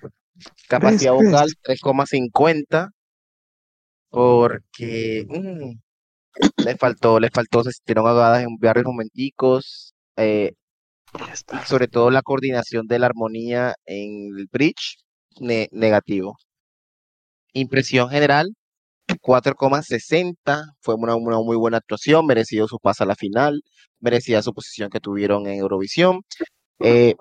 [0.68, 2.90] Capacidad vocal 3,50
[4.10, 10.52] porque mm, le faltó, le faltó, se sintieron ahogadas en varios momenticos, eh,
[11.52, 14.98] y sobre todo la coordinación de la armonía en el bridge,
[15.40, 16.36] ne- negativo.
[17.54, 18.54] Impresión general,
[19.22, 23.62] 4,60, fue una, una muy buena actuación, merecido su paso a la final,
[24.00, 26.22] merecida su posición que tuvieron en Eurovisión.
[26.80, 27.14] Eh,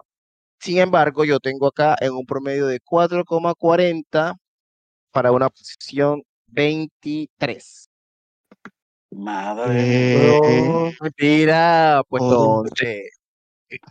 [0.60, 4.36] sin embargo, yo tengo acá en un promedio de 4,40
[5.12, 7.90] para una posición 23.
[9.12, 10.38] Madre mía.
[10.44, 12.60] Eh, No, mentira, puesto Oh.
[12.62, 13.10] 11,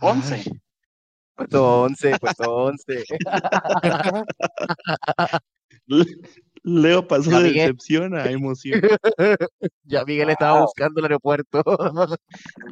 [0.01, 0.35] 11.
[0.35, 0.43] ay,
[1.35, 3.03] puesto 11, puesto 11.
[6.63, 8.81] Leo pasó Ya, de decepción a emoción.
[9.83, 11.63] Ya Miguel estaba buscando el aeropuerto.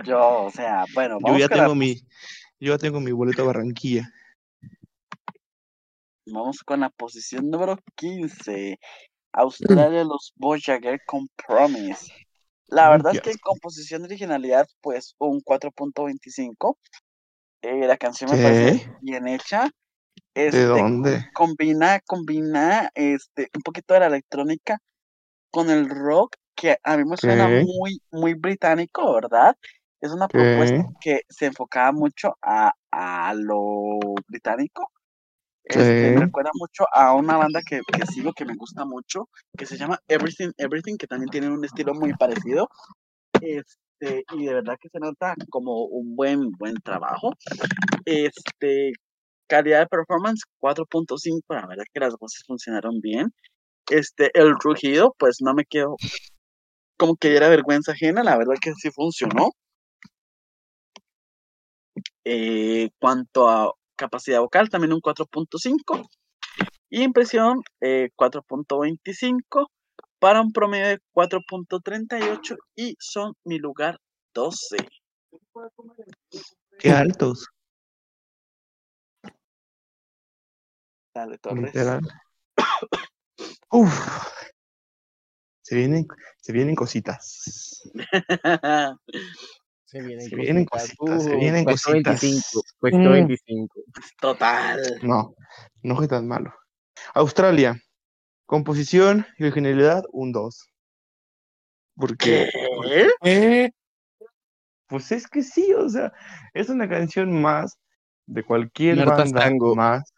[0.06, 1.96] Yo, o sea, bueno, Yo vamos ya con, la, tengo mi,
[2.60, 4.10] yo ya tengo mi boleto a Barranquilla.
[6.26, 8.80] vamos con la posición número 15.
[9.34, 12.12] Australia, los Voyager con Promise.
[12.68, 16.78] La Uy, verdad es que en composición de originalidad, pues un 4.25.
[17.62, 19.70] Eh, la canción me parece bien hecha.
[20.36, 21.26] ¿De Este, dónde?
[21.34, 24.80] combina, combina este, un poquito de la electrónica
[25.52, 27.64] con el rock que a mí me suena ¿Qué?
[27.64, 29.56] muy, muy británico, ¿verdad?
[30.02, 34.92] Es una propuesta que se enfocaba mucho a, a lo británico.
[35.64, 39.66] Este, me recuerda mucho a una banda que, que sigo que me gusta mucho, que
[39.66, 42.70] se llama Everything Everything, que también tiene un estilo muy parecido.
[43.42, 47.34] Este, y de verdad que se nota como un buen, buen trabajo.
[48.06, 48.94] Este,
[49.50, 53.34] calidad de performance 4.5, la verdad que las voces funcionaron bien.
[53.90, 55.96] Este, el rugido, pues no me quedo
[56.98, 59.52] como que diera vergüenza ajena, la verdad que sí funcionó.
[62.26, 66.08] Eh, cuanto a capacidad vocal, también un 4.5.
[66.90, 69.68] Y impresión, eh, 4.25
[70.20, 73.98] para un promedio de 4.38 y son mi lugar
[74.34, 74.78] 12.
[76.78, 77.48] Qué altos,
[81.20, 81.66] Dale, Torres.
[81.66, 82.00] literal.
[83.72, 83.94] Uf.
[85.62, 87.82] Se vienen, se vienen cositas.
[89.86, 90.96] Se vienen Se vienen cositas.
[90.98, 92.22] cositas, se Uh, vienen puesto cositas.
[92.22, 93.12] 25, puesto Mm.
[93.12, 93.82] 25.
[94.22, 94.80] Total.
[95.02, 95.36] No,
[95.84, 96.54] no fue tan malo.
[97.14, 97.82] Australia,
[98.46, 100.70] composición y originalidad, un 2.
[101.96, 102.50] Porque,
[102.84, 103.10] ¿Qué?
[103.24, 103.72] ¿Eh?
[104.88, 106.14] pues es que sí, o sea,
[106.54, 107.78] es una canción más
[108.26, 109.76] de cualquier Marta banda, Stango.
[109.76, 110.14] más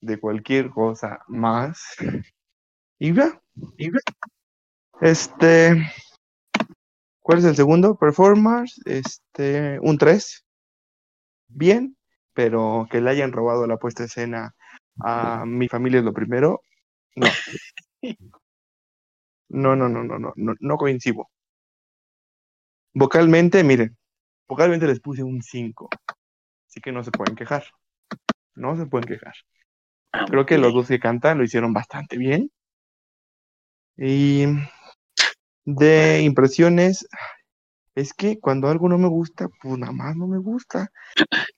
[0.00, 1.96] de cualquier cosa, más.
[2.98, 3.40] Y ya.
[5.00, 5.90] Este,
[7.20, 7.96] ¿cuál es el segundo?
[7.98, 10.46] Performance, este, un 3.
[11.48, 11.96] Bien,
[12.32, 14.54] pero que le hayan robado la puesta a escena
[15.04, 16.62] a mi familia es lo primero.
[17.14, 17.26] No.
[19.48, 21.28] No, no, no, no, no, no, no coincido.
[22.94, 23.96] Vocalmente, miren,
[24.48, 25.88] vocalmente les puse un 5.
[26.68, 27.64] Así que no se pueden quejar.
[28.54, 29.34] No se pueden quejar.
[30.28, 32.50] Creo que los dos que cantan lo hicieron bastante bien.
[33.96, 34.44] Y
[35.64, 37.06] de impresiones,
[37.94, 40.90] es que cuando algo no me gusta, pues nada más no me gusta.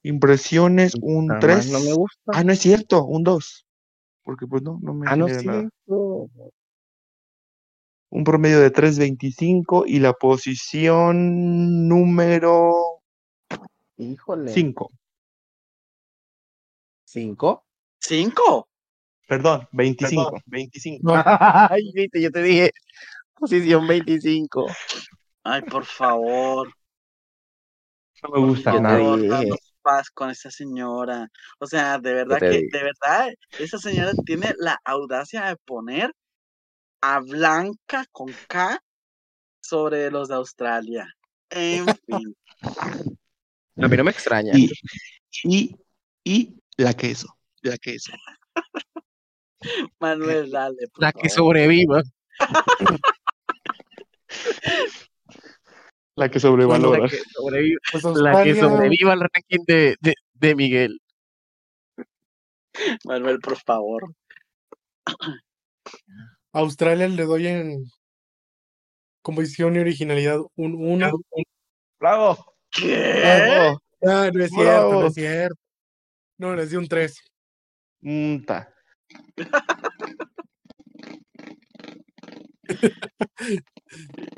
[0.03, 1.57] Impresiones, un Nada 3.
[1.57, 2.33] más no me gusta.
[2.33, 3.67] Ah, no es cierto, un 2.
[4.23, 5.61] Porque pues no, no me Ah, no es nada.
[5.61, 6.31] cierto.
[8.11, 13.01] Un promedio de 3.25 y la posición número
[13.99, 14.53] Híjole.
[14.53, 14.91] 5.
[17.05, 17.68] ¿Cinco?
[18.01, 18.69] ¿Cinco?
[19.27, 20.41] Perdón, 25.
[20.47, 21.01] 25.
[21.03, 21.23] No.
[21.71, 22.73] Ay, viste, yo te dije
[23.35, 24.67] posición 25.
[25.45, 26.73] Ay, por favor.
[28.23, 29.17] No me gusta Yo nada.
[29.17, 29.51] dije.
[29.83, 31.29] paz con esa señora.
[31.59, 32.69] O sea, de verdad que, digo?
[32.73, 36.13] de verdad, esa señora tiene la audacia de poner
[37.01, 38.83] a Blanca con K
[39.61, 41.07] sobre los de Australia.
[41.51, 42.37] En fin,
[43.81, 44.53] A mí no me extraña.
[44.55, 44.71] Y,
[45.45, 45.77] y,
[46.25, 47.38] y la queso.
[47.63, 48.13] La queso.
[50.01, 50.89] Manuel, dale.
[50.93, 52.03] por La que sobreviva.
[56.17, 57.09] La que La sobrevalora.
[57.09, 61.01] que sobreviva, Pues la que sobreviva al ranking de, de, de Miguel.
[63.05, 64.13] Manuel, por favor.
[66.53, 67.85] Australia le doy en
[69.23, 71.11] composición y originalidad un 1.
[72.01, 72.55] ¡Bravo!
[72.71, 73.21] ¿Qué?
[73.21, 73.83] ¡Bravo!
[74.05, 75.57] Ah, no es cierto, no es cierto.
[76.39, 77.17] No, les di un 3.
[78.01, 78.73] Mm, ta.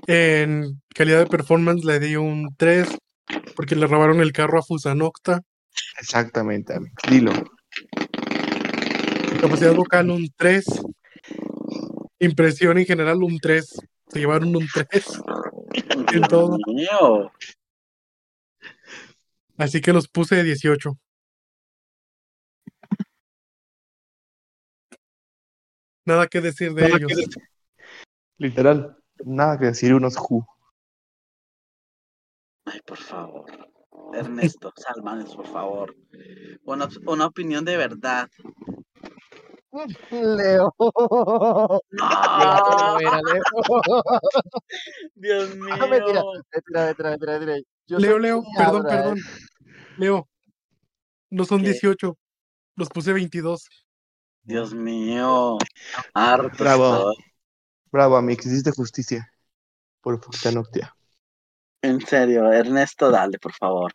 [0.07, 2.97] En calidad de performance le di un 3
[3.55, 5.43] porque le robaron el carro a Fusanocta.
[5.99, 6.95] Exactamente, amigo.
[7.09, 7.33] Dilo.
[9.41, 10.65] Capacidad vocal un 3.
[12.19, 13.67] Impresión en general un 3.
[14.09, 15.21] Se llevaron un 3
[16.13, 16.59] en todo.
[19.57, 20.99] Así que los puse de 18.
[26.05, 27.09] Nada que decir de Nada ellos.
[27.09, 27.29] decir.
[28.39, 28.97] Literal.
[29.25, 30.45] Nada que decir unos ju.
[32.65, 33.51] Ay, por favor.
[34.15, 35.95] Ernesto, Salmanes, por favor.
[36.65, 38.29] Una, una opinión de verdad.
[40.11, 40.75] Leo.
[40.79, 41.81] ¡No!
[43.01, 43.43] Era Leo.
[45.15, 45.75] Dios mío.
[45.75, 46.23] Ah, mentira.
[46.53, 47.57] Mentira, mentira, mentira, mentira.
[47.87, 49.19] Yo Leo, Leo, perdón, perdón.
[49.97, 50.29] Leo,
[51.31, 51.71] no son ¿Qué?
[51.71, 52.17] 18.
[52.77, 53.69] Los puse 22.
[54.51, 55.59] Dios mío.
[56.13, 56.93] Harto Bravo.
[56.93, 57.25] estoy.
[57.93, 58.47] Bravo, Amix.
[58.47, 59.33] Hiciste justicia.
[60.01, 60.95] Por Futanoctia.
[61.83, 63.93] En serio, Ernesto, dale, por favor.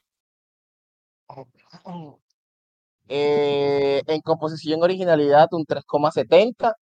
[3.07, 6.73] Eh, en composición y originalidad, un 3,70.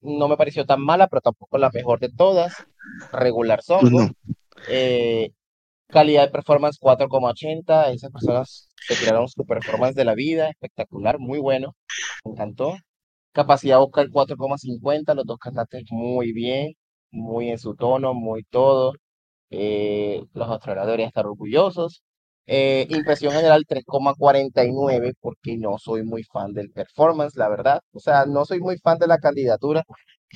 [0.00, 2.52] No me pareció tan mala, pero tampoco la mejor de todas.
[3.12, 4.10] Regular Pues no.
[4.66, 5.30] Eh,
[5.86, 7.92] calidad de performance 4,80.
[7.92, 10.50] Esas personas se tiraron su performance de la vida.
[10.50, 11.76] Espectacular, muy bueno.
[12.24, 12.74] Me encantó.
[13.32, 15.14] Capacidad vocal 4,50.
[15.14, 16.72] Los dos cantantes muy bien,
[17.10, 18.94] muy en su tono, muy todo.
[19.50, 22.02] Eh, los australianos deberían estar orgullosos.
[22.46, 27.80] Eh, impresión general 3,49 porque no soy muy fan del performance, la verdad.
[27.92, 29.84] O sea, no soy muy fan de la candidatura.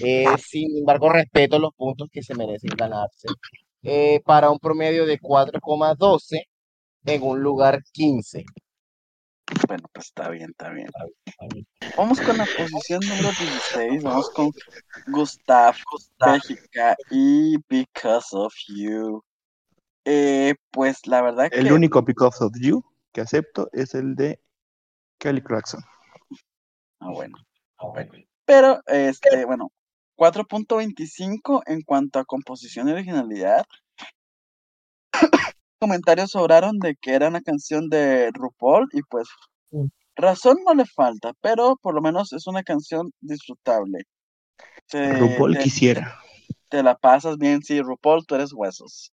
[0.02, 3.28] Eh, sin embargo, respeto los puntos que se merecen ganarse.
[3.82, 6.44] Eh, para un promedio de 4,12
[7.04, 8.44] en un lugar 15.
[9.66, 10.88] Bueno, pues está bien, está bien.
[11.96, 14.02] Vamos con la posición número 16.
[14.02, 14.50] Vamos con
[15.08, 15.76] Gustav,
[16.18, 19.22] Bélgica y Because of You.
[20.06, 24.40] Eh, pues la verdad El que único Because of You que acepto es el de
[25.18, 25.82] Kelly Clarkson.
[27.00, 27.38] Ah, bueno,
[27.78, 28.12] ah, bueno.
[28.44, 29.72] Pero, este, bueno,
[30.16, 33.64] 4.25 en cuanto a composición y originalidad.
[35.88, 39.28] Comentarios sobraron de que era una canción de RuPaul y pues
[39.70, 39.88] Mm.
[40.16, 44.04] razón no le falta, pero por lo menos es una canción disfrutable.
[44.88, 46.18] Te, RuPaul te- quisiera.
[46.70, 49.12] te la pasas bien, sí, RuPaul, tú eres huesos.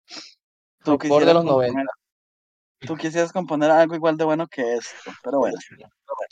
[0.86, 1.92] Tú RuPaul de los componer, 90.
[2.80, 5.58] tú quisieras componer algo igual de bueno que esto, pero bueno.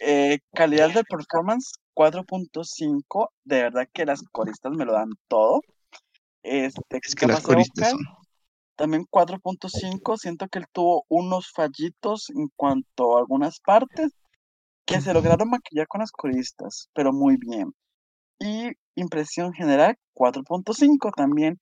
[0.02, 3.30] Eh, calidad de performance 4.5.
[3.44, 5.60] De verdad que las coristas me lo dan todo.
[6.44, 8.19] Este, Es que las coristas vocal, son.
[8.80, 10.18] También 4.5.
[10.18, 14.14] Siento que él tuvo unos fallitos en cuanto a algunas partes
[14.86, 17.74] que se lograron maquillar con las coristas, pero muy bien.
[18.40, 21.60] Y impresión general 4.5 también.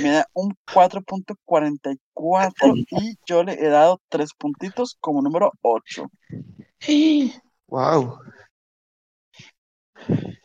[0.00, 1.98] Me da un 4.44
[3.02, 6.08] y yo le he dado tres puntitos como número 8.
[7.66, 8.20] Wow.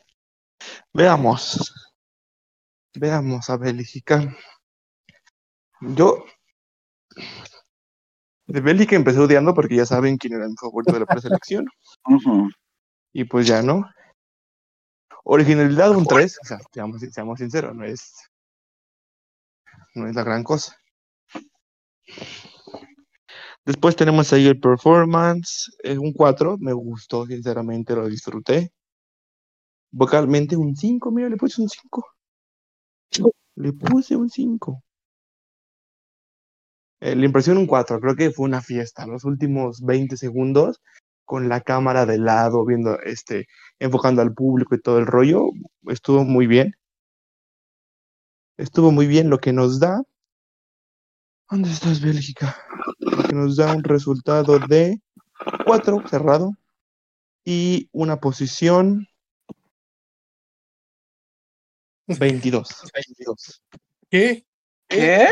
[0.91, 1.71] Veamos.
[2.95, 4.35] Veamos a Bélgica.
[5.93, 6.25] Yo
[8.47, 11.65] de Bélgica empecé odiando porque ya saben quién era mi favorito de la preselección.
[12.07, 12.49] Ujú.
[13.13, 13.89] Y pues ya no.
[15.23, 18.13] Originalidad un 3, o sea, seamos, seamos sinceros, no es,
[19.95, 20.75] no es la gran cosa.
[23.65, 28.71] Después tenemos ahí el performance, es un 4, me gustó, sinceramente lo disfruté.
[29.91, 32.05] Vocalmente un 5, mira, le puse un 5.
[33.55, 34.84] Le puse un 5.
[37.05, 39.05] Eh, la impresión un 4, creo que fue una fiesta.
[39.05, 40.81] Los últimos 20 segundos
[41.23, 45.51] con la cámara de lado, viendo este, enfocando al público y todo el rollo,
[45.87, 46.73] estuvo muy bien.
[48.57, 50.01] Estuvo muy bien lo que nos da.
[51.47, 52.57] ¿Dónde estás, Bélgica?
[52.97, 54.99] Lo que nos da un resultado de
[55.63, 56.53] 4 cerrado.
[57.43, 59.07] Y una posición
[62.07, 62.67] 22.
[62.91, 63.61] 22.
[64.09, 64.43] ¿Qué?
[64.87, 65.27] ¿Qué?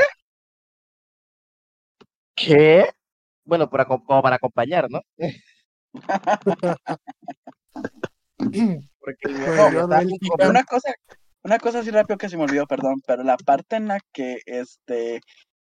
[2.36, 2.90] ¿Qué?
[3.46, 5.02] Bueno, para, como para acompañar, ¿no?
[9.00, 9.28] Porque
[10.50, 10.94] Una cosa,
[11.44, 14.38] una cosa así rápido que se me olvidó, perdón, pero la parte en la que
[14.46, 15.20] este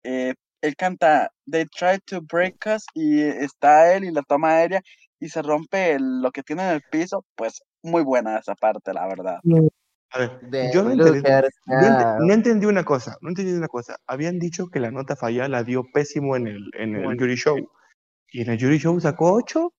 [0.04, 4.82] eh, él canta They try to break us y está él y la toma aérea
[5.20, 8.94] y se rompe el- lo que tiene en el piso, pues muy buena esa parte,
[8.94, 9.40] la verdad.
[10.14, 11.22] A ver, de yo no entendí,
[12.20, 13.96] no entendí una cosa, no entendí una cosa.
[14.08, 17.58] Habían dicho que la nota fallada la dio pésimo en el, en el Jury Show.
[18.34, 19.74] Y en el Jury Show sacó 8.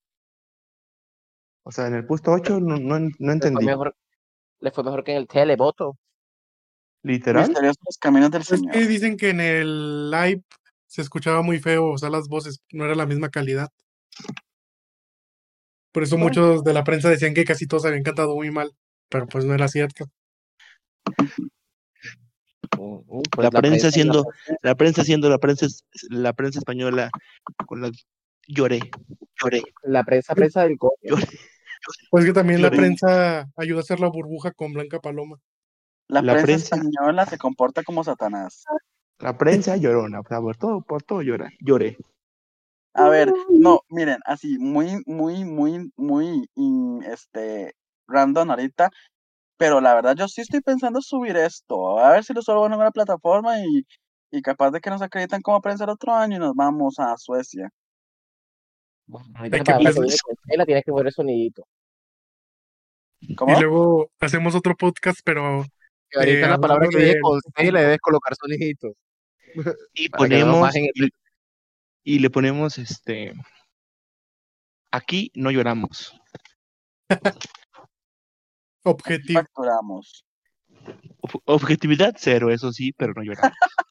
[1.65, 3.65] O sea, en el puesto 8 no, no, no Le fue entendí.
[3.67, 3.95] mejor,
[4.61, 5.97] le fue mejor que en el televoto.
[7.03, 7.53] Literal.
[7.63, 8.73] Los caminos del Es Señor.
[8.73, 10.43] que dicen que en el live
[10.87, 13.69] se escuchaba muy feo, o sea, las voces no era la misma calidad.
[15.93, 16.27] Por eso Bueno.
[16.29, 18.73] muchos de la prensa decían que casi todos habían cantado muy mal,
[19.09, 20.07] pero pues no era cierto.
[22.79, 24.25] Mm, mm, pues La prensa la- siendo,
[24.63, 25.67] la prensa siendo la prensa,
[26.11, 27.11] la prensa española
[27.67, 27.91] con la
[28.49, 28.81] lloré,
[29.43, 30.95] lloré, La prensa, prensa del coño.
[31.03, 31.27] lloré.
[32.11, 35.39] Pues que también la prensa ayuda a hacer la burbuja con Blanca Paloma.
[36.09, 38.65] La, La prensa, prensa- española se comporta como Satanás.
[39.19, 41.97] La prensa llorona, por todo, por todo llora, lloré.
[42.95, 47.75] A ver, no, miren, así, muy, muy, muy, muy, in- este,
[48.07, 48.91] random ahorita,
[49.63, 52.73] pero la verdad yo sí estoy pensando subir esto, a ver si lo subo en
[52.73, 53.87] alguna plataforma y,
[54.33, 57.17] y capaz de que nos acreditan como prensa el otro año y nos vamos a
[57.17, 57.71] Suecia.
[59.07, 59.79] Bueno, ahorita para
[60.57, 61.63] la tienes que poner sonidito.
[63.37, 63.57] ¿Cómo?
[63.57, 65.65] Y luego hacemos otro podcast, pero
[66.11, 68.95] Que ahorita Eh, la palabra que de- con C le debes colocar soniditos.
[69.95, 70.91] Y ponemos, el-
[72.03, 73.33] y, y le ponemos este,
[74.91, 76.21] aquí no lloramos.
[78.83, 79.41] objetivo.
[79.41, 80.25] Facturamos.
[81.21, 83.57] Ob- Objetividad cero, eso sí, pero no lloramos.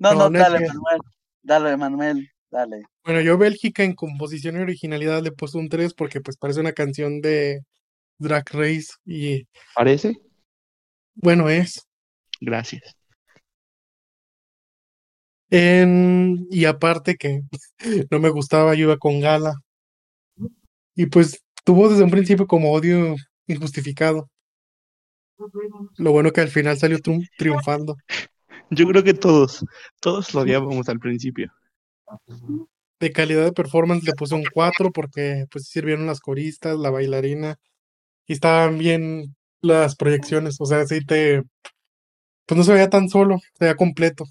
[0.00, 0.60] No, No, dale.
[0.68, 1.00] Manuel,
[1.42, 2.82] dale, Manuel, dale.
[3.04, 6.72] Bueno, yo Bélgica en composición y originalidad le puesto un 3 porque pues parece una
[6.72, 7.62] canción de
[8.18, 10.16] Drag Race y ¿Parece?
[11.16, 11.82] bueno es.
[12.40, 12.96] Gracias.
[15.50, 17.42] En- y aparte que
[18.10, 19.54] no me gustaba, yo iba con Gala.
[20.94, 23.16] Y pues tuvo desde un principio como odio
[23.48, 24.30] injustificado.
[25.96, 27.96] Lo bueno que al final salió triun- triunfando.
[28.70, 29.64] Yo creo que todos,
[30.00, 31.52] todos lo odiábamos al principio.
[33.00, 37.56] De calidad de performance le puse un 4 porque pues sirvieron las coristas, la bailarina
[38.26, 40.56] y estaban bien las proyecciones.
[40.60, 41.42] O sea, sí te...
[42.46, 44.24] Pues no se veía tan solo, se veía completo.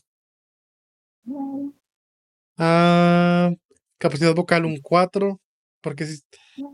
[2.58, 3.52] Ah,
[3.98, 5.40] capacidad vocal un 4
[5.82, 6.22] porque sí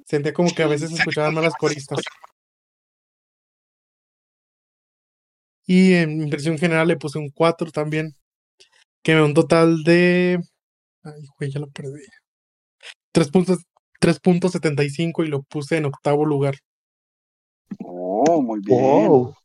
[0.06, 2.00] sentía como que a veces escuchaban mal las coristas.
[5.72, 8.16] Y en impresión general le puse un 4 también,
[9.04, 10.40] que me da un total de...
[11.04, 12.02] Ay, güey, ya lo perdí.
[13.12, 13.60] 3 puntos,
[14.02, 16.56] 3.75 y lo puse en octavo lugar.
[17.86, 18.80] Oh, muy bien.
[18.82, 19.36] Wow.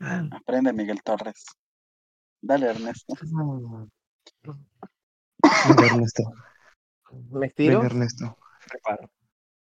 [0.00, 1.44] Aprende, Miguel Torres.
[2.40, 3.14] Dale, Ernesto.
[5.68, 6.24] Venga, Ernesto.
[7.30, 7.74] ¿Me estiro?
[7.74, 8.36] Venga, Ernesto.
[8.68, 9.08] Preparo.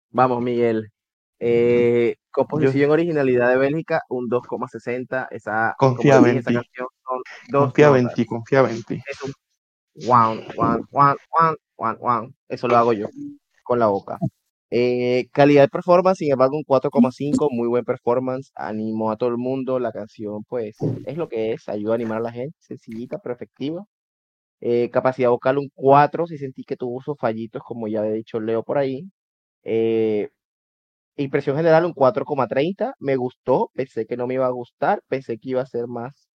[0.08, 0.90] Vamos, Miguel.
[1.38, 5.28] Eh, composición originalidad de Bélgica, un 2,60.
[5.30, 8.16] Esa, dije, en esa canción son dos Confiaba en notas.
[8.16, 9.02] ti, confiaba en ti.
[9.06, 9.32] Es un
[9.94, 11.16] guau, guau, guau,
[11.76, 12.28] guau, guau.
[12.48, 13.08] Eso lo hago yo
[13.64, 14.18] con la boca.
[14.70, 19.36] Eh, calidad de performance, sin embargo, un 4,5, muy buen performance, animó a todo el
[19.36, 20.76] mundo, la canción pues
[21.06, 23.84] es lo que es, ayuda a animar a la gente, sencillita, pero efectiva.
[24.60, 28.40] Eh, capacidad vocal un 4, si sentí que tuvo sus fallitos, como ya he dicho
[28.40, 29.04] Leo por ahí.
[29.64, 30.30] Eh,
[31.16, 35.50] impresión general un 4,30, me gustó, pensé que no me iba a gustar, pensé que
[35.50, 36.28] iba a ser más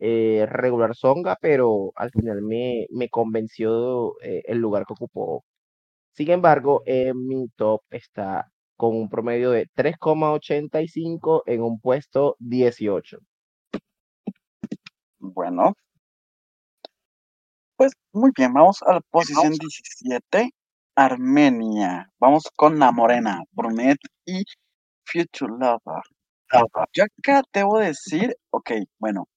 [0.00, 5.44] eh, regular songa, pero al final me, me convenció eh, el lugar que ocupó.
[6.12, 13.18] Sin embargo, en mi top está con un promedio de 3,85 en un puesto 18.
[15.20, 15.74] Bueno.
[17.76, 20.50] Pues muy bien, vamos a la posición 17,
[20.98, 22.10] Armenia.
[22.18, 24.42] Vamos con La Morena, Brunet y
[25.06, 26.02] Future Lover.
[26.92, 29.28] Yo acá debo decir, ok, bueno,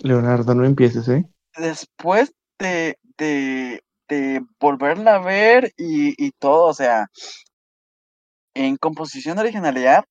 [0.00, 1.24] Leonardo, no empieces, ¿eh?
[1.56, 7.06] después de, de, de volverla a ver y, y todo, o sea,
[8.54, 10.04] en composición de originalidad,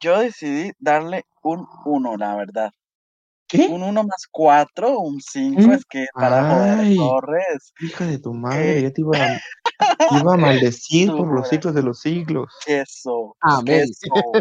[0.00, 2.70] yo decidí darle un 1, la verdad.
[3.52, 3.66] ¿Qué?
[3.66, 6.96] Un 1 más 4, un 5, es que para Ay.
[6.96, 7.72] Torres.
[7.80, 8.82] Hija de tu madre, Eh.
[8.84, 9.40] ya te iba a,
[10.08, 10.36] te iba a
[10.72, 12.50] maldecir por los siglos de los siglos.
[12.64, 13.84] Queso, Amén.
[13.88, 14.32] queso.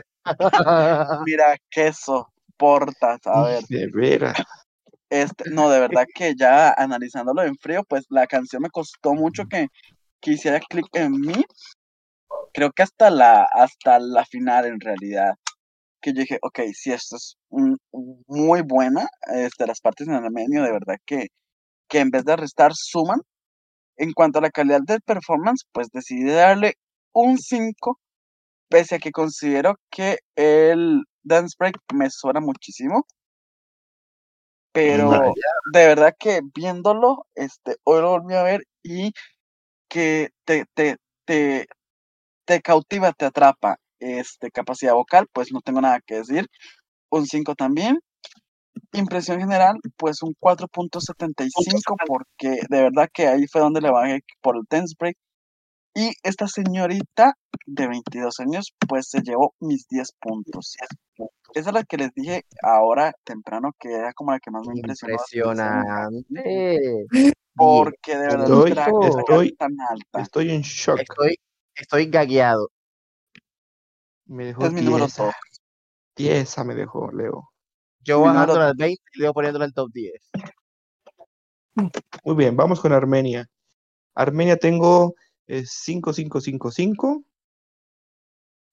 [1.25, 3.63] Mira, queso, portas, a ver.
[3.67, 4.37] De veras.
[5.09, 9.43] Este, no, de verdad que ya analizándolo en frío, pues la canción me costó mucho
[9.49, 9.67] que,
[10.21, 11.43] que hiciera clic en mí.
[12.53, 15.35] Creo que hasta la, hasta la final en realidad.
[16.01, 20.71] Que yo dije, ok, si esto es muy buena, este, las partes en Armenio, de
[20.71, 21.27] verdad que,
[21.87, 23.21] que en vez de restar, suman.
[23.97, 26.73] En cuanto a la calidad del performance, pues decidí darle
[27.13, 27.99] un 5,
[28.69, 33.05] pese a que considero que el dance break me suena muchísimo.
[34.73, 35.11] Pero
[35.73, 39.11] de verdad que viéndolo, este, hoy lo volví a ver y
[39.89, 40.95] que te, te,
[41.25, 41.67] te,
[42.45, 43.77] te cautiva, te atrapa.
[44.01, 46.47] Este, capacidad vocal, pues no tengo nada que decir.
[47.09, 47.99] Un 5 también.
[48.93, 54.57] Impresión general, pues un 4.75 porque de verdad que ahí fue donde le bajé por
[54.57, 55.15] el dance break.
[55.93, 57.33] Y esta señorita
[57.65, 60.75] de 22 años, pues se llevó mis 10 puntos.
[61.53, 64.73] Esa es la que les dije ahora temprano que era como la que más me
[64.77, 65.13] impresionó.
[65.13, 67.05] Impresionante.
[67.55, 70.21] Porque de verdad Estoy- no estoy- tan alta.
[70.21, 70.99] Estoy en shock.
[71.01, 71.35] Estoy,
[71.75, 72.69] estoy gagueado.
[74.31, 75.25] Me dejó Es mi número tiesa.
[75.25, 75.33] 2.
[76.13, 77.49] Tiesa me dejó, Leo.
[77.99, 78.77] Yo Mi número al dos.
[78.77, 80.13] 20 y luego poniéndola en top 10.
[82.23, 83.45] Muy bien, vamos con Armenia.
[84.15, 85.15] Armenia tengo
[85.47, 87.25] eh, 5555.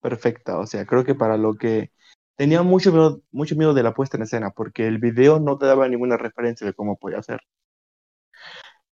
[0.00, 1.90] Perfecta, o sea, creo que para lo que
[2.36, 5.66] tenía mucho miedo, mucho miedo de la puesta en escena, porque el video no te
[5.66, 7.40] daba ninguna referencia de cómo podía ser.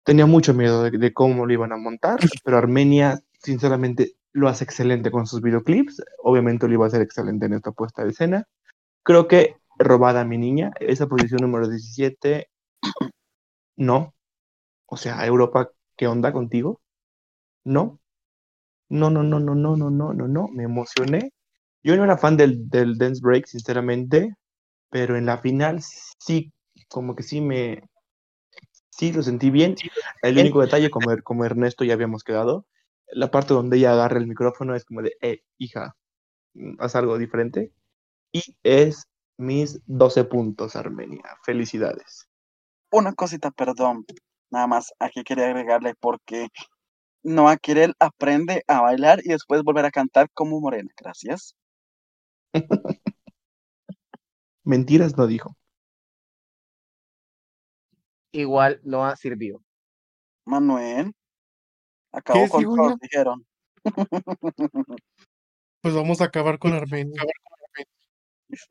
[0.05, 4.63] Tenía mucho miedo de, de cómo lo iban a montar, pero Armenia, sinceramente, lo hace
[4.63, 6.03] excelente con sus videoclips.
[6.21, 8.47] Obviamente lo iba a hacer excelente en esta puesta de escena.
[9.03, 12.49] Creo que robada mi niña, esa posición número 17,
[13.77, 14.13] no.
[14.85, 16.81] O sea, Europa, ¿qué onda contigo?
[17.63, 17.99] No.
[18.89, 20.47] No, no, no, no, no, no, no, no, no.
[20.49, 21.31] Me emocioné.
[21.83, 24.35] Yo no era fan del, del dance break, sinceramente,
[24.89, 26.53] pero en la final sí,
[26.87, 27.83] como que sí me,
[28.89, 29.75] sí lo sentí bien.
[30.21, 32.65] El único detalle, como, como Ernesto ya habíamos quedado,
[33.13, 35.95] la parte donde ella agarra el micrófono es como de, eh, hija,
[36.79, 37.71] haz algo diferente.
[38.31, 39.07] Y es
[39.37, 41.23] mis 12 puntos, Armenia.
[41.43, 42.27] Felicidades.
[42.91, 44.05] Una cosita, perdón.
[44.51, 46.49] Nada más aquí quería agregarle porque
[47.23, 50.91] Noah Kirel aprende a bailar y después volver a cantar como Morena.
[50.97, 51.55] Gracias.
[54.63, 55.55] Mentiras no dijo.
[58.31, 59.63] Igual no ha sirvió.
[60.45, 61.13] Manuel.
[62.13, 63.45] Acabó ¿Qué con todo, dijeron.
[65.81, 67.21] Pues vamos a acabar con Armenia.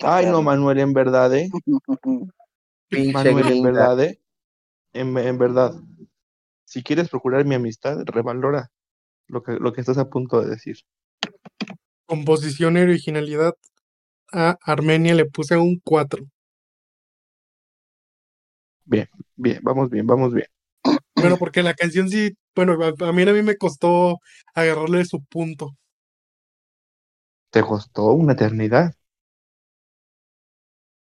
[0.01, 0.43] Ay, no.
[0.43, 1.51] Manuel, en verdad, ¿eh?
[2.89, 4.20] Pinche Manuel, en verdad, ¿eh?
[4.93, 5.74] En, en verdad.
[6.64, 8.70] Si quieres procurar mi amistad, revalora
[9.27, 10.78] lo que, lo que estás a punto de decir.
[12.06, 13.55] Composición y originalidad.
[14.32, 16.24] A Armenia le puse un 4.
[18.85, 19.09] Bien,
[19.62, 20.47] vamos bien, vamos bien.
[21.14, 24.19] Bueno, porque la canción sí, bueno, a, a mí, a mí me costó
[24.55, 25.77] agarrarle su punto.
[27.51, 28.93] Te costó una eternidad.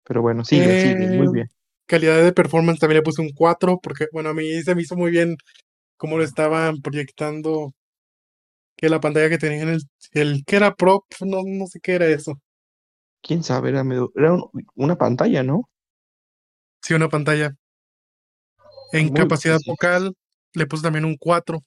[0.04, 1.52] Pero bueno, sigue, sigue, muy Eh, bien.
[1.88, 4.96] Calidad de performance también le puse un 4, porque, bueno, a mí se me hizo
[4.98, 5.38] muy bien
[5.98, 7.74] cómo lo estaban proyectando,
[8.76, 9.82] que la pantalla que tenían, el,
[10.14, 12.40] el que era prop, no, no sé qué era eso.
[13.22, 13.70] ¿Quién sabe?
[13.70, 15.70] Era, medio- era un- una pantalla, ¿no?
[16.82, 17.56] Sí, una pantalla.
[18.92, 20.14] En Muy- capacidad vocal
[20.54, 21.64] le puse también un 4.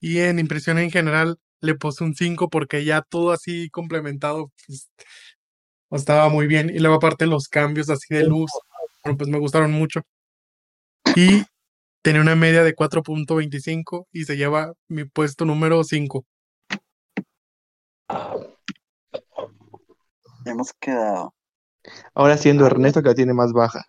[0.00, 4.90] Y en impresión en general le puse un 5 porque ya todo así complementado pues,
[5.90, 6.70] estaba muy bien.
[6.70, 8.50] Y luego aparte los cambios así de luz,
[9.04, 10.02] bueno, pues me gustaron mucho.
[11.16, 11.44] Y
[12.02, 16.24] tenía una media de 4.25 y se lleva mi puesto número 5.
[20.44, 21.34] Hemos quedado.
[22.14, 23.84] Ahora siendo Ernesto que la tiene más baja.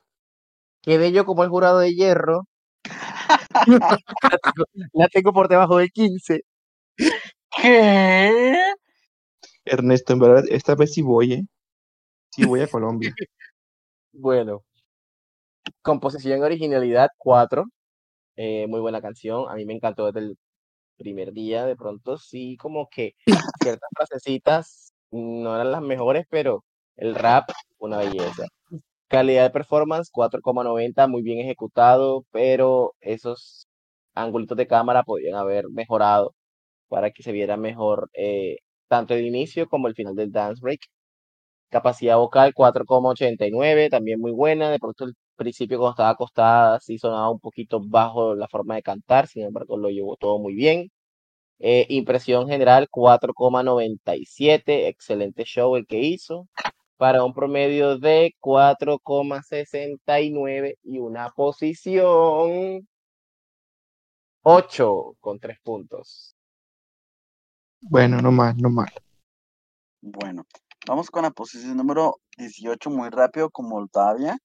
[0.90, 2.48] Quedé yo como el jurado de hierro.
[2.84, 3.46] La
[4.44, 6.42] tengo, la tengo por debajo del 15.
[7.56, 8.56] ¿Qué?
[9.66, 11.44] Ernesto, en verdad, esta vez sí voy, ¿eh?
[12.32, 13.14] Sí voy a Colombia.
[14.12, 14.64] Bueno,
[15.84, 17.66] composición originalidad 4.
[18.36, 19.48] Eh, muy buena canción.
[19.48, 20.38] A mí me encantó desde el
[20.98, 21.66] primer día.
[21.66, 23.14] De pronto sí, como que
[23.62, 26.66] ciertas frasecitas no eran las mejores, pero
[26.98, 28.48] el rap, una belleza.
[29.10, 33.68] Calidad de performance 4,90, muy bien ejecutado, pero esos
[34.14, 36.36] angulitos de cámara podrían haber mejorado
[36.90, 38.58] para que se viera mejor eh,
[38.90, 40.82] tanto el inicio como el final del dance break.
[41.70, 44.72] Capacidad vocal 4,89, también muy buena.
[44.72, 48.84] De pronto el principio cuando estaba acostada sí sonaba un poquito bajo la forma de
[48.84, 50.90] cantar, sin embargo lo llevó todo muy bien.
[51.60, 56.48] Eh, impresión general 4,97, excelente show el que hizo,
[57.00, 62.86] para un promedio de 4,69 y una posición
[64.44, 66.36] 8 con 3 puntos.
[67.80, 68.92] Bueno, no mal, no mal.
[70.02, 70.46] Bueno,
[70.86, 74.38] vamos con la posición número 18 muy rápido con Moldavia.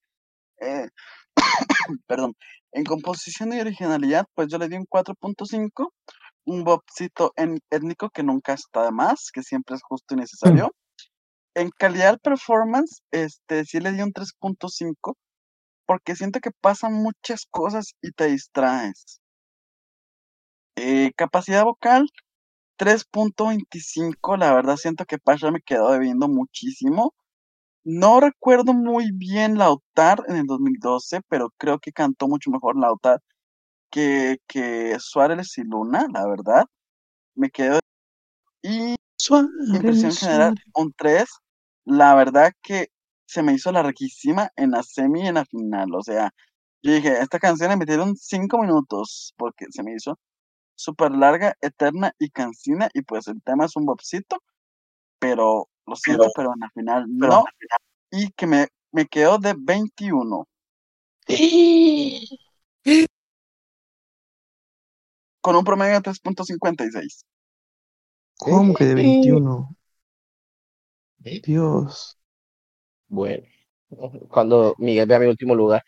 [0.60, 0.88] Eh,
[2.06, 2.36] perdón,
[2.70, 5.92] en composición y originalidad, pues yo le di un 4.5,
[6.44, 10.72] un bobcito en- étnico que nunca está de más, que siempre es justo y necesario.
[11.54, 15.16] En calidad performance, este sí le di un 3.5,
[15.86, 19.20] porque siento que pasan muchas cosas y te distraes.
[20.76, 22.08] Eh, capacidad vocal,
[22.78, 27.14] 3.25, la verdad siento que Pasha me quedó debiendo muchísimo.
[27.84, 33.20] No recuerdo muy bien Lautar en el 2012, pero creo que cantó mucho mejor Lautar
[33.90, 36.64] que, que Suárez y Luna, la verdad.
[37.36, 37.78] Me quedó.
[38.62, 38.96] Y
[39.72, 41.26] impresión general, un 3.
[41.84, 42.88] La verdad que
[43.26, 45.94] se me hizo larguísima en la semi y en la final.
[45.94, 46.32] O sea,
[46.82, 50.18] yo dije, esta canción le metieron 5 minutos porque se me hizo
[50.74, 52.88] súper larga, eterna y cansina.
[52.94, 54.42] Y pues el tema es un bobcito,
[55.18, 57.44] pero lo siento, pero en la final no.
[58.10, 60.46] Y que me, me quedó de 21.
[65.40, 67.24] Con un promedio de 3.56.
[68.38, 69.76] ¿Cómo que de 21?
[71.24, 72.18] Dios.
[73.08, 73.46] Bueno,
[74.28, 75.82] cuando Miguel vea mi último lugar.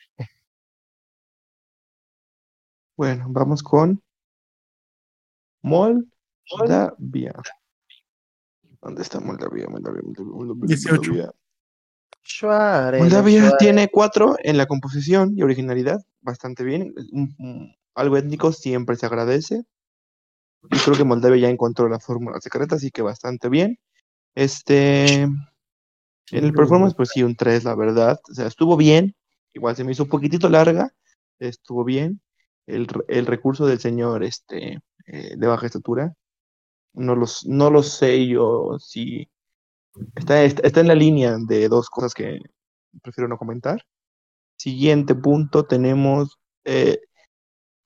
[2.96, 4.02] Bueno, vamos con
[5.60, 7.34] Moldavia.
[8.80, 9.66] ¿Dónde está Moldavia?
[9.68, 11.00] Moldavia, Moldavia, Moldavia, 18.
[11.00, 11.32] Moldavia.
[12.22, 13.58] Suárez, Moldavia Suárez.
[13.58, 16.94] tiene cuatro en la composición y originalidad, bastante bien.
[17.94, 19.64] Algo étnico siempre se agradece.
[20.70, 23.78] Y creo que Moldavia ya encontró la fórmula secreta, así que bastante bien.
[24.36, 25.48] Este, en
[26.30, 28.20] el performance, pues sí, un 3, la verdad.
[28.30, 29.16] O sea, estuvo bien.
[29.54, 30.92] Igual se me hizo un poquitito larga.
[31.38, 32.20] Estuvo bien.
[32.66, 36.14] El, el recurso del señor este, eh, de baja estatura.
[36.92, 39.28] No los, no lo sé yo si
[40.14, 42.40] está, está, está en la línea de dos cosas que
[43.02, 43.82] prefiero no comentar.
[44.58, 47.00] Siguiente punto, tenemos eh,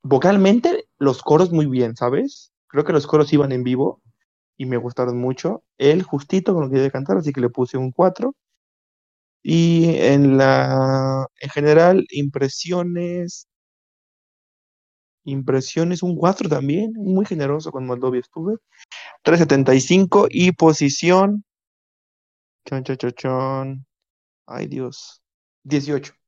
[0.02, 2.52] vocalmente los coros muy bien, ¿sabes?
[2.66, 4.00] Creo que los coros iban en vivo
[4.60, 5.64] y me gustaron mucho.
[5.78, 8.34] Él justito con lo que debe cantar, así que le puse un 4.
[9.44, 13.46] Y en la, en general, impresiones,
[15.24, 18.56] impresiones, un 4 también, muy generoso con Moldovia estuve.
[19.24, 21.44] 3.75 y posición,
[22.66, 23.86] chon, chon, chon, chon.
[24.46, 25.22] Ay Dios,
[25.64, 26.19] 18.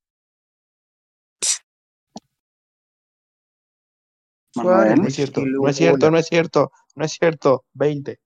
[4.55, 5.01] Manuel.
[5.01, 8.19] No es cierto, no es cierto, no es cierto, no es cierto, 20.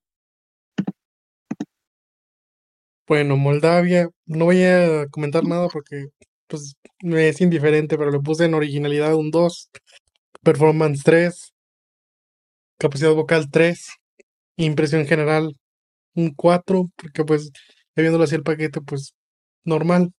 [3.07, 6.09] Bueno, Moldavia, no voy a comentar nada porque
[6.49, 9.71] pues me es indiferente, pero le puse en originalidad un 2,
[10.43, 11.53] performance 3,
[12.79, 13.89] capacidad vocal 3,
[14.57, 15.57] impresión general
[16.15, 17.53] un 4, porque pues
[17.95, 19.15] viéndolo así el paquete, pues
[19.65, 20.13] normal.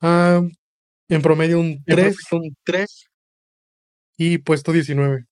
[0.00, 0.42] Ah,
[1.08, 3.06] en promedio un 3 Un 3.
[4.16, 5.26] Y puesto 19.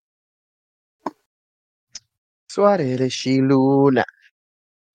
[2.49, 4.05] Suárez y Luna.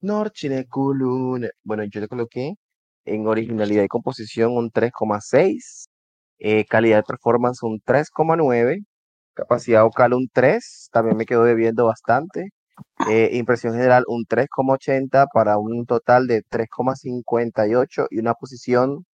[0.02, 1.50] Norchine Kuluna.
[1.64, 2.54] Bueno, yo le coloqué
[3.06, 5.88] en originalidad y composición un 3,6.
[6.40, 8.86] eh, calidad de performance un 3,9.
[9.34, 10.90] Capacidad vocal un 3.
[10.92, 12.50] También me quedó debiendo bastante.
[13.10, 19.06] eh, impresión general un 3,80 para un total de 3,58 y una posición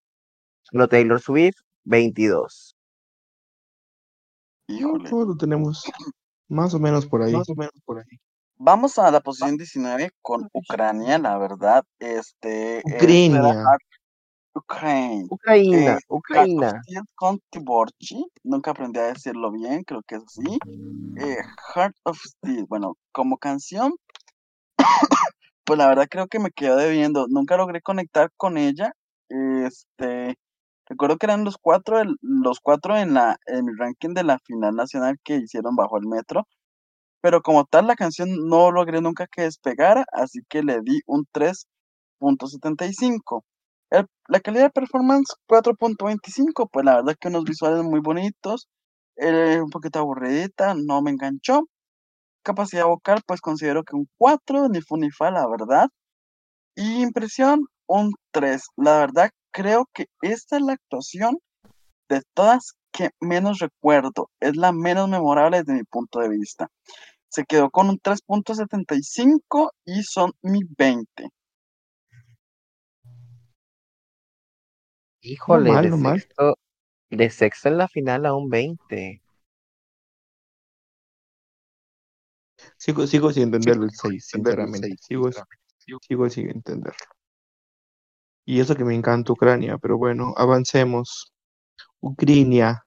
[0.71, 1.55] lo Taylor Swift
[1.85, 2.72] 22.
[4.67, 5.09] Híjole.
[5.09, 5.83] Todo lo tenemos
[6.47, 7.33] más o menos por ahí.
[7.33, 8.19] Más o menos por ahí.
[8.57, 11.83] Vamos a la posición 19 con Ucrania, la verdad.
[11.99, 12.77] Este.
[12.77, 13.63] es Ucrania.
[14.55, 15.25] Ukraine.
[15.29, 16.59] Ucrania, Eh, Ucrania.
[16.59, 18.25] Heart of Steel con Tiborchi.
[18.43, 20.59] Nunca aprendí a decirlo bien, creo que es así.
[21.17, 21.37] Eh,
[21.73, 22.65] Heart of Steel.
[22.69, 23.93] Bueno, como canción,
[25.65, 27.27] pues la verdad creo que me quedó debiendo.
[27.27, 28.93] Nunca logré conectar con ella.
[29.29, 30.35] Este.
[30.87, 34.39] Recuerdo que eran los cuatro, el- los cuatro en la en mi ranking de la
[34.39, 36.47] final nacional que hicieron bajo el metro.
[37.21, 41.25] Pero como tal, la canción no logré nunca que despegara, así que le di un
[41.31, 43.45] 3.75.
[43.91, 48.67] El- La calidad de performance 4.25, pues la verdad que unos visuales muy bonitos,
[49.17, 51.63] eh, un poquito aburridita, no me enganchó.
[52.43, 55.87] Capacidad vocal, pues considero que un 4, ni fu ni fa, la verdad.
[56.75, 58.63] Y impresión, un 3.
[58.77, 61.37] La verdad, creo que esta es la actuación
[62.09, 64.29] de todas que menos recuerdo.
[64.39, 66.69] Es la menos memorable desde mi punto de vista.
[67.29, 71.29] Se quedó con un 3.75 y son mi 20.
[75.21, 76.19] Híjole, mal, de, no mal.
[76.19, 76.57] sexto,
[77.09, 79.21] de sexto en la final a un 20.
[82.77, 84.95] Sigo, sigo sin entenderlo el 6, sinceramente.
[84.99, 85.29] Sigo,
[86.01, 87.05] sigo sin entenderlo.
[88.45, 91.33] Y eso que me encanta Ucrania, pero bueno, avancemos.
[92.01, 92.83] Ucrania.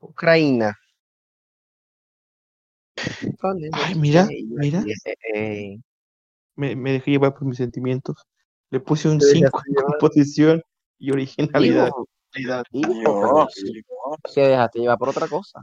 [0.00, 0.78] Ucrania.
[3.72, 4.84] Ay, mira, mira,
[5.34, 5.78] Eh,
[6.54, 8.16] me, me dejé llevar por mis sentimientos.
[8.70, 10.62] Le puse un Te dejaste 5 en composición
[10.98, 11.88] y originalidad.
[11.88, 12.06] hijo,
[12.72, 13.74] Dios.
[14.34, 15.60] que dejaste llevar por otra cosa.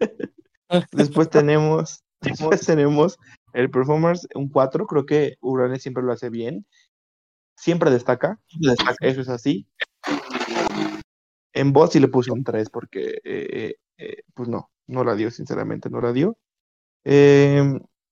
[0.92, 3.16] Después tenemos, después tenemos
[3.52, 4.86] el performance, un 4.
[4.86, 6.66] Creo que Ucrania siempre lo hace bien.
[7.56, 8.38] Siempre destaca.
[9.00, 9.66] Eso es así.
[11.52, 15.30] En voz sí le puse un 3 porque, eh, eh, pues no, no la dio,
[15.30, 16.36] sinceramente, no la dio.
[17.04, 17.62] Eh,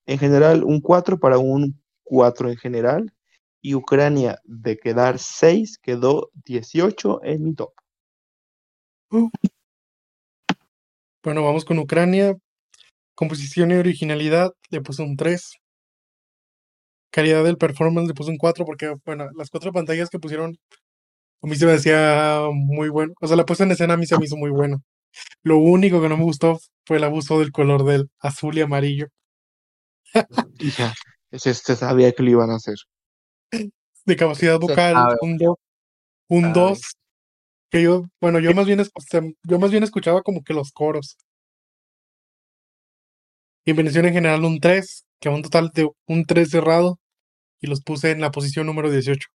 [0.07, 3.13] en general, un 4 para un 4 en general.
[3.61, 7.73] Y Ucrania, de quedar 6, quedó 18 en mi top.
[11.23, 12.37] Bueno, vamos con Ucrania.
[13.15, 15.62] Composición y originalidad le puse un 3.
[17.13, 20.57] Calidad del performance le puse un 4 porque, bueno, las cuatro pantallas que pusieron
[21.43, 23.13] a mí se me hacía muy bueno.
[23.21, 24.83] O sea, la puesta en escena a mí se me hizo muy bueno.
[25.43, 29.09] Lo único que no me gustó fue el abuso del color del azul y amarillo.
[30.59, 30.95] Y ya,
[31.33, 32.77] se, se sabía que lo iban a hacer.
[34.05, 35.57] De capacidad vocal, un 2.
[36.29, 36.55] Un Sabe.
[36.55, 36.81] 2.
[37.71, 40.55] Que yo, bueno, yo más bien, es- o sea, yo más bien escuchaba como que
[40.55, 41.17] los coros.
[43.65, 46.99] Invención en general un 3, que a un total de un 3 cerrado.
[47.63, 49.29] Y los puse en la posición número 18.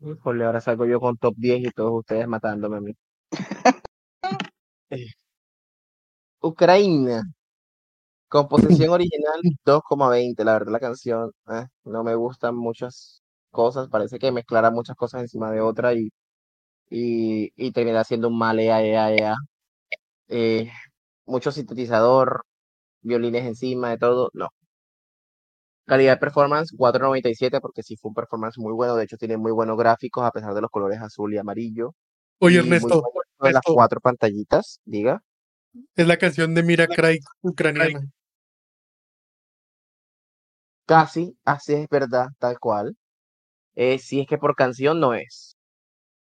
[0.00, 2.92] Híjole, ahora salgo yo con top 10 y todos ustedes matándome a mí.
[4.90, 5.10] Eh,
[6.42, 7.22] Ucrania.
[8.28, 10.44] Composición original 2,20.
[10.44, 13.88] La verdad, la canción eh, no me gustan muchas cosas.
[13.88, 16.10] Parece que mezclara muchas cosas encima de otra y,
[16.90, 19.34] y, y termina siendo un mal ea, ea, ea.
[20.28, 20.70] Eh,
[21.26, 22.44] mucho sintetizador,
[23.02, 24.30] violines encima de todo.
[24.34, 24.48] No.
[25.90, 28.94] Calidad de performance 4.97 porque sí fue un performance muy bueno.
[28.94, 31.96] De hecho, tiene muy buenos gráficos a pesar de los colores azul y amarillo.
[32.38, 33.02] Oye, Y Ernesto,
[33.40, 35.20] de las cuatro pantallitas, diga.
[35.96, 38.02] es la canción de Mira Craig ucraniana.
[40.86, 42.96] Casi, así es verdad, tal cual.
[43.74, 45.56] Eh, si es que por canción no es.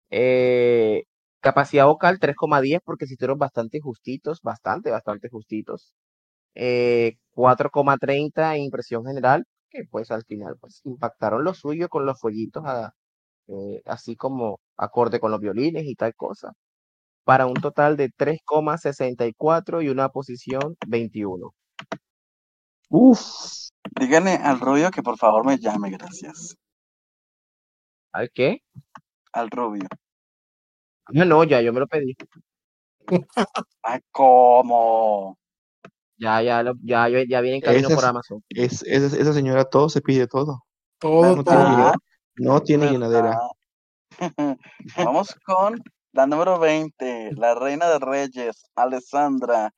[0.10, 1.04] Eh,
[1.42, 5.94] capacidad vocal 3,10 porque sí fueron bastante justitos, bastante, bastante justitos.
[6.56, 12.20] Eh, 4,30 en impresión general, que pues al final pues impactaron lo suyo con los
[12.20, 12.94] fueguitos, a-
[13.48, 16.54] eh, así como acorde con los violines y tal cosa,
[17.26, 21.54] para un total de 3,64 y una posición 21.
[22.90, 23.24] Uf,
[24.00, 26.56] Díganle al Rubio que por favor me llame, gracias.
[28.12, 28.64] ¿Al qué?
[29.34, 29.88] Al Rubio.
[31.12, 32.16] No, no, ya yo me lo pedí.
[33.84, 35.38] Ah, ¿cómo?
[36.24, 38.44] Ya, ya, lo- ya, ya, viene en camino esa, por es- Amazon.
[38.48, 40.64] es- esa, esa señora todo se pide todo.
[41.00, 41.76] Todo, No tiene, todo.
[41.76, 41.94] ¿Verdad?
[42.38, 43.38] llena- no tiene llenadera.
[44.98, 45.84] Vamos con
[46.14, 49.74] la número 20, la reina de reyes, Alessandra.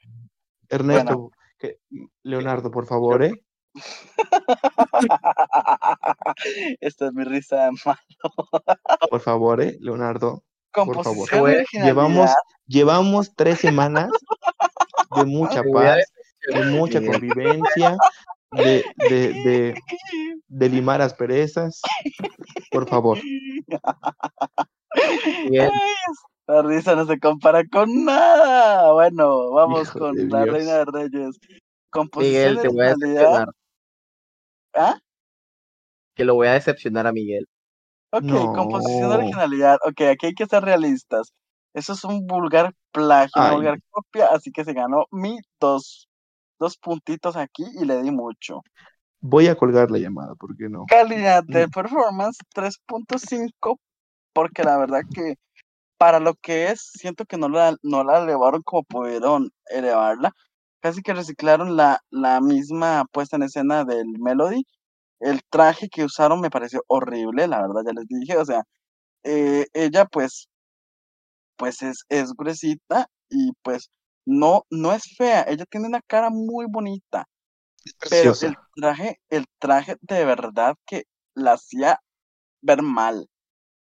[0.70, 1.80] Ernesto, que-
[2.22, 3.34] Leonardo, por favor, ¿eh?
[6.80, 7.98] Esta es mi risa de mal.
[9.10, 9.78] Por favor, ¿eh?
[9.80, 11.28] Leonardo, por favor.
[11.72, 12.30] Llevamos,
[12.68, 14.10] llevamos tres semanas
[15.16, 16.00] de mucha paz,
[16.48, 17.14] de mucha Miguel.
[17.14, 17.98] convivencia,
[18.52, 19.82] de, de, de,
[20.48, 21.82] de limar asperezas.
[22.72, 23.18] Por favor.
[25.46, 25.72] Miguel,
[26.48, 28.94] La risa no se compara con nada.
[28.94, 30.56] Bueno, vamos Hijo con la Dios.
[30.56, 31.12] reina de reyes.
[31.40, 33.22] Miguel, Composición y te voy a originalidad.
[33.22, 33.48] decepcionar.
[34.74, 35.00] ¿Ah?
[36.16, 37.48] Que lo voy a decepcionar a Miguel.
[38.12, 39.78] Ok, composición de originalidad.
[39.86, 41.34] Ok, aquí hay que ser realistas.
[41.74, 43.56] Eso es un vulgar plagio, una Ay.
[43.56, 46.08] vulgar copia, así que se ganó mi dos,
[46.60, 48.62] dos puntitos aquí y le di mucho.
[49.20, 50.86] Voy a colgar la llamada, porque no.
[50.88, 53.80] Calidad de performance 3.5,
[54.34, 55.36] porque la verdad que
[55.98, 60.32] para lo que es, siento que no la, no la elevaron como pudieron elevarla.
[60.80, 64.64] Casi que reciclaron la, la misma puesta en escena del Melody.
[65.20, 68.38] El traje que usaron me pareció horrible, la verdad ya les dije.
[68.38, 68.64] O sea,
[69.24, 70.50] eh, ella pues,
[71.56, 73.90] pues es, es gruesita y pues
[74.26, 75.46] no, no es fea.
[75.48, 77.26] Ella tiene una cara muy bonita.
[78.10, 82.00] pero el traje, el traje de verdad que la hacía
[82.62, 83.28] ver mal,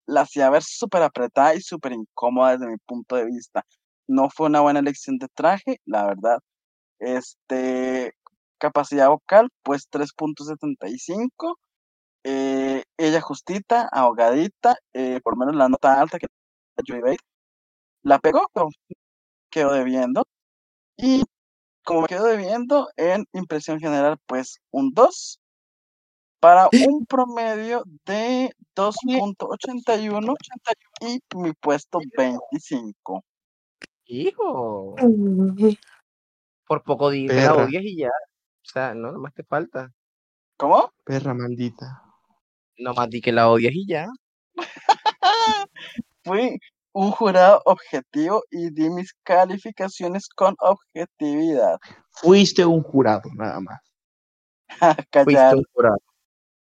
[0.08, 3.66] la hacía ver súper apretada y súper incómoda desde mi punto de vista.
[4.08, 6.40] No fue una buena elección de traje, la verdad.
[7.00, 8.14] Este,
[8.60, 11.58] capacidad vocal, pues 3.75.
[12.24, 16.28] Eh, ella justita, ahogadita, eh, por lo menos la nota alta que.
[18.04, 18.48] La pegó,
[19.50, 20.26] quedó debiendo.
[21.02, 21.24] Y
[21.84, 25.42] como quedó debiendo, en impresión general, pues un 2
[26.40, 30.36] para un promedio de 2.81
[31.02, 33.24] y mi puesto 25.
[34.06, 34.96] Hijo,
[36.66, 38.10] por poco di que la odias y ya.
[38.10, 39.92] O sea, no, nomás te falta.
[40.58, 40.94] ¿Cómo?
[41.04, 42.04] Perra maldita.
[42.78, 44.08] Nomás di que la odias y ya.
[46.24, 46.60] Fui
[46.94, 51.78] un jurado objetivo y di mis calificaciones con objetividad.
[52.12, 53.80] Fuiste un jurado, nada más.
[54.98, 55.98] Fuiste Callar, un jurado.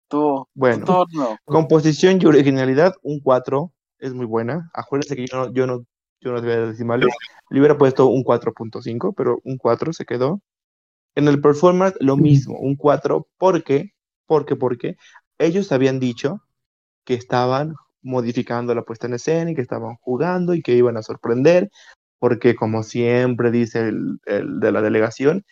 [0.09, 0.85] tú, Bueno.
[0.85, 1.36] tu turno.
[1.44, 3.73] Composición y originalidad, un 4.
[3.99, 4.70] Es muy buena.
[4.74, 5.85] Acuérdense que yo no, yo no,
[6.20, 7.09] yo no te voy a dar decimales.
[7.51, 10.40] Le hubiera puesto un 4.5, pero un 4 se quedó.
[11.15, 13.28] En el performance, lo mismo, un 4.
[13.36, 13.93] ¿Por qué?
[14.27, 14.97] Porque, porque
[15.39, 16.40] ellos habían dicho
[17.05, 21.03] que estaban modificando la puesta en escena y que estaban jugando y que iban a
[21.03, 21.70] sorprender,
[22.19, 25.45] porque como siempre dice el, el de la delegación,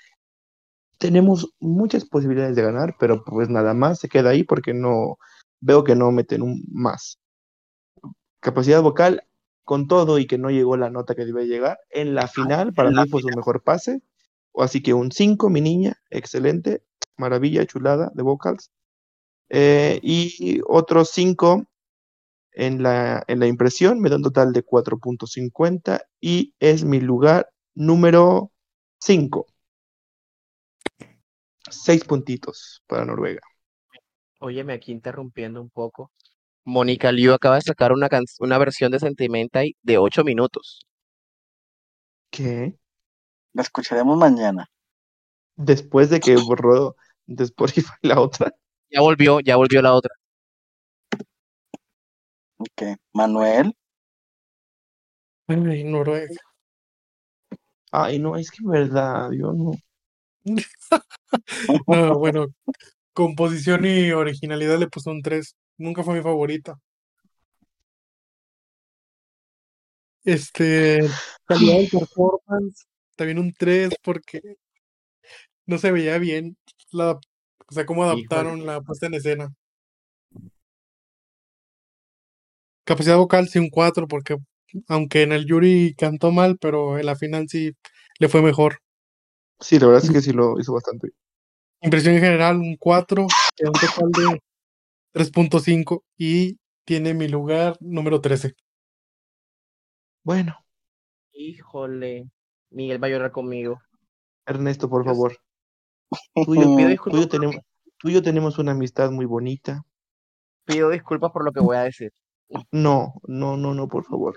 [0.99, 5.17] tenemos muchas posibilidades de ganar, pero pues nada más se queda ahí porque no
[5.61, 7.19] veo que no meten un más.
[8.41, 9.23] Capacidad vocal
[9.65, 11.79] con todo y que no llegó la nota que debe llegar.
[11.91, 14.03] En la final, para mí fue su mejor pase.
[14.55, 16.83] Así que un 5, mi niña, excelente,
[17.17, 18.71] maravilla, chulada de vocals.
[19.49, 21.65] Eh, y otros 5
[22.53, 27.51] en la, en la impresión, me da un total de 4.50 y es mi lugar
[27.75, 28.53] número
[29.01, 29.47] 5.
[31.71, 33.41] Seis puntitos para Noruega.
[34.41, 36.13] Óyeme, aquí interrumpiendo un poco.
[36.65, 40.87] Mónica Liu acaba de sacar una, can- una versión de Sentimental de 8 minutos.
[42.31, 42.77] ¿Qué?
[43.53, 44.67] La escucharemos mañana.
[45.57, 46.97] Después de que borró
[47.27, 48.53] de Spotify la otra.
[48.91, 50.15] Ya volvió, ya volvió la otra.
[52.61, 52.83] Ok.
[53.15, 53.75] Manuel,
[55.49, 56.35] Ay, Noruega.
[57.91, 59.73] Ay, no, es que verdad, yo no.
[61.87, 62.47] No, bueno,
[63.15, 65.57] composición y originalidad le puse un 3.
[65.79, 66.79] Nunca fue mi favorita.
[70.25, 71.01] Este,
[71.47, 74.41] calidad del performance, también un 3 porque
[75.65, 76.59] no se veía bien
[76.91, 79.55] la, o sea, cómo adaptaron la puesta en escena.
[82.91, 84.37] Capacidad vocal sí un 4 porque
[84.89, 87.71] aunque en el Yuri cantó mal, pero en la final sí
[88.19, 88.79] le fue mejor.
[89.61, 91.17] Sí, la verdad es que sí lo hizo bastante bien.
[91.83, 94.41] Impresión en general, un 4, que un total de
[95.13, 98.57] 3.5 y tiene mi lugar número 13.
[100.25, 100.57] Bueno,
[101.33, 102.29] Híjole,
[102.71, 103.81] Miguel va a llorar conmigo.
[104.47, 105.37] Ernesto, por favor.
[106.45, 107.57] Tú y yo, Pido tú y disculpas, yo tenemos,
[107.99, 109.85] tú y yo tenemos una amistad muy bonita.
[110.65, 112.11] pido disculpas por lo que voy a decir.
[112.73, 114.35] No, no, no, no, por favor.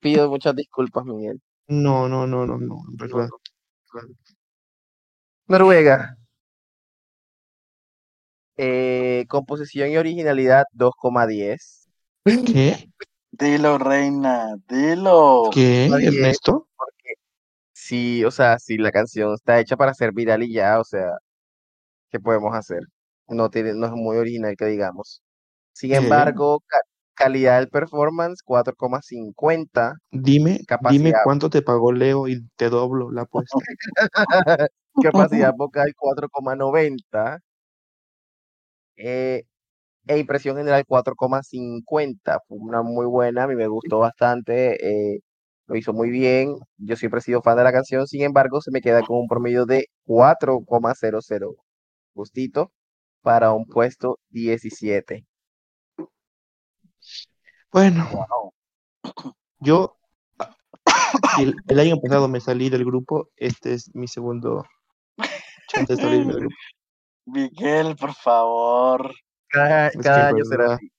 [0.00, 1.40] Pido muchas disculpas, Miguel.
[1.68, 3.28] No, no, no, no, no, en verdad.
[5.48, 6.16] Noruega.
[8.56, 11.88] Eh, composición y originalidad 2,10.
[12.24, 12.88] ¿Qué?
[13.32, 15.50] dilo, reina, dilo.
[15.52, 16.08] ¿Qué, Oye.
[16.08, 16.68] Ernesto?
[16.76, 17.14] Porque
[17.72, 21.18] sí, o sea, si la canción está hecha para ser viral y ya, o sea,
[22.10, 22.80] ¿qué podemos hacer?
[23.28, 25.22] No tiene, no es muy original que digamos.
[25.72, 25.96] Sin ¿Qué?
[25.96, 26.62] embargo,
[27.16, 29.94] calidad del performance 4,50.
[30.12, 30.60] Dime,
[30.90, 33.56] dime cuánto te pagó Leo y te doblo la apuesta.
[35.02, 37.38] Capacidad vocal 4,90.
[38.96, 39.42] Eh,
[40.06, 42.38] e impresión general 4,50.
[42.46, 45.14] Fue una muy buena, a mí me gustó bastante.
[45.14, 45.20] eh,
[45.66, 46.54] lo hizo muy bien.
[46.78, 49.26] Yo siempre he sido fan de la canción, sin embargo, se me queda con un
[49.28, 51.56] promedio de 4,00.
[52.14, 52.72] Gustito
[53.22, 55.26] para un puesto 17.
[57.76, 58.08] Bueno,
[59.58, 59.98] yo
[61.38, 64.64] el, el año pasado me salí del grupo, este es mi segundo
[65.68, 66.56] chance de salirme del grupo.
[67.26, 69.14] Miguel, por favor.
[69.48, 69.90] Cada,
[70.28, 70.90] año será así.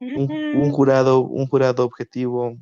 [0.00, 2.56] un, un jurado, un jurado objetivo.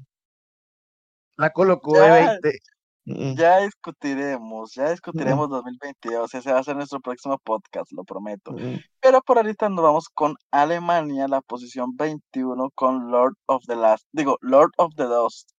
[1.38, 2.58] La colocó de 20.
[3.06, 6.34] Mm, Ya discutiremos, ya discutiremos 2022.
[6.34, 8.52] Ese va a ser nuestro próximo podcast, lo prometo.
[8.52, 8.78] mm.
[9.00, 14.06] Pero por ahorita nos vamos con Alemania, la posición 21 con Lord of the Last.
[14.12, 15.50] Digo, Lord of the Dust.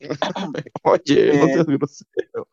[0.84, 2.48] Oye, no Eh, seas grosero.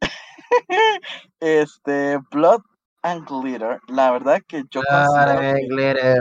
[1.40, 2.60] este, Blood
[3.02, 6.16] and Glitter, la verdad que yo considero que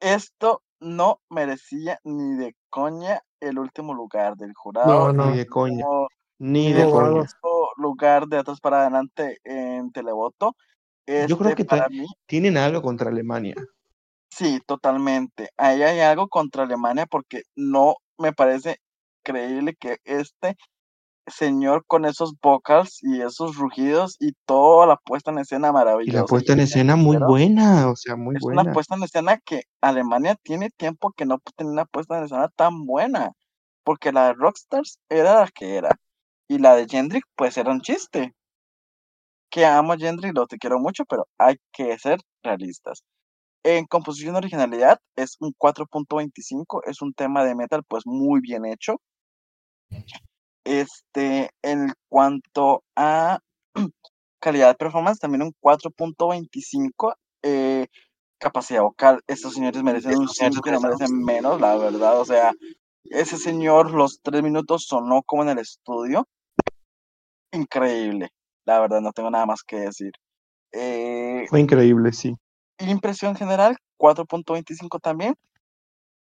[0.00, 5.30] esto no merecía ni de coña el último lugar del No, jurado, no.
[5.30, 5.84] Ni de coña.
[6.40, 7.26] Ni de coña.
[7.76, 10.56] lugar de atrás para adelante en televoto.
[11.06, 13.54] Yo creo Este, que ta- para mí, tienen algo contra Alemania.
[14.30, 15.50] sí, totalmente.
[15.56, 18.76] Ahí hay algo contra Alemania porque no me parece
[19.22, 20.56] creíble que este
[21.26, 25.72] señor con esos vocals y esos rugidos y toda la puesta en escena Y la
[25.74, 28.72] maravillosa puesta en escena muy buena, o sea, muy es una buena.
[28.72, 32.86] puesta en escena que Alemania tiene tiempo que no tiene una puesta en escena tan
[32.86, 33.32] buena,
[33.84, 35.90] porque la de Rockstars era la que era,
[36.50, 38.34] y la de Jendrik pues era un chiste,
[39.50, 43.04] que amo a Jendrik, lo te quiero mucho, pero hay que ser realistas.
[43.62, 49.00] En composición originalidad es un 4.25, es un tema de metal pues muy bien hecho.
[50.64, 53.38] Este, en cuanto a
[54.40, 57.14] calidad de performance, también un 4.25.
[57.44, 57.86] eh,
[58.40, 62.18] capacidad vocal, estos señores merecen un 5 que no merecen menos, la verdad.
[62.20, 62.52] O sea,
[63.04, 66.26] ese señor, los tres minutos sonó como en el estudio.
[67.52, 68.30] Increíble,
[68.64, 70.12] la verdad, no tengo nada más que decir.
[70.72, 72.36] Eh, Fue increíble, sí.
[72.78, 75.34] impresión general, 4.25 también.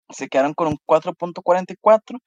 [0.10, 2.20] Se quedaron con un 4.44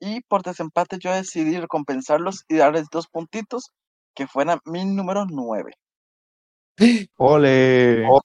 [0.00, 3.70] y por desempate yo decidí recompensarlos y darles dos puntitos
[4.14, 5.72] que fueran mi número 9.
[7.16, 8.06] Ole.
[8.10, 8.20] Oh.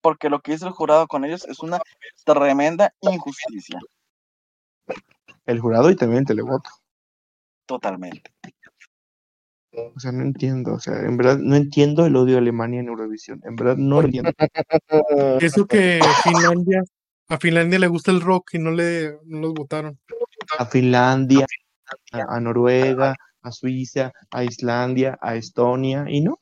[0.00, 1.80] Porque lo que hizo el jurado con ellos es una
[2.24, 3.78] tremenda injusticia.
[5.46, 6.70] El jurado y también el televoto.
[7.66, 8.32] Totalmente.
[9.72, 10.74] O sea, no entiendo.
[10.74, 13.40] O sea, en verdad no entiendo el odio a Alemania en Eurovisión.
[13.44, 14.30] En verdad no lo entiendo.
[15.40, 16.82] Eso que Finlandia,
[17.28, 19.98] a Finlandia le gusta el rock y no le no los votaron.
[20.58, 21.46] A Finlandia,
[22.12, 26.40] a, a Noruega, a Suiza, a Islandia, a Estonia, y no.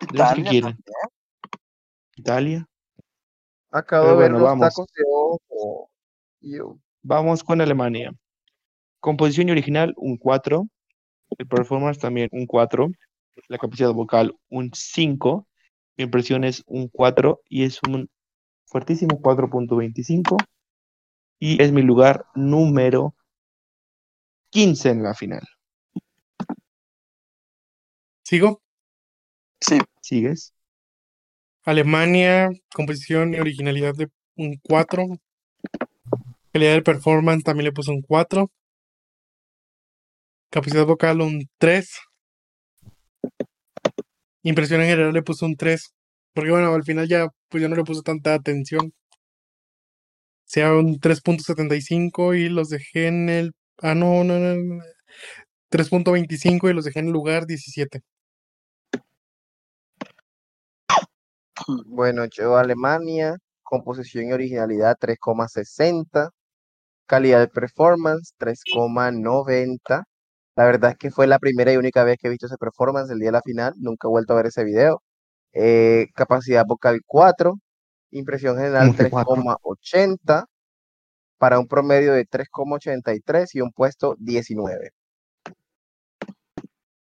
[0.00, 0.70] Italia quieren.
[0.70, 0.84] también.
[2.16, 2.68] Italia.
[3.70, 4.68] Acabo Pero de ver bueno, los vamos.
[4.68, 5.90] tacos de ojo.
[6.40, 6.78] Yo.
[7.02, 8.12] Vamos con Alemania.
[9.06, 10.66] Composición y original, un 4.
[11.38, 12.90] El performance también un 4.
[13.46, 15.46] La capacidad vocal, un 5.
[15.96, 18.10] Mi impresión es un 4 y es un
[18.64, 20.36] fuertísimo 4.25.
[21.38, 23.14] Y es mi lugar número
[24.50, 25.42] 15 en la final.
[28.24, 28.60] ¿Sigo?
[29.60, 30.52] Sí, ¿Sigues?
[31.62, 35.06] Alemania, composición y originalidad de un 4.
[36.52, 38.50] Calidad del performance también le puse un 4.
[40.56, 41.86] Capacidad vocal un 3.
[44.42, 45.92] Impresión en general le puse un 3.
[46.32, 48.90] Porque bueno, al final ya pues no le puse tanta atención.
[50.46, 53.52] Sea un 3.75 y los dejé en el...
[53.82, 54.54] Ah, no, no, no.
[54.56, 54.82] no.
[55.70, 58.00] 3.25 y los dejé en el lugar 17.
[61.84, 66.30] Bueno, yo Alemania, composición y originalidad 3,60,
[67.06, 70.04] calidad de performance 3,90.
[70.56, 73.10] La verdad es que fue la primera y única vez que he visto ese performance
[73.10, 75.02] el día de la final, nunca he vuelto a ver ese video.
[75.52, 77.58] Eh, capacidad vocal 4,
[78.10, 79.34] impresión general ¿Cómo que cuatro?
[79.34, 80.46] 3,80,
[81.38, 84.92] para un promedio de 3,83 y un puesto 19.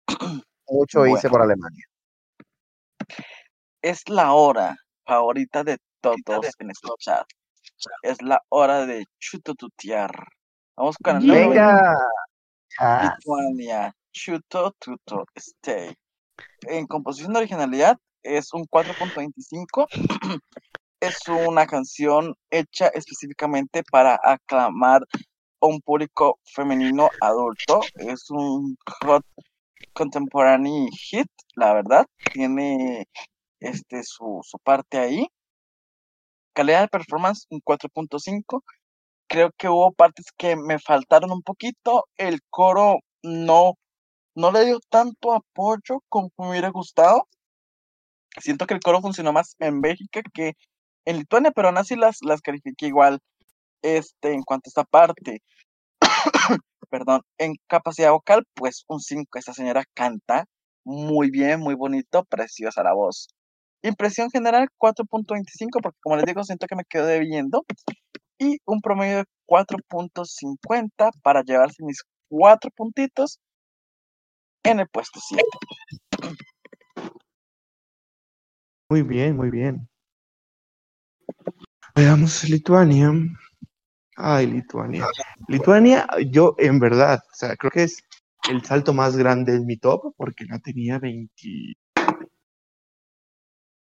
[0.67, 1.85] Mucho hice por Alemania.
[3.83, 7.27] es la hora favorita de todos en este chat.
[8.01, 10.11] Es la hora de chutotutear.
[10.75, 11.95] Vamos con el número Venga.
[12.79, 15.93] Lituania, Chuto Tuto Stay.
[16.67, 19.87] En composición de originalidad es un 4.25.
[20.99, 25.01] es una canción hecha específicamente para aclamar
[25.61, 27.81] a un público femenino adulto.
[27.95, 29.25] Es un hot
[29.93, 32.05] contemporary hit, la verdad.
[32.33, 33.07] Tiene
[33.59, 35.27] este su, su parte ahí.
[36.53, 38.61] Calidad de performance, un 4.5
[39.27, 42.05] creo que hubo partes que me faltaron un poquito.
[42.17, 43.73] El coro no,
[44.35, 47.27] no le dio tanto apoyo como me hubiera gustado.
[48.39, 50.53] Siento que el coro funcionó más en Bélgica que
[51.05, 53.19] en Lituania, pero aún así las, las califiqué igual.
[53.81, 55.41] Este, en cuanto a esta parte,
[56.89, 59.37] perdón, en capacidad vocal, pues un 5.
[59.37, 60.45] Esta señora canta
[60.83, 63.27] muy bien, muy bonito, preciosa la voz.
[63.83, 67.63] Impresión general 4.25, porque como les digo, siento que me quedo debiendo
[68.37, 73.39] y un promedio de 4.50 para llevarse mis cuatro puntitos
[74.63, 75.43] en el puesto 7.
[78.89, 79.87] Muy bien, muy bien.
[81.95, 83.11] Veamos Lituania.
[84.17, 85.07] Ay, Lituania.
[85.47, 88.03] Lituania, yo en verdad, o sea, creo que es
[88.49, 91.73] el salto más grande en mi top porque la tenía 20,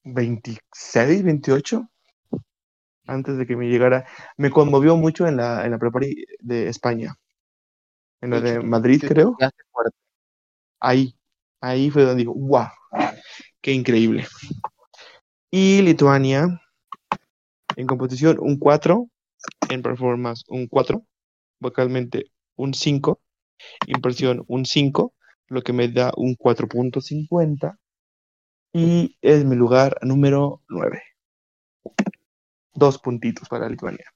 [0.04, 1.88] 26, 28
[3.10, 4.06] antes de que me llegara.
[4.36, 7.16] Me conmovió mucho en la, en la prepari de España.
[8.20, 9.36] En la de Madrid, creo.
[10.78, 11.14] Ahí,
[11.60, 12.68] ahí fue donde digo, wow,
[13.60, 14.26] qué increíble.
[15.50, 16.60] Y Lituania,
[17.76, 19.08] en composición, un 4,
[19.68, 21.02] en performance, un 4,
[21.58, 23.20] vocalmente, un 5,
[23.86, 25.12] impresión, un 5,
[25.48, 27.78] lo que me da un 4.50,
[28.72, 31.02] y es mi lugar número 9.
[32.74, 34.06] Dos puntitos para Lituania.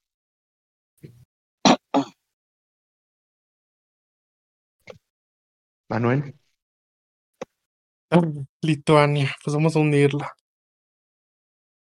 [5.89, 6.35] Manuel.
[8.63, 10.33] Lituania, pues vamos a hundirla.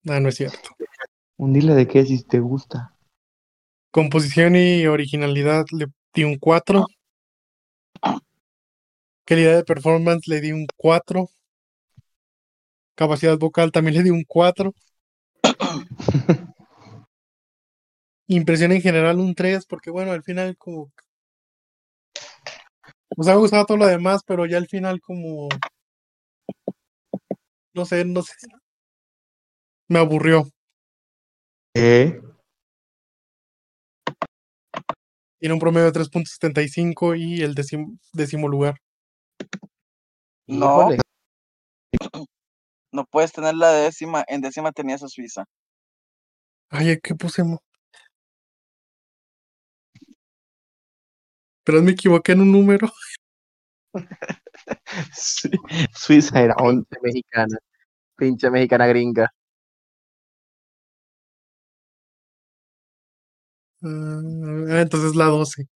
[0.08, 0.70] Ah, no es cierto.
[1.36, 2.94] Un dile de qué si te gusta.
[3.90, 6.86] Composición y originalidad le di un 4.
[9.24, 11.28] Calidad de performance le di un 4.
[12.94, 14.72] Capacidad vocal también le di un 4.
[18.32, 20.92] Impresión en general un 3, porque bueno, al final como...
[23.16, 25.48] Nos ha gustado todo lo demás, pero ya al final como...
[27.74, 28.34] No sé, no sé.
[29.88, 30.44] Me aburrió.
[31.74, 32.20] ¿Eh?
[35.40, 38.76] Tiene un promedio de 3.75 y el décimo, décimo lugar.
[40.46, 40.98] No, Híjole,
[42.92, 44.24] no puedes tener la décima.
[44.28, 45.46] En décima tenías a Suiza.
[46.68, 47.58] Ay, ¿qué pusimos?
[51.70, 52.90] Pero me equivoqué en un número.
[55.12, 55.48] Sí,
[55.94, 56.84] Suiza era un...
[56.84, 57.58] pinche mexicana.
[58.16, 59.32] Pinche mexicana gringa.
[63.82, 65.68] Ah, entonces la 12,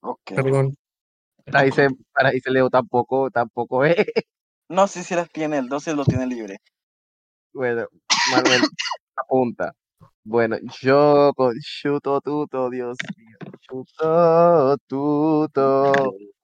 [0.00, 0.34] Ok.
[0.36, 0.76] perdón.
[1.52, 3.96] Ahí se, ahí se leo tampoco, tampoco es.
[4.68, 5.58] No, sí, sí las tiene.
[5.58, 6.58] El 12 lo tiene libre.
[7.52, 7.86] Bueno,
[8.32, 8.62] Manuel,
[9.16, 9.74] apunta.
[10.24, 13.36] Bueno, yo con chuto tuto, Dios mío.
[13.60, 15.92] Chuto tuto.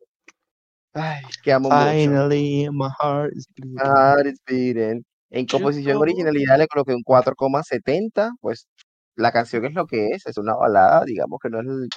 [0.92, 1.90] Ay, que amo mucho.
[1.90, 3.78] Finally, my heart is bleeding.
[3.78, 5.04] Heart is beating.
[5.30, 6.02] En composición Chuto.
[6.02, 8.32] originalidad le coloqué un 4,70.
[8.40, 8.66] Pues
[9.14, 11.88] la canción es lo que es, es una balada, digamos que no es el-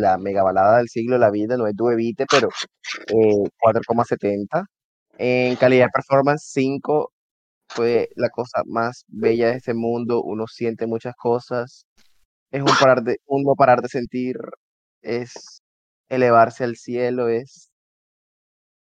[0.00, 2.48] la mega balada del siglo de la vida, no es Duevite, pero
[3.08, 4.64] eh, 4,70.
[5.16, 7.12] En calidad de performance 5
[7.68, 10.22] fue la cosa más bella de este mundo.
[10.22, 11.86] Uno siente muchas cosas.
[12.50, 14.36] Es un parar de, un parar de sentir.
[15.02, 15.62] Es
[16.08, 17.28] elevarse al cielo.
[17.28, 17.70] Es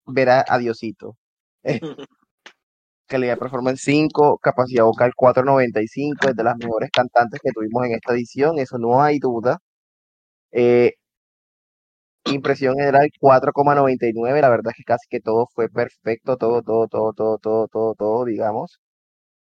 [0.05, 1.17] ver a, Diosito.
[1.63, 1.79] Eh,
[3.07, 8.13] calidad performance 5, capacidad vocal 495, es de las mejores cantantes que tuvimos en esta
[8.13, 9.59] edición, eso no hay duda.
[10.51, 10.93] Eh,
[12.33, 17.13] impresión general 4,99, la verdad es que casi que todo fue perfecto, todo, todo, todo,
[17.13, 18.79] todo, todo, todo, todo, digamos.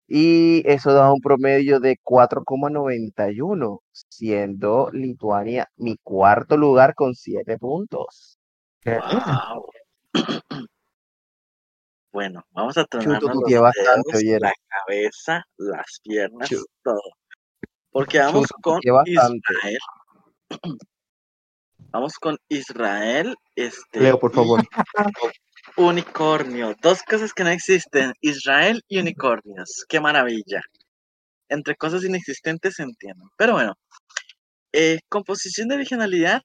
[0.07, 8.39] Y eso da un promedio de 4,91, siendo Lituania mi cuarto lugar con 7 puntos.
[8.85, 9.67] Wow.
[12.13, 12.85] Bueno, vamos a
[14.13, 14.49] oyera.
[14.49, 16.51] la cabeza, las piernas,
[16.83, 17.01] todo.
[17.93, 18.81] Porque vamos Chuto con.
[19.07, 19.79] Israel.
[21.93, 24.61] Vamos con Israel, este, Leo, por favor.
[25.77, 26.75] unicornio.
[26.81, 29.85] Dos cosas que no existen, Israel y unicornios.
[29.89, 30.61] Qué maravilla.
[31.49, 33.29] Entre cosas inexistentes se entienden.
[33.37, 33.75] Pero bueno,
[34.73, 36.43] eh, composición de originalidad,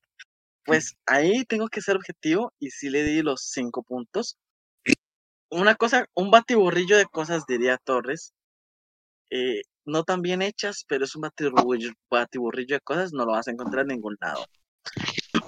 [0.65, 4.37] pues ahí tengo que ser objetivo y sí le di los cinco puntos.
[5.51, 8.33] Una cosa, un batiburrillo de cosas, diría Torres.
[9.31, 13.47] eh, no tan bien hechas, pero es un batiburrillo, batiburrillo de cosas, no lo vas
[13.47, 14.45] a encontrar en ningún lado.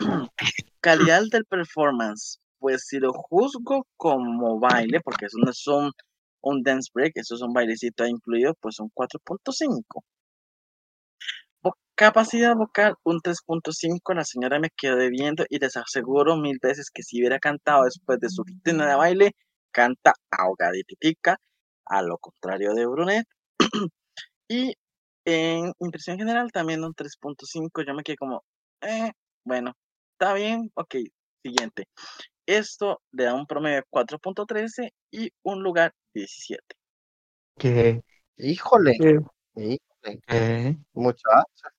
[0.82, 5.92] Calidad del performance, pues si lo juzgo como baile, porque eso no es un,
[6.64, 10.04] dance break, eso es un bailecito incluido, pues un 4.5.
[11.62, 14.14] Vo- Capacidad vocal, un 3.5.
[14.14, 18.20] La señora me quedó debiendo y les aseguro mil veces que si hubiera cantado después
[18.20, 19.32] de su rutina de baile,
[19.72, 21.38] canta ahogaditica,
[21.86, 23.26] a lo contrario de Brunet.
[24.50, 24.74] y
[25.26, 27.84] en impresión general también un 3.5.
[27.86, 28.44] Yo me quedé como,
[28.82, 29.12] eh,
[29.44, 29.74] bueno,
[30.20, 30.96] está bien, ok,
[31.44, 31.88] siguiente.
[32.48, 36.64] Esto le da un promedio de 4.13 y un lugar 17.
[37.58, 38.02] ¿Qué?
[38.38, 39.20] Híjole, ¿Qué?
[39.56, 40.78] híjole, ¿Qué?
[40.94, 41.70] muchacha,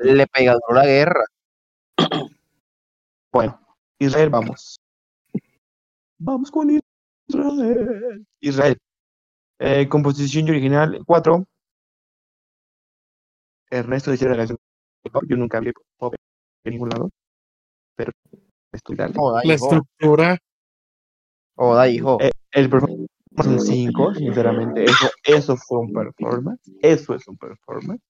[0.00, 1.24] le pega duro la guerra.
[3.30, 3.60] Bueno,
[3.98, 4.80] Israel, vamos.
[6.16, 6.70] Vamos con
[7.28, 8.26] Israel.
[8.40, 8.78] Israel.
[9.58, 11.46] Eh, composición original 4.
[13.70, 14.58] Ernesto decía la canción
[15.10, 16.14] pop, yo nunca vi pop
[16.64, 17.10] en ningún lado,
[17.96, 18.12] pero
[18.96, 19.14] dale.
[19.14, 20.38] Joda, La estructura,
[21.58, 22.18] Joda, hijo.
[22.20, 24.84] Eh, el performance es un 5, sinceramente.
[24.84, 26.70] Eso, eso fue un performance.
[26.80, 28.00] Eso es un performance.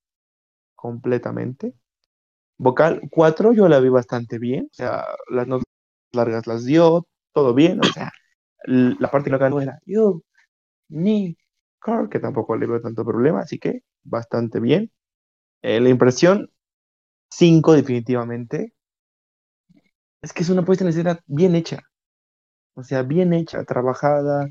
[0.75, 1.75] Completamente.
[2.59, 4.69] Vocal 4, yo la vi bastante bien.
[4.71, 5.65] O sea, las notas
[6.13, 7.81] largas las dio, todo bien.
[7.81, 8.13] O sea,
[8.65, 10.23] la parte que no cantó era You,
[10.89, 11.37] me,
[11.79, 13.41] car, que tampoco le veo tanto problema.
[13.41, 14.91] Así que bastante bien.
[15.63, 16.51] Eh, la impresión
[17.31, 18.75] 5, definitivamente.
[20.23, 21.79] Es que es una puesta en escena bien hecha.
[22.75, 24.47] O sea, bien hecha, trabajada,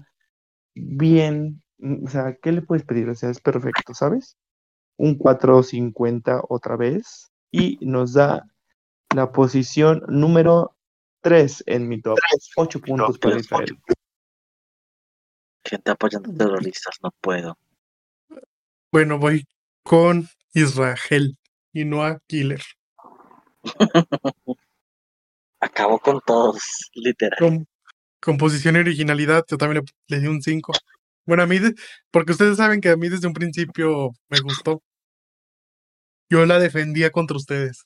[0.75, 1.63] bien.
[1.77, 3.09] mm, O sea, ¿qué le puedes pedir?
[3.09, 4.37] O sea, es perfecto, ¿sabes?
[4.97, 7.31] Un 4.50 otra vez.
[7.51, 8.43] Y nos da
[9.15, 10.75] la posición número
[11.21, 12.17] 3 en mi top.
[12.55, 13.77] 8 puntos para Israel.
[15.65, 17.57] Gente apoyando terroristas, no puedo.
[18.91, 19.45] bueno, voy
[19.83, 21.37] con Israel
[21.81, 22.61] y no a Killer.
[25.59, 26.61] Acabo con todos,
[26.93, 27.37] literal.
[27.39, 27.67] Con
[28.19, 30.73] composición y originalidad, yo también le, le di un 5.
[31.25, 31.59] Bueno, a mí,
[32.11, 34.81] porque ustedes saben que a mí desde un principio me gustó.
[36.29, 37.85] Yo la defendía contra ustedes.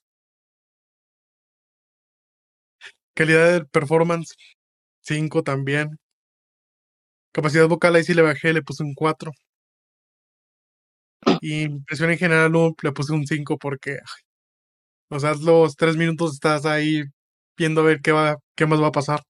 [3.15, 4.35] Calidad del performance,
[5.01, 5.97] 5 también.
[7.34, 9.31] Capacidad vocal, ahí sí le bajé, le puse un 4.
[11.41, 14.23] Y impresión en general no, le puse un 5 porque, ay,
[15.10, 17.03] o sea, los tres minutos estás ahí
[17.57, 19.22] viendo a ver qué va, qué más va a pasar.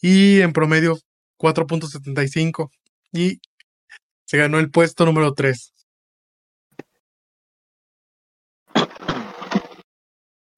[0.00, 0.96] Y en promedio
[1.38, 2.70] 4.75.
[3.12, 3.40] Y
[4.24, 5.74] se ganó el puesto número 3.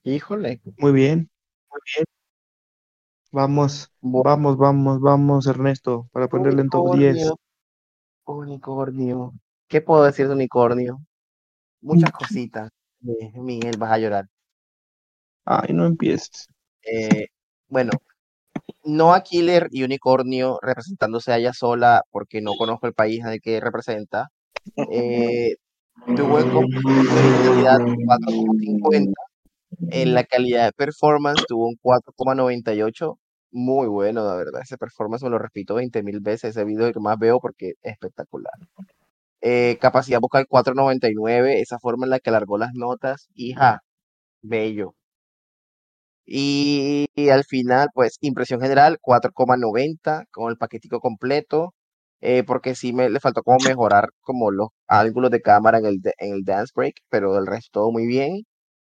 [0.05, 0.61] Híjole.
[0.79, 1.31] Muy bien,
[1.69, 2.05] muy bien.
[3.33, 7.33] Vamos, vamos, vamos, vamos, Ernesto, para ponerle en top 10.
[8.25, 9.33] Unicornio.
[9.71, 10.99] ¿Qué puedo decir de unicornio?
[11.81, 12.71] Muchas cositas.
[13.07, 14.27] Eh, Miguel, vas a llorar.
[15.45, 16.49] Ay, no empieces.
[16.83, 17.29] Eh,
[17.69, 17.93] bueno,
[18.85, 23.41] no a Killer y Unicornio representándose a ella sola porque no conozco el país al
[23.41, 24.31] que representa.
[24.91, 25.55] Eh,
[26.17, 29.13] tuvo en competitividad 4.50.
[29.93, 33.19] En la calidad de performance tuvo un 4.98.
[33.53, 34.63] Muy bueno, la verdad.
[34.63, 36.57] Ese performance me lo repito 20 mil veces.
[36.57, 38.55] Ese video que más veo porque es espectacular.
[39.43, 41.61] Eh, capacidad vocal 4.99.
[41.61, 43.29] Esa forma en la que alargó las notas.
[43.35, 43.81] Hija,
[44.43, 44.95] bello.
[46.27, 51.75] Y, y al final, pues, impresión general 4,90 con el paquetico completo.
[52.23, 55.97] eh, porque sí me le faltó como mejorar como los ángulos de cámara en el,
[56.19, 58.43] en el dance break, pero el resto todo muy bien.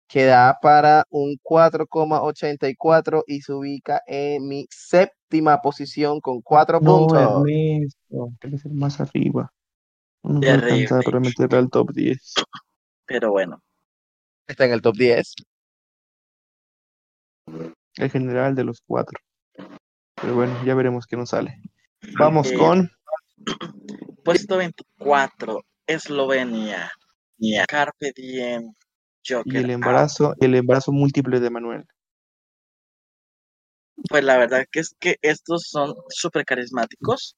[0.08, 7.18] Queda para un 4,84 y se ubica en mi séptima posición con 4 No, puntos.
[7.18, 9.52] Ernesto, ser más arriba.
[10.24, 11.04] No nos va a alcanzar Terrible.
[11.04, 12.34] para meterle al top 10.
[13.06, 13.60] Pero bueno,
[14.46, 15.34] Está en el top 10.
[17.96, 19.18] El general de los cuatro.
[20.20, 21.60] Pero bueno, ya veremos qué nos sale.
[22.18, 22.90] Vamos Eh, con
[24.24, 26.90] puesto 24, Eslovenia.
[27.38, 27.64] Nia.
[27.66, 28.72] Carpe Diem.
[29.22, 29.56] y Joker.
[29.56, 29.70] el out.
[29.72, 31.84] embarazo, el embarazo múltiple de Manuel.
[34.08, 37.36] Pues la verdad que es que estos son súper carismáticos.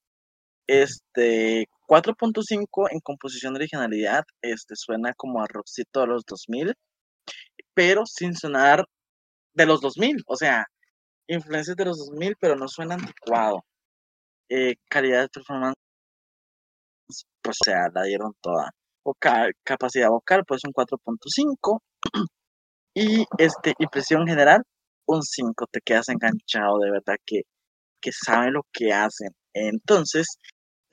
[0.66, 6.74] Este 4.5 en composición de originalidad, este suena como a rockcito de los 2000,
[7.74, 8.84] pero sin sonar
[9.55, 10.66] de los 2000, o sea,
[11.28, 13.65] influencias de los 2000, pero no suena anticuado.
[14.50, 15.76] Eh, calidad de performance,
[17.42, 18.70] pues, o sea, la dieron toda.
[19.05, 21.82] Vocal- capacidad vocal, pues un 4.5.
[22.94, 24.62] Y este, impresión general,
[25.06, 25.66] un 5.
[25.70, 27.42] Te quedas enganchado, de verdad que,
[28.00, 29.31] que saben lo que hacen.
[29.55, 30.39] Entonces,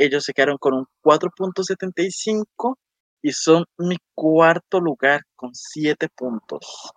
[0.06, 2.78] ellos se quedaron con un 4.75
[3.22, 6.92] y son mi cuarto lugar con 7 puntos.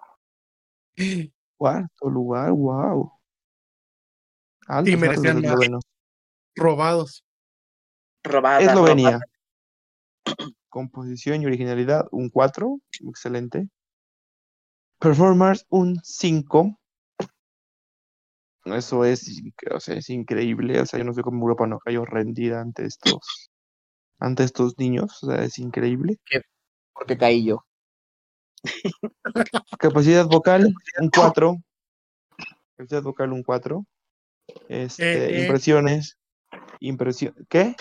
[1.56, 3.12] Cuarto lugar, wow.
[4.66, 5.44] Altos, Y merecían más.
[5.44, 5.84] eslovenos.
[6.56, 7.24] Robados.
[8.24, 9.20] Robada, Eslovenia.
[9.20, 9.26] robada.
[10.68, 12.78] Composición y originalidad, un 4.
[13.08, 13.68] Excelente.
[14.98, 16.78] Performance, un 5.
[18.74, 20.80] Eso es, o sea, es increíble.
[20.80, 23.50] O sea, yo no sé cómo Europa no cayó rendida ante estos,
[24.18, 25.22] ante estos niños.
[25.22, 26.18] O sea, es increíble.
[26.92, 27.64] Porque caí yo.
[29.78, 31.56] Capacidad vocal, un 4.
[32.76, 33.84] Capacidad vocal, un 4.
[34.68, 35.42] Este, Eh, eh.
[35.42, 36.18] impresiones.
[36.80, 37.34] Impresión.
[37.48, 37.74] ¿Qué?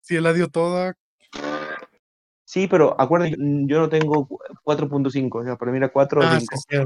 [0.00, 0.96] Si él la dio toda,
[2.52, 3.34] Sí, pero acuérdense,
[3.66, 4.28] yo no tengo
[4.62, 6.56] 4.5, o sea, para mí era 4 o ah, 5.
[6.68, 6.76] sí.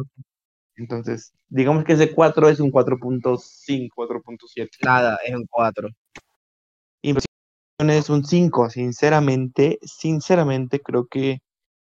[0.77, 4.69] Entonces, digamos que ese 4 es un 4.5, 4.7.
[4.85, 5.89] Nada, es un 4.
[7.03, 11.41] Impresión es un 5, sinceramente, sinceramente creo que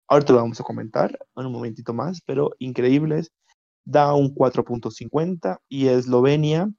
[0.08, 3.32] ahorita lo vamos a comentar en un momentito más, pero increíbles,
[3.86, 6.70] da un 4.50 y Eslovenia.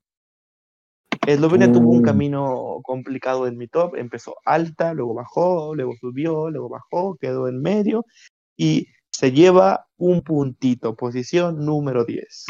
[1.27, 2.05] Eslovenia tuvo un Mm.
[2.05, 7.61] camino complicado en mi top, empezó alta, luego bajó, luego subió, luego bajó, quedó en
[7.61, 8.05] medio
[8.57, 8.87] y
[9.17, 12.45] se lleva un puntito, posición número 10.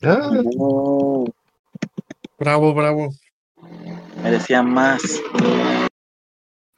[0.00, 1.24] No,
[2.36, 3.10] Bravo, bravo.
[4.24, 5.00] merecía más.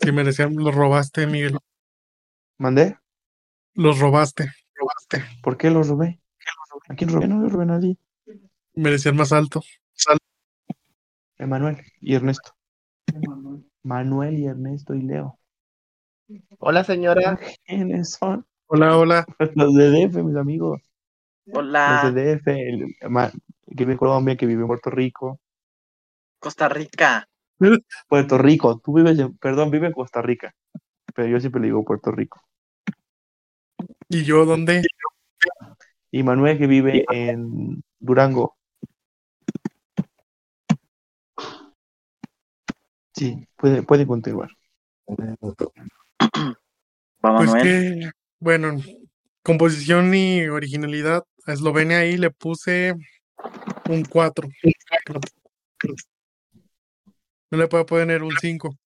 [0.01, 1.57] Si merecían, los robaste, Miguel.
[2.59, 2.99] ¿Mandé?
[3.73, 4.53] Los robaste.
[4.75, 5.25] Robaste.
[5.43, 6.21] ¿Por qué lo robé?
[6.91, 7.27] ¿A quién robé?
[7.27, 7.97] No lo robé a nadie.
[8.75, 9.63] Merecían más alto.
[11.39, 12.53] Emanuel y Ernesto.
[13.83, 15.39] Manuel y Ernesto y Leo.
[16.59, 17.39] Hola, señora.
[17.65, 18.47] ¿Quiénes son?
[18.67, 19.27] Hola, hola.
[19.55, 20.83] Los de DF, mis amigos.
[21.53, 25.41] Hola, Los de DF, el, que vive en Colombia, que vive en Puerto Rico.
[26.39, 27.27] Costa Rica.
[28.09, 30.55] Puerto Rico, tú vives en, perdón, vive en Costa Rica.
[31.15, 32.43] Pero yo siempre le digo Puerto Rico.
[34.09, 34.83] ¿Y yo dónde?
[36.11, 38.57] Y Manuel que vive en Durango.
[43.15, 44.51] Sí, puede, puede continuar.
[47.25, 48.81] Va Pues que, bueno,
[49.43, 51.25] composición y originalidad.
[51.47, 52.95] A Eslovenia ahí le puse
[53.89, 54.49] un 4.
[57.51, 58.77] No le puedo poner un 5.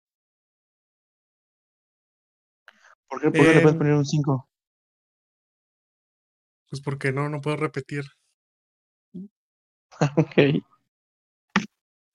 [3.08, 4.48] ¿Por qué, por qué le puedes Eh, poner un 5?
[6.70, 8.04] Pues porque no, no puedo repetir.
[10.16, 10.64] Ok.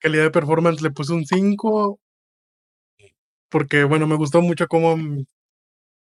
[0.00, 2.00] Calidad de performance le puse un 5.
[3.50, 5.24] Porque, bueno, me gustó mucho cómo mm,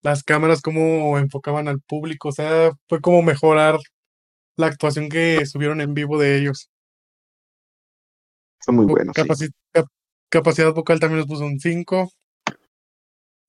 [0.01, 2.29] las cámaras, cómo enfocaban al público.
[2.29, 3.79] O sea, fue como mejorar
[4.55, 6.69] la actuación que subieron en vivo de ellos.
[8.59, 9.21] Fue muy bueno, sí.
[9.21, 9.87] capaci- cap-
[10.29, 12.09] capacidad vocal también les puse un 5.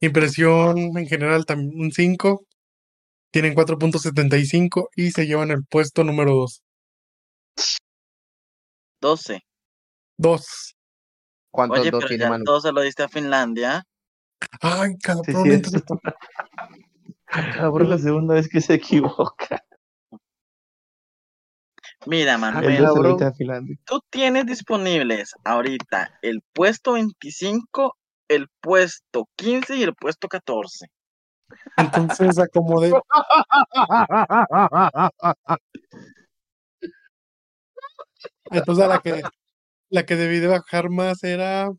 [0.00, 2.44] Impresión en general también un 5.
[3.30, 6.62] Tienen 4.75 y se llevan el puesto número 2.
[9.00, 9.40] 12.
[10.18, 10.73] 2.
[11.54, 12.44] ¿Cuántos Oye, dos pero tiene ya Manu?
[12.44, 13.86] 12 lo diste a Finlandia.
[14.60, 15.32] Ay, cabrón, sí,
[17.84, 19.62] es la segunda vez que se equivoca.
[22.06, 23.12] Mira, El Manuel, 12 lo cabrón.
[23.12, 23.76] diste a Finlandia.
[23.84, 30.86] tú tienes disponibles ahorita el puesto 25, el puesto 15 y el puesto 14.
[31.76, 32.90] entonces acomodé.
[38.50, 39.22] Entonces a la que
[39.94, 41.70] la que debí de bajar más era.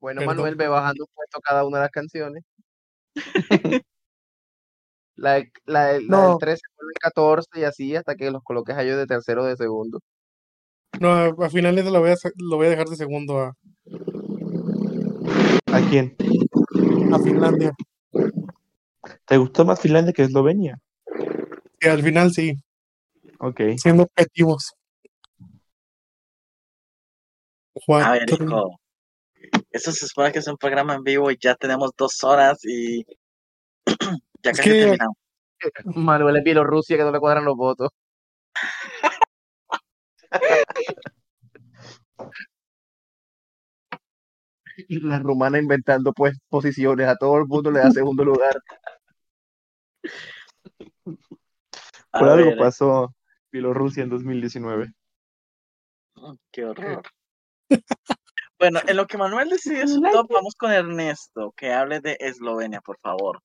[0.00, 0.36] Bueno, Perdón.
[0.36, 2.44] Manuel, ve bajando un puesto cada una de las canciones.
[5.16, 8.30] La, de- la, de- la del No, 13 con el 14 y así hasta que
[8.30, 9.98] los coloques a ellos de tercero o de segundo.
[10.98, 13.52] no, a, a finales lo voy a, lo voy a dejar de segundo a,
[15.74, 16.16] ¿A quién?
[17.12, 17.72] a Finlandia.
[19.26, 20.78] ¿Te gustó más Finlandia que Eslovenia?
[21.82, 22.54] Y al final sí,
[23.40, 23.60] Ok.
[23.78, 24.74] siendo objetivos.
[27.88, 28.78] A ver, hijo.
[29.70, 33.04] Eso se supone que es un programa en vivo y ya tenemos dos horas y
[34.42, 35.16] ya casi que terminamos.
[35.84, 37.88] Manuel es Bielorrusia que no le cuadran los votos.
[44.86, 48.60] Y La rumana inventando pues posiciones, a todo el mundo le da segundo lugar.
[52.12, 53.14] A Por algo ver, pasó
[53.52, 54.92] Bielorrusia en 2019.
[56.52, 57.02] qué horror.
[58.58, 62.82] Bueno, en lo que Manuel decide su top, vamos con Ernesto, que hable de Eslovenia,
[62.82, 63.40] por favor.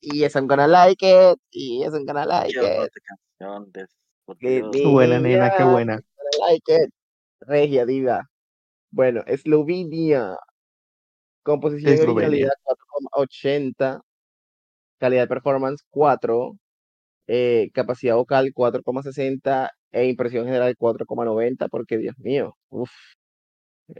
[0.00, 1.38] Yes, I'm gonna like it.
[1.52, 2.92] Yes, I'm gonna like Qué it.
[2.92, 3.00] de
[3.38, 3.86] canción, de-
[4.72, 6.00] Qué buena, nena, qué buena.
[6.00, 6.90] gonna like it.
[7.42, 8.28] Regia, diva.
[8.90, 10.36] Bueno, Eslovenia.
[11.44, 12.52] Composición y originalidad
[13.12, 14.00] 4,80.
[14.98, 16.56] Calidad de performance 4.
[17.30, 22.90] Eh, capacidad vocal 4,60 e impresión general 4,90 porque Dios mío, uf,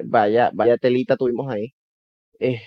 [0.05, 1.75] vaya, vaya telita tuvimos ahí.
[2.41, 2.63] Eh,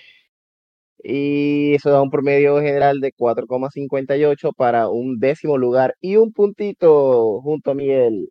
[1.02, 7.40] y eso da un promedio general de 4,58 para un décimo lugar y un puntito
[7.42, 8.28] junto a Miguel.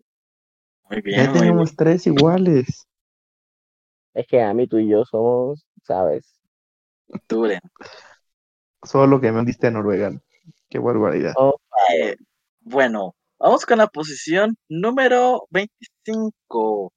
[0.89, 1.31] Muy Ya bien, bien.
[1.31, 2.85] tenemos tres iguales.
[4.15, 6.39] Es que a mí tú y yo somos, ¿sabes?
[7.29, 7.59] Duren.
[8.81, 10.11] Solo que me diste a Noruega.
[10.69, 11.35] Qué barbaridad.
[11.35, 11.53] Oh,
[11.89, 12.15] Eh,
[12.61, 16.93] bueno, vamos con la posición número 25.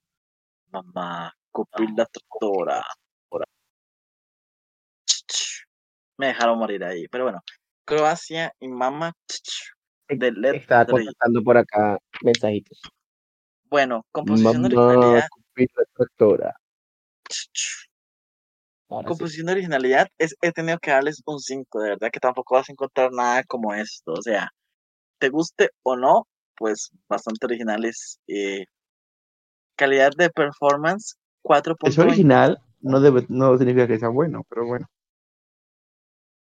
[0.70, 2.84] Mamá, copil la doctora.
[6.18, 7.40] Me dejaron morir ahí, pero bueno.
[7.84, 9.12] Croacia y Mama
[10.08, 12.81] de Led estaba contestando por acá mensajitos.
[13.68, 15.28] Bueno, composición Mamá, originalidad.
[18.89, 19.08] Ahora sí.
[19.08, 22.68] Composición de originalidad, es, he tenido que darles un 5, de verdad que tampoco vas
[22.68, 24.48] a encontrar nada como esto, o sea,
[25.19, 28.19] te guste o no, pues bastante originales.
[28.27, 28.67] eh,
[29.77, 34.86] calidad de performance, Es 4.20, original, no, debe, no significa que sea bueno, pero bueno.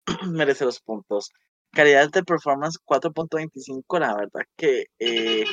[0.31, 1.31] merece los puntos.
[1.73, 5.45] Calidad de performance 4.25, la verdad que eh,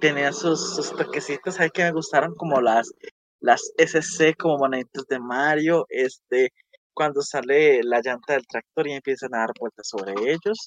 [0.00, 2.92] tenía sus, sus toquecitos ahí que me gustaron, como las,
[3.40, 6.50] las SC, como moneditas de Mario, este,
[6.92, 10.66] cuando sale la llanta del tractor y empiezan a dar vueltas sobre ellos,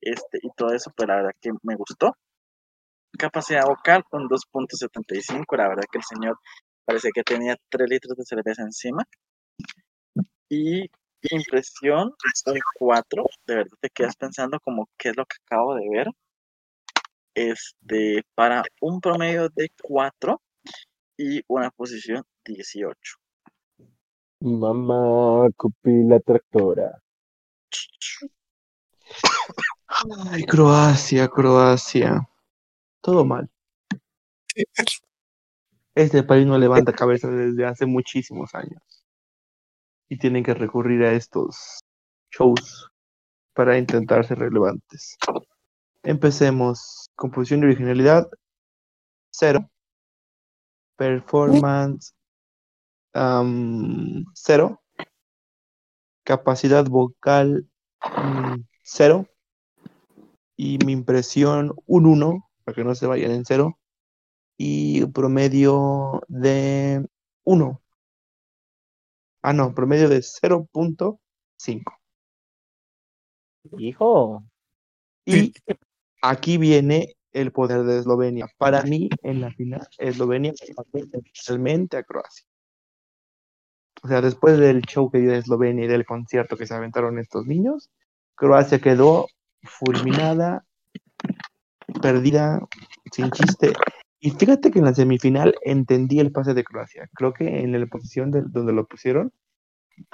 [0.00, 2.16] este, y todo eso, pues la verdad que me gustó.
[3.18, 6.38] Capacidad vocal, un 2.75, la verdad que el señor
[6.84, 9.04] parece que tenía 3 litros de cerveza encima.
[10.48, 10.88] Y
[11.30, 12.14] impresión,
[12.46, 16.08] un 4, de verdad te quedas pensando como qué es lo que acabo de ver.
[17.34, 20.40] Este, para un promedio de 4
[21.18, 22.96] y una posición 18.
[24.40, 27.02] Mamá, copí la tractora.
[30.30, 32.28] Ay, Croacia, Croacia.
[33.00, 33.48] Todo mal.
[35.94, 38.82] Este país no levanta cabeza desde hace muchísimos años.
[40.08, 41.80] Y tienen que recurrir a estos
[42.30, 42.90] shows
[43.54, 45.16] para intentar ser relevantes.
[46.02, 47.08] Empecemos.
[47.16, 48.28] Composición y originalidad,
[49.30, 49.70] cero.
[50.96, 52.14] Performance,
[54.34, 54.82] cero.
[56.22, 57.66] Capacidad vocal,
[58.02, 59.26] mm, cero.
[60.56, 63.78] Y mi impresión, un 1, para que no se vayan en cero.
[64.56, 67.06] Y promedio de
[67.44, 67.82] 1.
[69.42, 71.82] Ah, no, promedio de 0.5.
[73.78, 74.44] Hijo.
[75.24, 75.52] Y
[76.22, 78.48] aquí viene el poder de Eslovenia.
[78.56, 82.46] Para mí, en la final, Eslovenia pasó totalmente a Croacia.
[84.02, 87.46] O sea, después del show que dio Eslovenia y del concierto que se aventaron estos
[87.46, 87.90] niños,
[88.34, 89.26] Croacia quedó
[89.66, 90.64] fulminada,
[92.00, 92.60] perdida,
[93.12, 93.72] sin chiste.
[94.20, 97.08] Y fíjate que en la semifinal entendí el pase de Croacia.
[97.14, 99.32] Creo que en la posición de- donde lo pusieron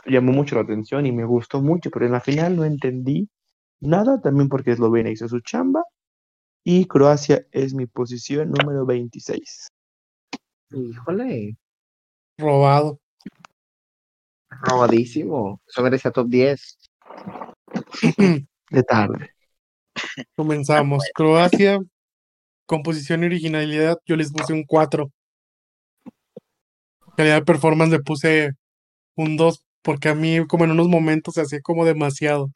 [0.07, 3.29] llamó mucho la atención y me gustó mucho, pero en la final no entendí
[3.81, 5.83] nada, también porque Eslovenia hizo su chamba
[6.65, 9.69] y Croacia es mi posición número 26.
[10.71, 11.57] Híjole,
[12.39, 12.99] Robado.
[14.49, 15.61] robadísimo.
[15.67, 16.79] Eso merecía top 10.
[18.71, 19.32] De tarde.
[20.37, 21.05] Comenzamos.
[21.15, 21.79] Croacia,
[22.67, 25.11] composición y originalidad, yo les puse un 4.
[27.17, 28.53] Calidad de performance le puse
[29.17, 32.51] un 2, porque a mí como en unos momentos se hacía como demasiado.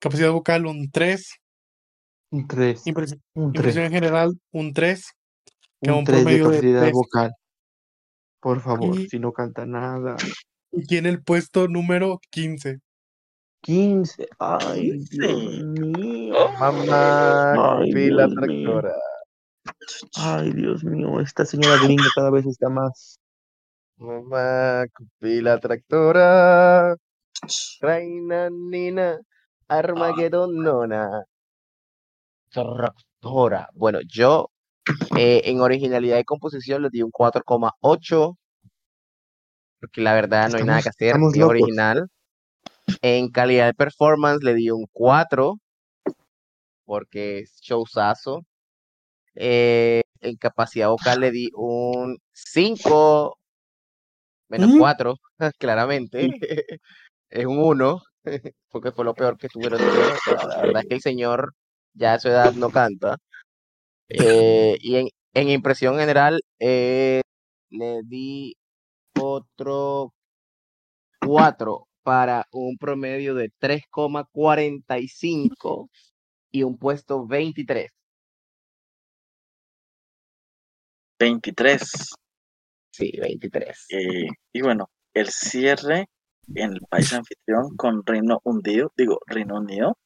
[0.00, 1.30] Capacidad vocal, un 3.
[2.30, 2.86] Un 3.
[2.86, 3.60] Impresión, Un 3.
[3.60, 5.12] impresión en general, un 3.
[5.80, 6.92] que Un un 3 de promedio de capacidad tres.
[6.92, 7.32] vocal.
[8.40, 10.16] Por favor, Y- si no canta nada.
[10.72, 12.78] Y tiene el puesto número 15.
[13.66, 14.28] 15.
[14.38, 15.16] Ay, 15.
[15.18, 16.34] Dios mío.
[16.60, 18.28] Mamá, Ay, mío.
[18.28, 18.94] tractora.
[20.16, 21.18] Ay, Dios mío.
[21.20, 23.18] Esta señora gringa cada vez está más.
[23.96, 26.94] Mamá, copí la tractora.
[27.80, 29.18] Reina Nina,
[29.66, 31.24] Armagedón Nona.
[32.50, 33.68] Tractora.
[33.74, 34.50] Bueno, yo
[35.16, 38.36] eh, en originalidad y composición le di un 4,8.
[39.80, 41.16] Porque la verdad no hay nada que hacer.
[41.16, 41.50] Es locos.
[41.50, 42.08] original.
[43.02, 45.58] En calidad de performance le di un 4.
[46.84, 48.44] Porque es showzazo.
[49.34, 53.38] Eh, en capacidad vocal le di un 5.
[54.48, 54.78] Menos Mm.
[54.78, 55.16] 4,
[55.58, 56.30] claramente.
[57.30, 58.00] Es un 1.
[58.70, 59.80] Porque fue lo peor que tuvieron.
[59.82, 61.54] O sea, la verdad es que el señor
[61.94, 63.16] ya a su edad no canta.
[64.08, 67.22] Eh, y en, en impresión general eh,
[67.70, 68.54] le di
[69.20, 70.12] otro
[71.20, 75.90] 4 para un promedio de 3,45
[76.52, 77.90] y un puesto 23.
[81.18, 81.82] 23.
[82.92, 83.86] Sí, 23.
[83.90, 86.06] Eh, y bueno, el cierre
[86.54, 89.98] en el país anfitrión con Reino Hundido, digo, Reino Unido,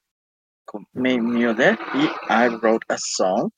[0.64, 3.50] con May Mueller y I Wrote a Song.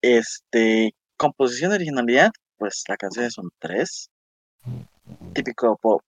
[0.00, 4.10] Este, composición de originalidad, pues la canción es un 3.
[5.34, 6.00] Típico pop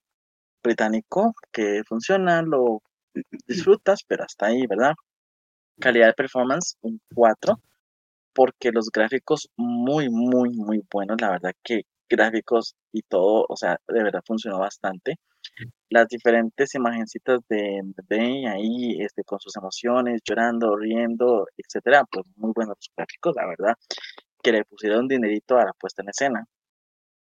[0.67, 2.83] británico que funciona, lo
[3.47, 4.95] disfrutas, pero hasta ahí, ¿verdad?
[5.81, 7.61] Calidad de performance, un 4,
[8.35, 13.79] porque los gráficos muy, muy, muy buenos, la verdad que gráficos y todo, o sea,
[13.89, 15.17] de verdad funcionó bastante.
[15.91, 22.53] Las diferentes imagencitas de de ahí, este, con sus emociones, llorando, riendo, etcétera, pues muy
[22.55, 23.75] buenos los gráficos, la verdad,
[24.43, 26.47] que le pusieron dinerito a la puesta en escena.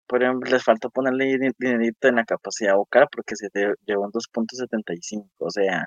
[0.06, 3.48] Por ejemplo, les faltó ponerle di- dinerito en la capacidad vocal porque se
[3.86, 5.28] llevó un 2.75.
[5.38, 5.86] O sea,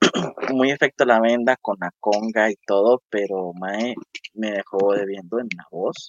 [0.52, 3.94] muy efecto la venda con la conga y todo, pero Mae
[4.34, 6.08] me dejó debiendo en la voz.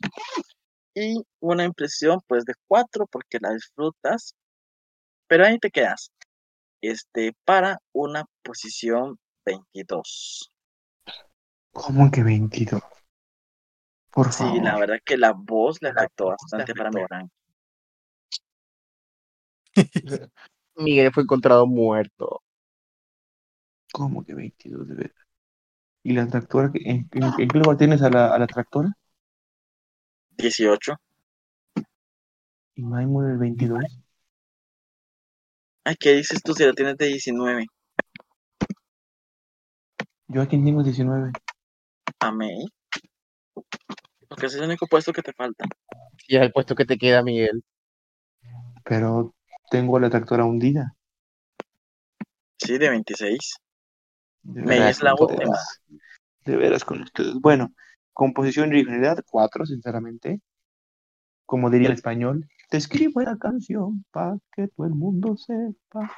[0.95, 4.35] Y una impresión pues de 4 porque la disfrutas,
[5.27, 6.11] pero ahí te quedas.
[6.81, 10.51] Este, para una posición 22.
[11.71, 12.81] ¿Cómo que 22?
[14.13, 14.63] Por Sí, favor.
[14.63, 17.29] la verdad que la voz le afectó bastante para mi ranking.
[20.75, 22.41] Miguel fue encontrado muerto.
[23.93, 25.15] ¿Cómo que 22 de verdad?
[26.03, 26.71] ¿Y la tractora?
[26.75, 28.91] ¿En, en- en qué lugar tienes a la, a la tractora?
[30.37, 30.95] 18.
[32.75, 33.83] ¿Y Maimon el 22?
[35.85, 37.67] Ay, ¿qué dices tú si la tienes de 19?
[40.27, 41.31] Yo aquí tengo 19.
[42.19, 42.65] A May.
[44.27, 45.65] Porque ese es el único puesto que te falta.
[46.27, 47.63] Y es el puesto que te queda, Miguel.
[48.83, 49.35] Pero
[49.69, 50.95] tengo la tractora hundida.
[52.57, 53.55] Sí, de 26.
[54.43, 55.57] De May veras es la última.
[56.45, 57.33] De veras con ustedes.
[57.35, 57.73] Bueno,
[58.11, 60.41] composición y originalidad, 4, sinceramente.
[61.45, 66.11] Como diría el español, te escribo la canción para que todo el mundo sepa.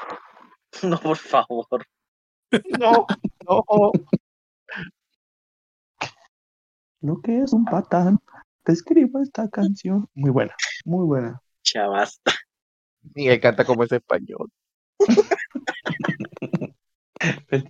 [0.83, 1.85] No, por favor.
[2.79, 3.05] No,
[3.45, 3.91] no.
[7.05, 8.17] Lo que es un patán.
[8.63, 10.07] Te escribo esta canción.
[10.15, 11.39] Muy buena, muy buena.
[11.61, 12.31] Chavasta.
[13.15, 14.49] Miguel canta como ese español.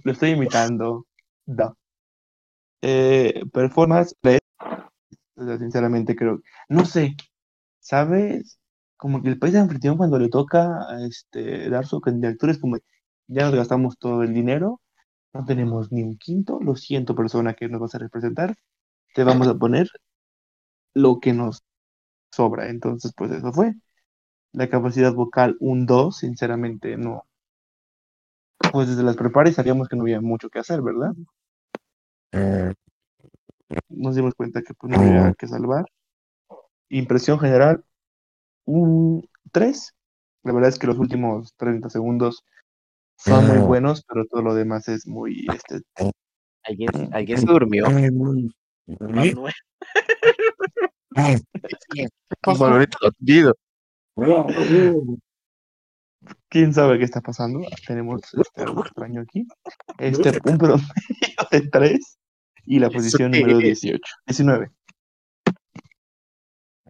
[0.03, 1.05] Lo estoy imitando.
[1.45, 1.73] Da.
[2.81, 4.39] Eh, performance, le-
[5.35, 6.41] o sea, sinceramente creo.
[6.69, 7.15] No sé,
[7.79, 8.59] ¿sabes?
[8.97, 12.77] Como que el país anfitrión cuando le toca este, dar su candidatura es como,
[13.27, 14.81] ya nos gastamos todo el dinero,
[15.33, 18.55] no tenemos ni un quinto, lo siento persona que nos vas a representar,
[19.15, 19.87] te vamos a poner
[20.93, 21.63] lo que nos
[22.31, 22.69] sobra.
[22.69, 23.73] Entonces, pues eso fue.
[24.51, 27.23] La capacidad vocal, un 2, sinceramente no.
[28.73, 31.13] Pues desde las preparas sabíamos que no había mucho que hacer, ¿verdad?
[33.87, 35.85] Nos dimos cuenta que pues, no había que salvar.
[36.89, 37.85] Impresión general,
[38.65, 39.93] un 3.
[40.43, 42.43] La verdad es que los últimos 30 segundos
[43.17, 45.47] son muy buenos, pero todo lo demás es muy...
[45.53, 45.81] Este,
[46.63, 47.85] ¿Alguien, alguien se durmió.
[48.87, 49.53] Manuel.
[56.49, 57.61] ¿Quién sabe qué está pasando?
[57.87, 59.47] Tenemos este, algo extraño aquí.
[59.97, 60.85] Este, un promedio
[61.51, 62.17] de 3
[62.65, 63.81] y la posición número es?
[63.81, 64.01] 18.
[64.27, 64.69] 19.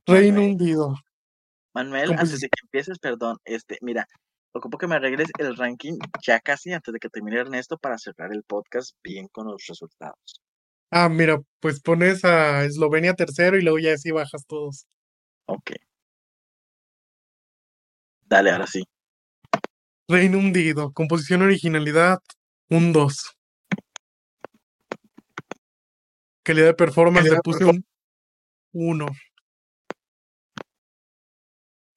[0.07, 0.95] Reino hundido.
[1.74, 4.07] Manuel, antes de que empieces, perdón, este, mira,
[4.53, 8.32] ocupo que me arregles el ranking ya casi antes de que termine Ernesto para cerrar
[8.32, 10.41] el podcast bien con los resultados.
[10.98, 14.88] Ah, mira, pues pones a Eslovenia tercero y luego ya así bajas todos.
[15.45, 15.72] Ok.
[18.24, 18.85] Dale, ahora sí.
[20.07, 20.93] Reino hundido.
[20.93, 22.19] Composición originalidad,
[22.69, 23.35] un 2.
[26.43, 27.85] Calidad de performance le puse un
[28.72, 29.06] 1.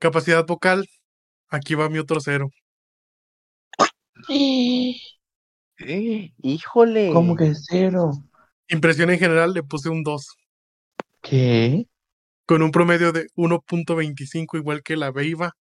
[0.00, 0.88] Capacidad vocal,
[1.50, 2.50] aquí va mi otro cero.
[6.42, 7.12] Híjole.
[7.12, 8.10] ¿Cómo que cero?
[8.68, 10.36] Impresión en general le puse un 2.
[11.22, 11.86] ¿Qué?
[12.46, 15.54] Con un promedio de 1.25 igual que la Beiba.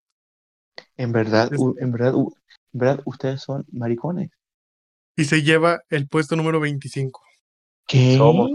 [0.97, 2.33] En verdad, Es- en verdad, en
[2.73, 4.31] verdad, ustedes son maricones.
[5.17, 7.23] Y se lleva el puesto número 25.
[7.86, 8.17] ¿Qué?
[8.17, 8.51] Somos.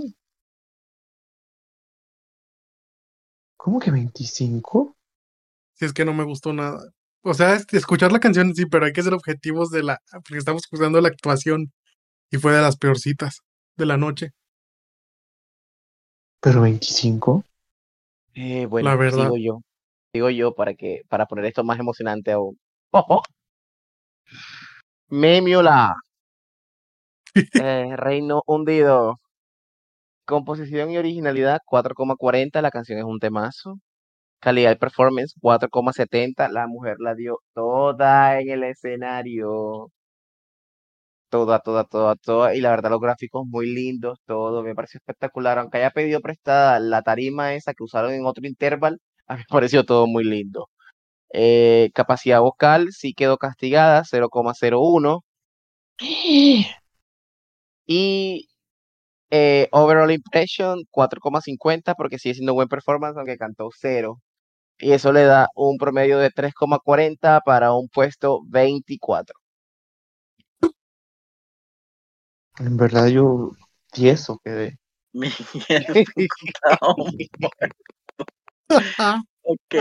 [3.57, 4.95] ¿Cómo que 25?
[5.73, 6.79] Si es que no me gustó nada.
[7.23, 9.99] O sea, es- escuchar la canción sí, pero hay que ser objetivos de la...
[10.11, 11.71] Porque estamos juzgando la actuación.
[12.31, 13.41] Y fue de las peorcitas
[13.77, 14.31] de la noche.
[16.41, 17.43] ¿Pero 25?
[18.33, 19.23] Eh, bueno, La verdad.
[19.25, 19.61] sigo yo.
[20.13, 22.57] Sigo yo para que, para poner esto más emocionante aún.
[22.91, 23.23] ¡Ojo!
[25.09, 25.93] Memiola.
[27.63, 29.15] Eh, Reino hundido.
[30.25, 32.61] Composición y originalidad 4,40.
[32.61, 33.79] La canción es un temazo.
[34.41, 36.49] Calidad de performance 4,70.
[36.49, 39.89] La mujer la dio toda en el escenario.
[41.31, 42.55] Toda, toda, toda, toda.
[42.55, 44.63] Y la verdad, los gráficos muy lindos, todo.
[44.63, 45.57] Me pareció espectacular.
[45.59, 49.45] Aunque haya pedido prestada la tarima esa que usaron en otro interval, a mí me
[49.49, 50.69] pareció todo muy lindo.
[51.33, 55.23] Eh, capacidad vocal sí quedó castigada, 0,01.
[57.85, 58.47] Y
[59.31, 64.21] eh, overall impression, 4,50, porque sigue siendo buen performance, aunque cantó 0.
[64.79, 69.40] Y eso le da un promedio de 3,40 para un puesto 24.
[72.59, 73.51] En verdad, yo
[73.91, 74.77] tieso quedé.
[79.43, 79.75] Ok,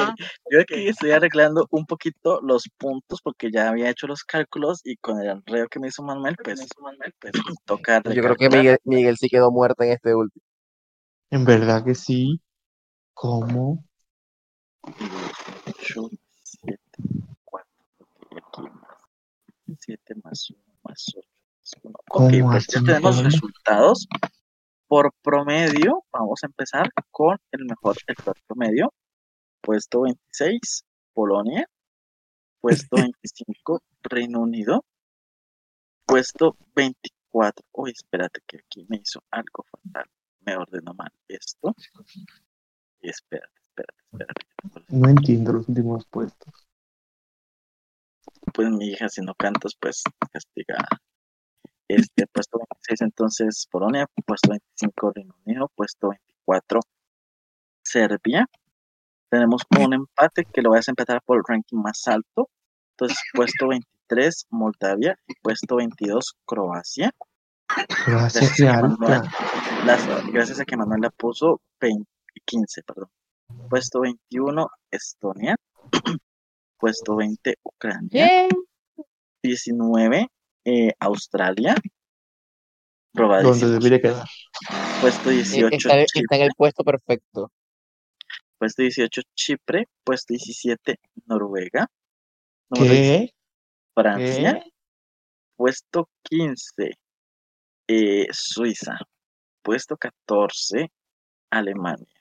[0.51, 4.97] yo aquí estoy arreglando un poquito los puntos porque ya había hecho los cálculos y
[4.97, 6.67] con el enredo que me hizo Manuel, pues,
[7.21, 7.33] pues
[7.67, 8.49] toca Yo creo que.
[8.49, 10.43] Miguel, Miguel sí quedó muerto en este último.
[11.31, 12.41] En verdad que sí.
[13.13, 13.85] ¿Cómo?
[14.83, 16.09] 8,
[16.43, 16.81] 7,
[17.45, 17.69] 4,
[18.31, 21.40] aquí más 7 más 1 más 8 más 1.
[21.83, 24.09] Ok, ¿Cómo pues ya tenemos resultados.
[24.87, 28.93] Por promedio, vamos a empezar con el mejor, el peor promedio.
[29.61, 31.67] Puesto 26, Polonia.
[32.61, 34.85] Puesto 25, Reino Unido.
[36.07, 37.65] Puesto 24.
[37.73, 40.11] Uy, espérate que aquí me hizo algo fatal.
[40.41, 41.75] Me ordenó mal esto.
[43.01, 44.47] Espérate, espérate, espérate.
[44.89, 46.69] No entiendo los últimos puestos.
[48.53, 50.89] Pues mi hija, si no cantas, pues castigada.
[51.94, 56.81] Este, puesto 26, entonces Polonia, puesto 25 Reino Unido, puesto 24
[57.85, 58.47] Serbia.
[59.31, 62.49] Tenemos un empate que lo voy a desempatar por el ranking más alto.
[62.93, 67.12] Entonces, puesto 23 Moldavia y puesto 22 Croacia.
[68.07, 69.31] Gracias, Gracias a Manuel, alta.
[69.86, 72.05] las- gracias a que Manuel la puso 20
[72.44, 73.09] 15, perdón.
[73.69, 75.57] Puesto 21 Estonia.
[76.78, 78.49] puesto 20 Ucrania.
[79.43, 80.28] 19
[80.65, 81.75] eh, Australia.
[83.13, 83.69] Donde 18.
[83.71, 84.29] debería quedar.
[85.01, 86.43] Puesto Eh, 18 Está, está en Chipre.
[86.43, 87.53] el puesto perfecto.
[88.59, 89.89] Puesto 18 Chipre.
[90.05, 91.87] Puesto 17 Noruega.
[92.71, 93.01] Número ¿Qué?
[93.01, 93.31] 16
[93.95, 94.55] Francia.
[94.63, 94.71] ¿Qué?
[95.57, 96.91] Puesto 15
[97.89, 98.99] eh, Suiza.
[99.63, 100.91] Puesto 14
[101.51, 102.21] Alemania.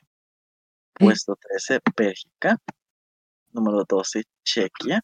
[0.94, 2.58] Puesto 13 Bélgica.
[3.52, 5.02] Número 12 Chequia.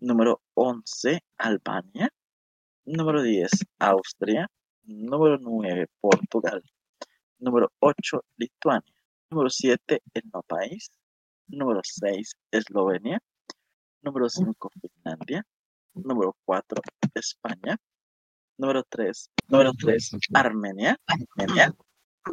[0.00, 2.10] Número 11 Albania.
[2.88, 3.50] Número 10
[3.80, 4.48] Austria.
[4.84, 6.62] Número 9 Portugal.
[7.38, 8.94] Número 8 Lituania.
[9.30, 10.90] Número 7 el no país.
[11.48, 13.20] Número 6 Eslovenia.
[14.00, 15.44] Número 5 Finlandia.
[15.94, 16.80] Número 4
[17.14, 17.76] España.
[18.56, 20.98] Número 3 número 3 Armenia.
[21.06, 21.74] Armenia.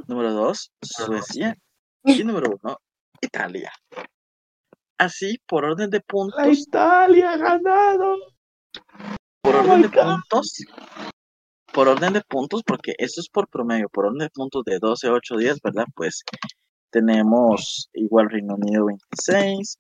[0.08, 1.58] Número 2 Suecia.
[2.06, 2.78] Y número 1
[3.22, 3.74] Italia.
[4.98, 8.16] Así, por orden de La puntos, Italia ha ganado.
[9.46, 10.66] Por Oh orden de puntos,
[11.72, 15.10] por orden de puntos, porque esto es por promedio, por orden de puntos de 12,
[15.10, 15.86] 8, 10, ¿verdad?
[15.94, 16.24] Pues
[16.90, 19.78] tenemos igual Reino Unido 26,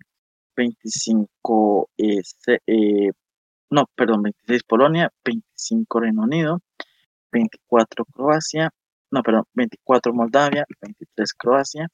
[0.56, 3.10] 25, eh, se- eh,
[3.72, 6.60] no, perdón, 26 Polonia, 25 Reino Unido,
[7.32, 8.69] 24 Croacia,
[9.11, 11.88] no, perdón, 24 Moldavia, 23 Croacia,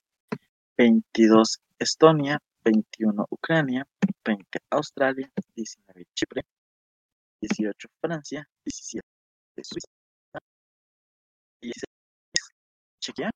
[0.77, 3.87] 22 Estonia, 21 Ucrania,
[4.25, 6.43] 20 Australia, 19 Chipre,
[7.41, 9.01] 18 Francia, 17
[9.63, 9.87] Suiza,
[11.61, 11.83] 16
[12.99, 13.31] Chequia,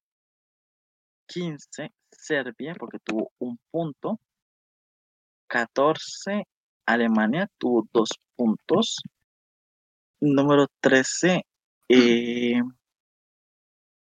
[1.28, 4.20] 15 Serbia, porque tuvo un punto,
[5.48, 6.44] 14
[6.86, 8.98] Alemania, tuvo dos puntos,
[10.20, 11.46] número 13
[11.90, 12.62] eh,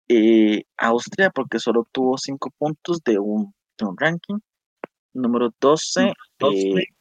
[0.08, 4.40] eh, Austria, porque solo tuvo 5 puntos de un, de un ranking,
[5.14, 6.14] número 12 eh,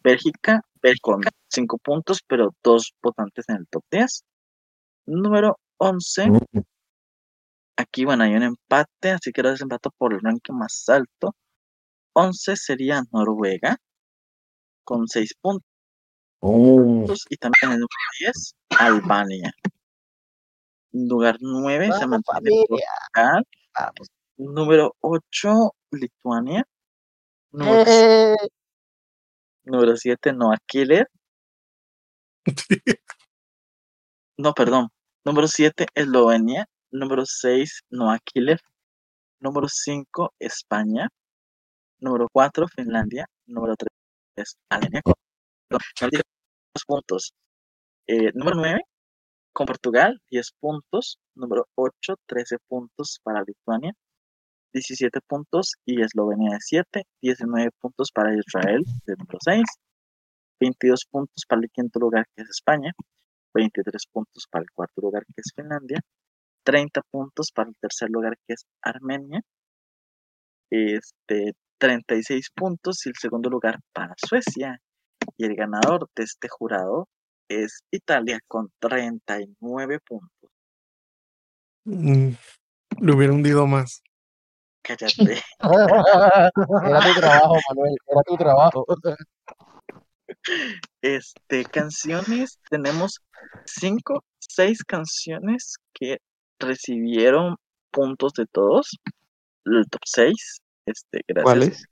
[0.03, 0.61] Bélgica,
[1.01, 4.25] con 5 puntos, pero dos votantes en el top 10,
[5.07, 6.31] número 11
[7.81, 11.35] Aquí, bueno, hay un empate, así que lo desempato por el ranking más alto.
[12.13, 13.79] 11 sería Noruega,
[14.85, 15.65] con 6 puntos.
[17.31, 17.89] Y también en el número
[18.21, 19.53] 10, Albania.
[20.93, 22.65] Lugar 9 se mantiene.
[22.69, 23.45] Portugal.
[24.37, 26.67] Número 8, Lituania.
[27.53, 28.37] Número, Eh,
[29.65, 31.09] número 7, Noah Killer.
[34.37, 34.89] No, perdón.
[35.25, 36.67] Número 7, Eslovenia.
[36.91, 38.59] Número 6, Noah Killer.
[39.39, 41.09] Número 5, España.
[42.01, 43.27] Número 4, Finlandia.
[43.47, 45.03] Número 3, Alemania.
[46.11, 46.23] Digo
[46.75, 47.33] los puntos.
[48.07, 48.81] Eh, número 9,
[49.53, 51.19] con Portugal, 10 puntos.
[51.35, 53.93] Número 8, 13 puntos para Lituania.
[54.73, 57.03] 17 puntos y Eslovenia de 7.
[57.23, 59.63] 19 puntos para Israel de número 6.
[60.61, 62.93] 22 puntos para el quinto lugar que es España.
[63.55, 66.01] 23 puntos para el cuarto lugar que es Finlandia.
[66.65, 69.41] 30 puntos para el tercer lugar que es Armenia.
[70.71, 74.79] Este, 36 puntos y el segundo lugar para Suecia.
[75.37, 77.09] Y el ganador de este jurado
[77.49, 80.51] es Italia con 39 puntos.
[81.85, 82.31] Mm,
[83.01, 84.03] Le hubiera hundido más.
[84.83, 85.43] Cállate.
[85.61, 87.97] Era tu trabajo, Manuel.
[88.07, 88.87] Era tu trabajo.
[91.03, 93.21] Este, canciones, tenemos
[93.67, 96.19] 5, 6 canciones que
[96.59, 97.57] recibieron
[97.91, 98.99] puntos de todos.
[99.65, 100.61] El top 6.
[100.87, 101.45] Este, gracias.
[101.45, 101.85] ¿Cuáles?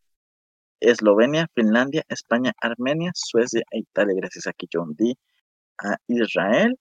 [0.81, 4.15] Eslovenia, Finlandia, España, Armenia, Suecia e Italia.
[4.17, 5.17] Gracias a que yo hundí
[5.79, 6.79] a Israel.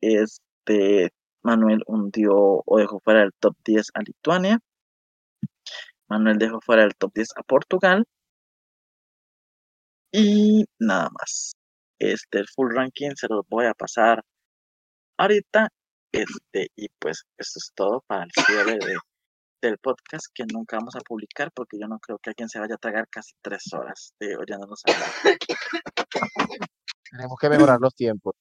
[0.00, 1.10] Este,
[1.42, 4.60] Manuel hundió o dejó fuera del top 10 a Lituania.
[6.08, 8.06] Manuel dejó fuera del top 10 a Portugal.
[10.16, 11.54] Y nada más.
[11.98, 14.22] Este, el full ranking se los voy a pasar
[15.18, 15.68] ahorita.
[16.12, 18.96] Este, y pues esto es todo para el cierre de,
[19.60, 22.76] del podcast que nunca vamos a publicar porque yo no creo que alguien se vaya
[22.76, 25.10] a tragar casi tres horas de oyéndonos hablar.
[27.10, 28.34] Tenemos que mejorar los tiempos.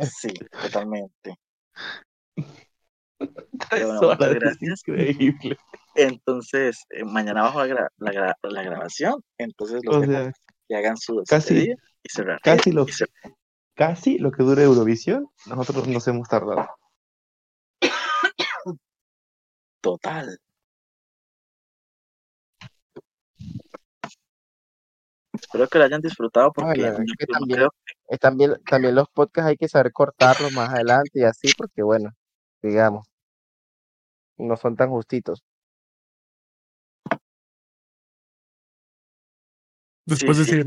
[0.00, 1.36] Sí, totalmente.
[2.36, 4.80] Tres bueno, horas, es gracias.
[4.88, 5.56] increíble.
[5.94, 9.22] Entonces, eh, mañana bajo la, gra- la, gra- la grabación.
[9.38, 10.32] Entonces, los O dejo sea,
[10.72, 12.40] que hagan su casi- y cerrar.
[12.42, 12.92] casi lo, y
[13.74, 16.66] casi lo que dura Eurovisión, nosotros nos hemos tardado.
[19.82, 20.38] Total.
[25.34, 27.70] Espero que lo hayan disfrutado porque es que también- creo
[28.20, 32.10] También, también los podcasts hay que saber cortarlos más adelante y así, porque bueno,
[32.62, 33.06] digamos,
[34.38, 35.42] no son tan justitos.
[40.06, 40.44] Después sí.
[40.44, 40.66] decir,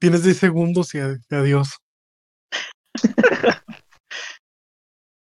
[0.00, 1.78] tienes 10 segundos y ad- adiós.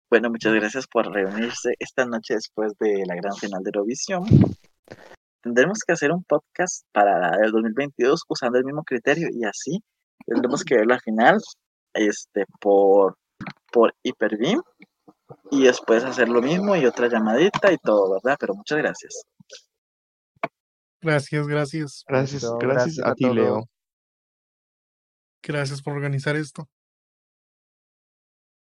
[0.10, 4.24] Bueno, muchas gracias por reunirse esta noche después de la gran final de Eurovisión.
[5.42, 9.84] Tendremos que hacer un podcast para del 2022 usando el mismo criterio y así
[10.26, 11.40] tendremos que ver la final
[11.94, 13.16] este, por,
[13.72, 14.62] por Hyperbeam
[15.52, 18.38] y después hacer lo mismo y otra llamadita y todo, ¿verdad?
[18.40, 19.24] Pero muchas gracias.
[21.06, 22.04] Gracias, gracias.
[22.08, 23.70] Gracias, gracias gracias a a ti, Leo.
[25.44, 26.68] Gracias por organizar esto.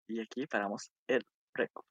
[0.07, 1.25] Y aquí paramos el
[1.55, 1.87] récord.